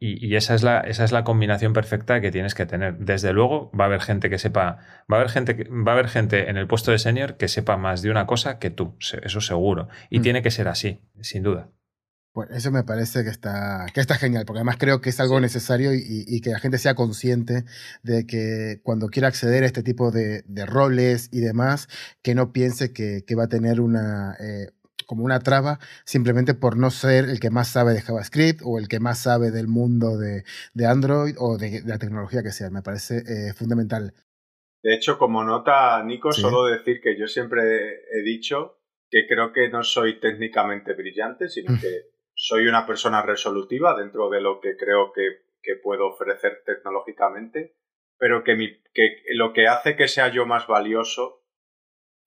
[0.00, 2.98] Y, y, esa, es la, esa es la combinación perfecta que tienes que tener.
[2.98, 4.78] Desde luego, va a haber gente que sepa,
[5.10, 7.48] va a haber gente, que, va a haber gente en el puesto de senior que
[7.48, 9.88] sepa más de una cosa que tú, eso seguro.
[10.08, 10.22] Y mm.
[10.22, 11.70] tiene que ser así, sin duda.
[12.32, 15.40] Pues eso me parece que está, que está genial, porque además creo que es algo
[15.40, 17.64] necesario y, y, que la gente sea consciente
[18.04, 21.88] de que cuando quiera acceder a este tipo de, de roles y demás,
[22.22, 24.68] que no piense que, que va a tener una, eh,
[25.06, 28.88] como una traba simplemente por no ser el que más sabe de JavaScript o el
[28.88, 30.44] que más sabe del mundo de,
[30.74, 32.70] de Android o de, de, la tecnología que sea.
[32.70, 34.12] Me parece eh, fundamental.
[34.82, 36.40] De hecho, como nota, Nico, sí.
[36.40, 37.60] solo decir que yo siempre
[38.12, 38.78] he dicho
[39.10, 41.80] que creo que no soy técnicamente brillante, sino mm.
[41.80, 42.02] que
[42.34, 47.74] soy una persona resolutiva dentro de lo que creo que, que puedo ofrecer tecnológicamente,
[48.18, 51.37] pero que, mi, que lo que hace que sea yo más valioso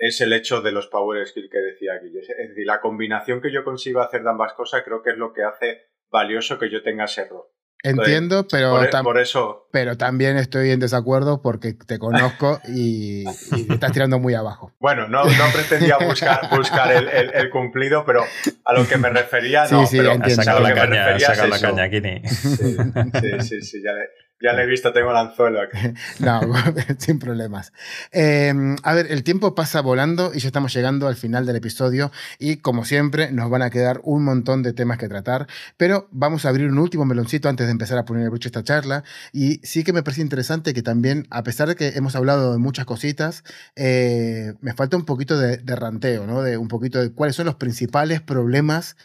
[0.01, 2.07] es el hecho de los power skills que decía aquí.
[2.17, 5.31] Es decir, la combinación que yo consigo hacer de ambas cosas creo que es lo
[5.31, 7.43] que hace valioso que yo tenga ese rol.
[7.83, 9.67] Entiendo, pero, por, por, eso...
[9.71, 13.23] pero también estoy en desacuerdo porque te conozco y,
[13.55, 14.71] y te estás tirando muy abajo.
[14.79, 18.23] Bueno, no, no pretendía buscar, buscar el, el, el, cumplido, pero
[18.65, 19.85] a lo que me refería, no.
[19.85, 20.41] Sí, sí, pero entiendo.
[20.41, 22.21] Has sacado la caña, has sacado la caña, Kini.
[22.27, 24.09] Sí, sí, sí, ya le,
[24.41, 25.77] ya le he visto, tengo el anzuelo aquí.
[26.19, 26.41] no,
[26.97, 27.73] sin problemas.
[28.11, 28.53] Eh,
[28.84, 32.57] a ver, el tiempo pasa volando y ya estamos llegando al final del episodio y
[32.57, 35.47] como siempre nos van a quedar un montón de temas que tratar,
[35.77, 38.63] pero vamos a abrir un último meloncito antes de empezar a poner el broche esta
[38.63, 42.51] charla y sí que me parece interesante que también, a pesar de que hemos hablado
[42.53, 43.43] de muchas cositas,
[43.76, 46.41] eh, me falta un poquito de, de ranteo, ¿no?
[46.41, 48.97] De un poquito de cuáles son los principales problemas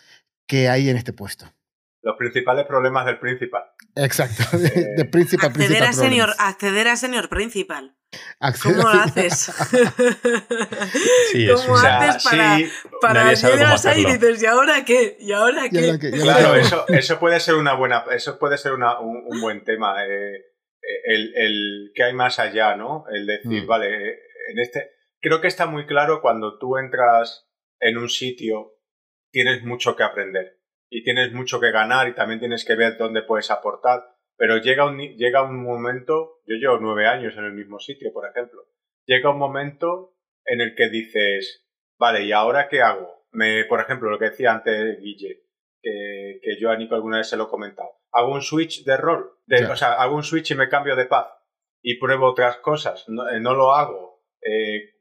[0.47, 1.47] que hay en este puesto.
[2.07, 3.65] Los principales problemas del principal.
[3.97, 7.97] Exacto, de, de principal, acceder principal a senior, acceder a senior principal.
[8.39, 9.51] Acceder ¿Cómo a- lo haces?
[11.33, 12.69] Sí, es ¿Cómo O sea, haces para, sí,
[13.01, 15.16] para llegas ahí y dices, ¿y ahora qué?
[15.20, 15.81] ¿Y ahora qué?
[15.81, 19.41] y ahora Claro, eso, eso puede ser una buena, eso puede ser una- un, un
[19.41, 20.05] buen tema.
[20.07, 20.45] eh,
[21.05, 23.07] el, el que hay más allá, ¿no?
[23.12, 23.66] El decir, Mm.
[23.66, 24.19] vale, eh,
[24.53, 24.91] en este.
[25.20, 27.49] Creo que está muy claro cuando tú entras
[27.81, 28.74] en un sitio,
[29.33, 30.56] tienes mucho que aprender
[30.91, 34.17] y tienes mucho que ganar y también tienes que ver dónde puedes aportar.
[34.37, 38.29] Pero llega un, llega un momento, yo llevo nueve años en el mismo sitio, por
[38.29, 38.63] ejemplo.
[39.07, 41.67] Llega un momento en el que dices,
[41.99, 43.27] vale, ¿y ahora qué hago?
[43.33, 45.45] Me, por ejemplo, lo que decía antes Guille,
[45.83, 47.91] que, que yo a Nico alguna vez se lo he comentado.
[48.13, 51.07] Hago un switch de rol, de, o sea, hago un switch y me cambio de
[51.07, 51.29] paz
[51.83, 53.05] y pruebo otras cosas.
[53.09, 54.25] No, eh, no lo hago.
[54.43, 54.95] Eh,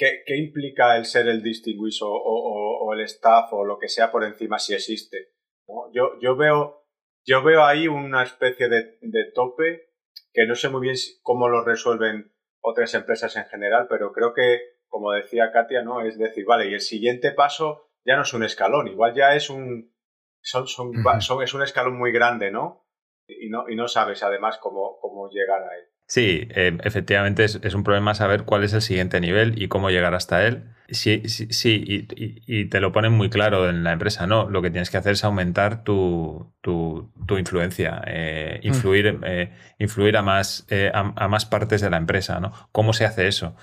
[0.00, 3.88] ¿qué, qué implica el ser el distinguish o, o- o- el staff o lo que
[3.88, 5.32] sea por encima si existe?
[5.68, 5.92] ¿no?
[5.92, 6.86] Yo, yo, veo,
[7.26, 9.90] yo veo ahí una especie de, de tope
[10.32, 12.32] que no sé muy bien cómo lo resuelven
[12.62, 16.00] otras empresas en general, pero creo que, como decía Katia, ¿no?
[16.02, 19.50] Es decir, vale, y el siguiente paso ya no es un escalón, igual ya es
[19.50, 19.94] un
[20.42, 22.86] son, son, son- es un escalón muy grande, ¿no?
[23.28, 25.84] Y no, y no sabes además cómo, cómo llegar a él.
[26.10, 29.90] Sí, eh, efectivamente es, es un problema saber cuál es el siguiente nivel y cómo
[29.90, 30.64] llegar hasta él.
[30.88, 34.50] Sí, sí, sí, y, y- y te lo ponen muy claro en la empresa, ¿no?
[34.50, 40.16] Lo que tienes que hacer es aumentar tu, tu- tu influencia, eh, influir, eh, influir
[40.16, 42.52] a, más, eh, a, a más partes de la empresa, ¿no?
[42.72, 43.54] ¿Cómo se hace eso?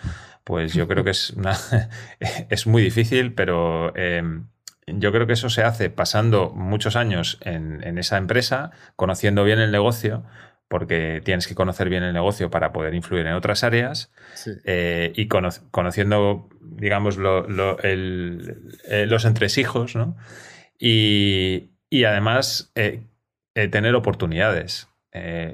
[0.45, 1.51] Pues yo creo que es, una,
[2.49, 4.23] es muy difícil, pero eh,
[4.87, 9.59] yo creo que eso se hace pasando muchos años en, en esa empresa, conociendo bien
[9.59, 10.23] el negocio,
[10.67, 14.51] porque tienes que conocer bien el negocio para poder influir en otras áreas Sí.
[14.65, 20.17] eh, y cono- conociendo, digamos, lo- lo- el- eh, los entresijos, ¿no?
[20.79, 23.01] Y, y además eh,
[23.55, 24.87] eh, tener oportunidades.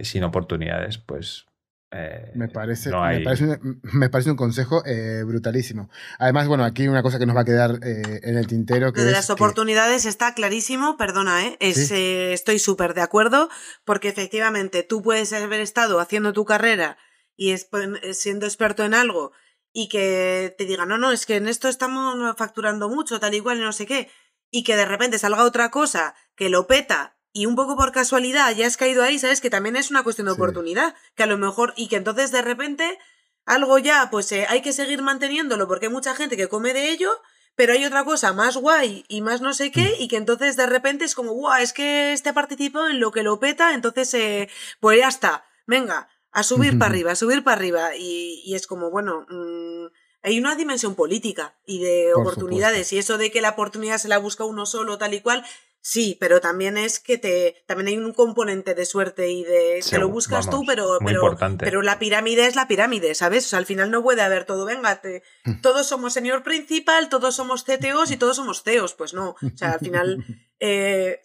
[0.01, 1.45] Sin oportunidades, pues...
[1.93, 5.89] eh, Me parece, no me parece, un, me parece un consejo eh, brutalísimo.
[6.19, 8.99] Además, bueno, aquí una cosa que nos va a quedar eh, en el tintero que
[9.01, 11.57] Lo de es las que- oportunidades está clarísimo, perdona, ¿eh?
[11.59, 11.93] Es, Sí.
[11.93, 13.49] eh, estoy súper de acuerdo,
[13.85, 16.97] porque efectivamente tú puedes haber estado haciendo tu carrera
[17.35, 17.67] y es-
[18.01, 19.31] eh, siendo experto en algo
[19.71, 23.39] y que te digan, no, no, es que en esto estamos facturando mucho, tal y
[23.39, 24.09] cual, y no sé qué,
[24.51, 28.55] y que de repente salga otra cosa que lo peta y un poco por casualidad
[28.55, 29.41] ya has caído ahí, ¿sabes?
[29.41, 30.35] Que también es una cuestión de Sí.
[30.35, 32.97] oportunidad, que a lo mejor, y que entonces de repente
[33.45, 36.89] algo ya, pues eh, hay que seguir manteniéndolo porque hay mucha gente que come de
[36.91, 37.11] ello,
[37.55, 40.65] pero hay otra cosa más guay y más no sé qué, y que entonces de
[40.67, 44.49] repente es como, guau, es que este participó en lo que lo peta, entonces, eh,
[44.79, 48.65] pues ya está, venga, a subir para arriba, a subir para arriba, y, y es
[48.67, 49.87] como, bueno, mm,
[50.23, 54.07] hay una dimensión política y de Por oportunidades, y eso de que la oportunidad se
[54.07, 55.45] la busca uno solo, tal y cual,
[55.81, 59.97] sí, pero también es que te, también hay un componente de suerte y de, te
[59.99, 61.65] lo buscas tú, pero, muy pero, importante.
[61.65, 63.45] pero la pirámide es la pirámide, ¿sabes?
[63.45, 65.59] O sea, al final no puede haber todo, venga, te- Mm.
[65.61, 69.31] todos somos señor principal, todos somos CTOs y todos somos CEOs, pues no.
[69.31, 70.17] O sea, al final
[70.61, 71.19] eh,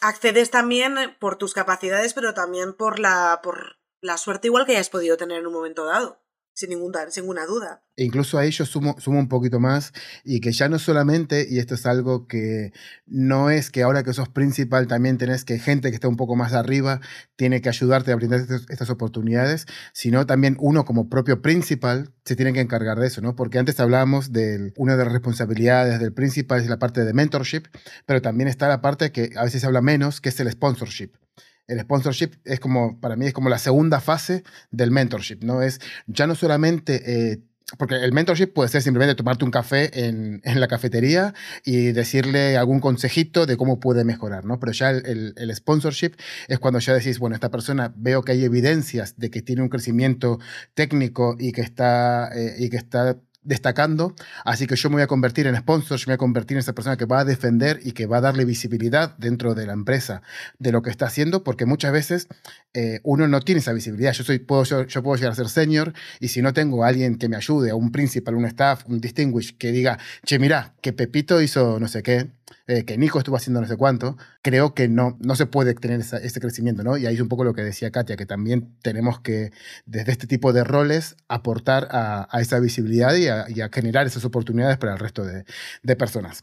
[0.00, 4.90] accedes también por tus capacidades, pero también por la, por la suerte igual que hayas
[4.90, 6.20] podido tener en un momento dado,
[6.54, 7.82] sin, ninguna duda.
[7.96, 9.92] E incluso a ello sumo, sumo un poquito más
[10.24, 12.72] y que ya no solamente, y esto es algo que
[13.06, 16.36] no es que ahora que sos principal también tenés que gente que está un poco
[16.36, 17.00] más arriba
[17.36, 22.36] tiene que ayudarte a brindar estas, estas oportunidades, sino también uno como propio principal se
[22.36, 23.36] tiene que encargar de eso, ¿no?
[23.36, 27.64] Porque antes hablábamos de una de las responsabilidades del principal es la parte de mentorship,
[28.06, 31.12] pero también está la parte que a veces se habla menos, que es el sponsorship.
[31.66, 35.62] El sponsorship es como, para mí es como la segunda fase del mentorship, ¿no?
[35.62, 37.32] Es ya no solamente...
[37.32, 37.40] Eh,
[37.78, 41.32] porque el mentorship puede ser simplemente tomarte un café en, en, la cafetería
[41.64, 44.60] y decirle algún consejito de cómo puede mejorar, ¿no?
[44.60, 46.12] Pero ya el, el, sponsorship
[46.48, 49.70] es cuando ya decís, bueno, esta persona veo que hay evidencias de que tiene un
[49.70, 50.38] crecimiento
[50.74, 54.14] técnico y que está, eh, y que está destacando,
[54.44, 56.60] así que yo me voy a convertir en sponsor, yo me voy a convertir en
[56.60, 59.72] esa persona que va a defender y que va a darle visibilidad dentro de la
[59.74, 60.22] empresa
[60.58, 62.28] de lo que está haciendo, porque muchas veces
[62.72, 64.12] eh, uno no tiene esa visibilidad.
[64.12, 66.88] Yo, soy, puedo, yo, yo, puedo llegar a ser senior y si no tengo a
[66.88, 70.74] alguien que me ayude, a un principal, un staff, un distinguish, que diga, che, mira,
[70.80, 72.30] que Pepito hizo no sé qué,
[72.66, 76.00] eh, que Nico estuvo haciendo no sé cuánto, creo que no, no se puede tener
[76.00, 76.96] esa, ese crecimiento, ¿no?
[76.96, 79.52] Y ahí es un poco lo que decía Katia, que también tenemos que,
[79.86, 84.06] desde este tipo de roles, aportar a, a esa visibilidad y a, y a, generar
[84.06, 85.44] esas oportunidades para el resto de,
[85.82, 86.42] de personas.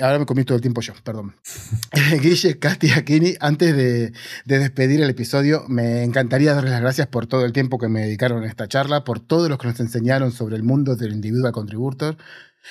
[0.00, 1.36] Ahora me comí todo el tiempo yo, perdón.
[2.20, 4.12] Guille, Katia, Kini, antes de,
[4.44, 8.00] de, despedir el episodio, me encantaría darles las gracias por todo el tiempo que me
[8.00, 11.52] dedicaron a esta charla, por todos los que nos enseñaron sobre el mundo del individual
[11.52, 12.16] contributor.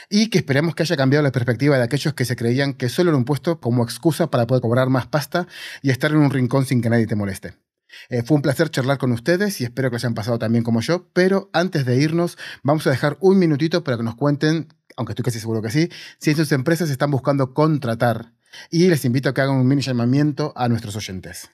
[0.10, 3.10] Y que esperemos que haya cambiado la perspectiva de aquellos que se creían que solo
[3.10, 5.48] era un puesto como excusa para poder cobrar más pasta
[5.82, 7.56] y estar en un rincón sin que nadie te moleste.
[8.10, 10.82] Eh, fue un placer charlar con ustedes y espero que lo hayan pasado también como
[10.82, 14.68] yo, pero antes de irnos vamos a dejar un minutito para que nos cuenten,
[14.98, 18.32] aunque estoy casi seguro que sí, si en sus empresas están buscando contratar.
[18.70, 21.52] Y les invito a que hagan un mini llamamiento a nuestros oyentes.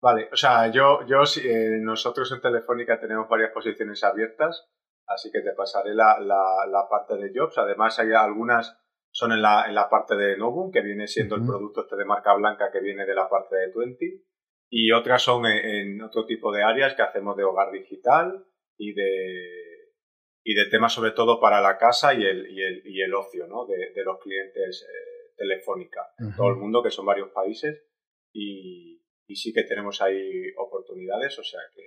[0.00, 4.66] Vale, o sea, yo, yo eh, nosotros en Telefónica tenemos varias posiciones abiertas,
[5.06, 7.58] así que te pasaré la, la, parte de jobs.
[7.58, 8.78] Además, hay algunas
[9.10, 12.04] son en la, en la parte de Novum, que viene siendo el producto este de
[12.04, 14.22] marca blanca que viene de la parte de Twenty,
[14.68, 18.44] y otras son en, otro tipo de áreas que hacemos de hogar digital
[18.76, 19.92] y de,
[20.44, 23.46] y de temas sobre todo para la casa y el, y el, y el ocio
[23.46, 23.64] ¿no?
[23.64, 27.84] de, de los clientes eh, Telefónica en todo el mundo, que son varios países,
[28.34, 31.82] y, y sí que tenemos ahí oportunidades, o sea que,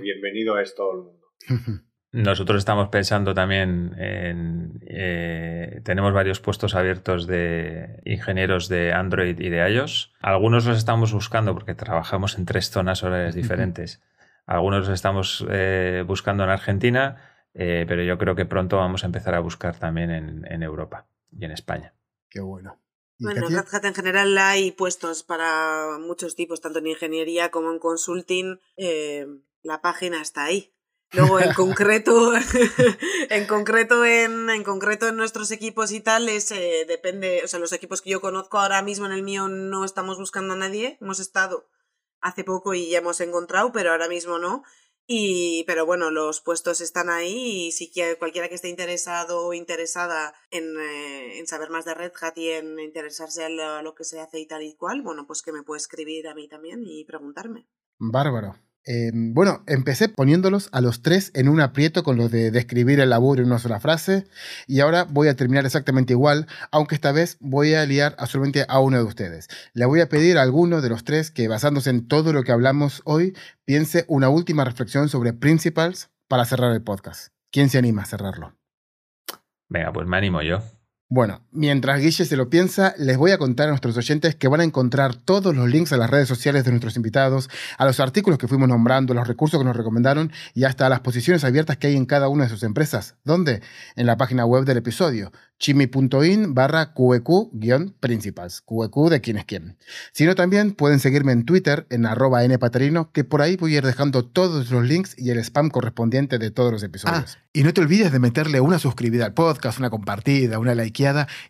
[0.00, 1.26] bienvenido es todo el mundo.
[2.12, 4.80] Nosotros estamos pensando también en...
[4.86, 10.14] Eh, tenemos varios puestos abiertos de ingenieros de Android y de iOS.
[10.20, 14.02] Algunos los estamos buscando porque trabajamos en tres zonas horarias diferentes.
[14.46, 17.16] Algunos los estamos eh, buscando en Argentina,
[17.52, 21.08] eh, pero yo creo que pronto vamos a empezar a buscar también en, en Europa
[21.30, 21.94] y en España.
[22.30, 22.80] Qué bueno.
[23.18, 27.72] Bueno, en Red Hat en general hay puestos para muchos tipos, tanto en ingeniería como
[27.72, 28.60] en consulting.
[28.76, 29.26] Eh,
[29.62, 30.74] la página está ahí.
[31.12, 32.32] Luego, en concreto,
[33.30, 37.58] en concreto, en, en, concreto en nuestros equipos y tal, es, eh, depende, o sea,
[37.58, 40.98] los equipos que yo conozco ahora mismo en el mío no estamos buscando a nadie.
[41.00, 41.68] Hemos estado
[42.20, 44.62] hace poco y ya hemos encontrado, pero ahora mismo no.
[45.08, 50.34] Y, pero bueno, los puestos están ahí y si cualquiera que esté interesado o interesada
[50.50, 54.20] en, eh, en, saber más de Red Hat y en interesarse a lo que se
[54.20, 57.04] hace y tal y cual, bueno, pues que me puede escribir a mí también y
[57.04, 57.68] preguntarme.
[57.98, 58.56] Bárbaro.
[58.88, 63.10] Em, bueno, empecé poniéndolos a los tres en un aprieto con lo de describir el
[63.10, 64.26] laburo en una sola frase
[64.68, 68.64] y ahora voy a terminar exactamente igual, aunque esta vez voy a liar a solamente
[68.68, 69.48] a uno de ustedes.
[69.72, 72.52] Le voy a pedir a alguno de los tres que basándose en todo lo que
[72.52, 77.32] hablamos hoy, piense una última reflexión sobre principles para cerrar el podcast.
[77.50, 78.54] ¿Quién se anima a cerrarlo?
[79.68, 80.62] Venga, pues me animo yo.
[81.08, 84.60] Bueno, mientras Guille se lo piensa, les voy a contar a nuestros oyentes que van
[84.60, 88.40] a encontrar todos los links a las redes sociales de nuestros invitados, a los artículos
[88.40, 91.86] que fuimos nombrando, los recursos que nos recomendaron y hasta a las posiciones abiertas que
[91.86, 93.14] hay en cada una de sus empresas.
[93.22, 93.62] ¿Dónde?
[93.94, 99.78] En la página web del episodio, chimi.in barra QEQ-principals, QEQ de quién es quién.
[100.12, 103.78] Si no, también pueden seguirme en Twitter, en arroba npatarino, que por ahí voy a
[103.78, 107.38] ir dejando todos los links y el spam correspondiente de todos los episodios.
[107.38, 110.96] Ah, y no te olvides de meterle una suscribida al podcast, una compartida, una like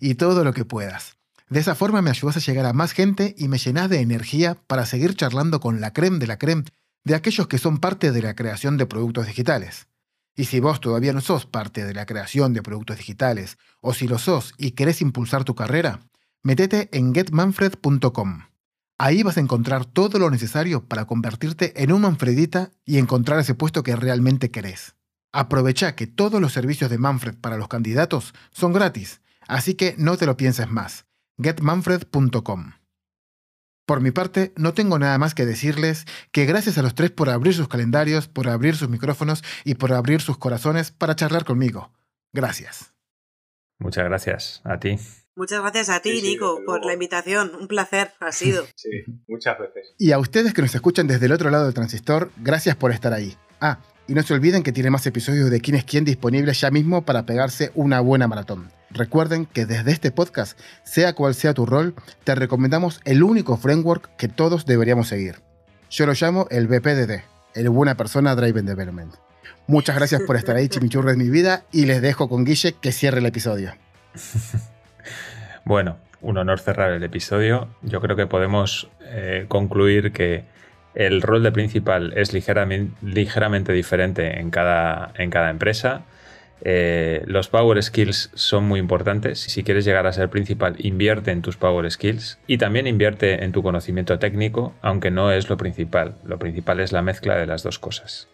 [0.00, 1.16] y todo lo que puedas.
[1.48, 4.56] De esa forma me ayudas a llegar a más gente y me llenas de energía
[4.66, 6.64] para seguir charlando con la creme de la creme
[7.04, 9.86] de aquellos que son parte de la creación de productos digitales.
[10.36, 14.06] Y si vos todavía no sos parte de la creación de productos digitales, o si
[14.06, 16.00] lo sos y querés impulsar tu carrera,
[16.42, 18.42] metete en getmanfred.com.
[18.98, 23.54] Ahí vas a encontrar todo lo necesario para convertirte en un Manfredita y encontrar ese
[23.54, 24.94] puesto que realmente querés.
[25.32, 30.16] Aprovecha que todos los servicios de Manfred para los candidatos son gratis Así que no
[30.16, 31.06] te lo pienses más.
[31.42, 32.72] getmanfred.com.
[33.86, 37.30] Por mi parte, no tengo nada más que decirles que gracias a los tres por
[37.30, 41.92] abrir sus calendarios, por abrir sus micrófonos y por abrir sus corazones para charlar conmigo.
[42.32, 42.92] Gracias.
[43.78, 44.98] Muchas gracias a ti.
[45.36, 47.54] Muchas gracias a ti, Nico, por la invitación.
[47.54, 48.66] Un placer ha sido.
[48.74, 49.94] Sí, muchas veces.
[49.98, 53.12] Y a ustedes que nos escuchan desde el otro lado del transistor, gracias por estar
[53.12, 53.36] ahí.
[53.60, 56.70] Ah, y no se olviden que tiene más episodios de Quién es quién disponibles ya
[56.72, 58.68] mismo para pegarse una buena maratón.
[58.96, 61.94] Recuerden que desde este podcast, sea cual sea tu rol,
[62.24, 65.36] te recomendamos el único framework que todos deberíamos seguir.
[65.90, 67.20] Yo lo llamo el BPDD,
[67.54, 69.14] el Buena Persona Driven Development.
[69.66, 72.90] Muchas gracias por estar ahí, chimichurro de mi vida, y les dejo con Guille que
[72.90, 73.74] cierre el episodio.
[75.66, 77.68] bueno, un honor cerrar el episodio.
[77.82, 80.44] Yo creo que podemos eh, concluir que
[80.94, 86.06] el rol de principal es ligeramente, diferente en cada empresa
[86.62, 89.40] eh, los power skills son muy importantes.
[89.40, 93.52] Si quieres llegar a ser principal, invierte en tus power skills y también invierte en
[93.52, 96.16] tu conocimiento técnico, aunque no es lo principal.
[96.24, 98.28] Lo principal es la mezcla de las dos cosas.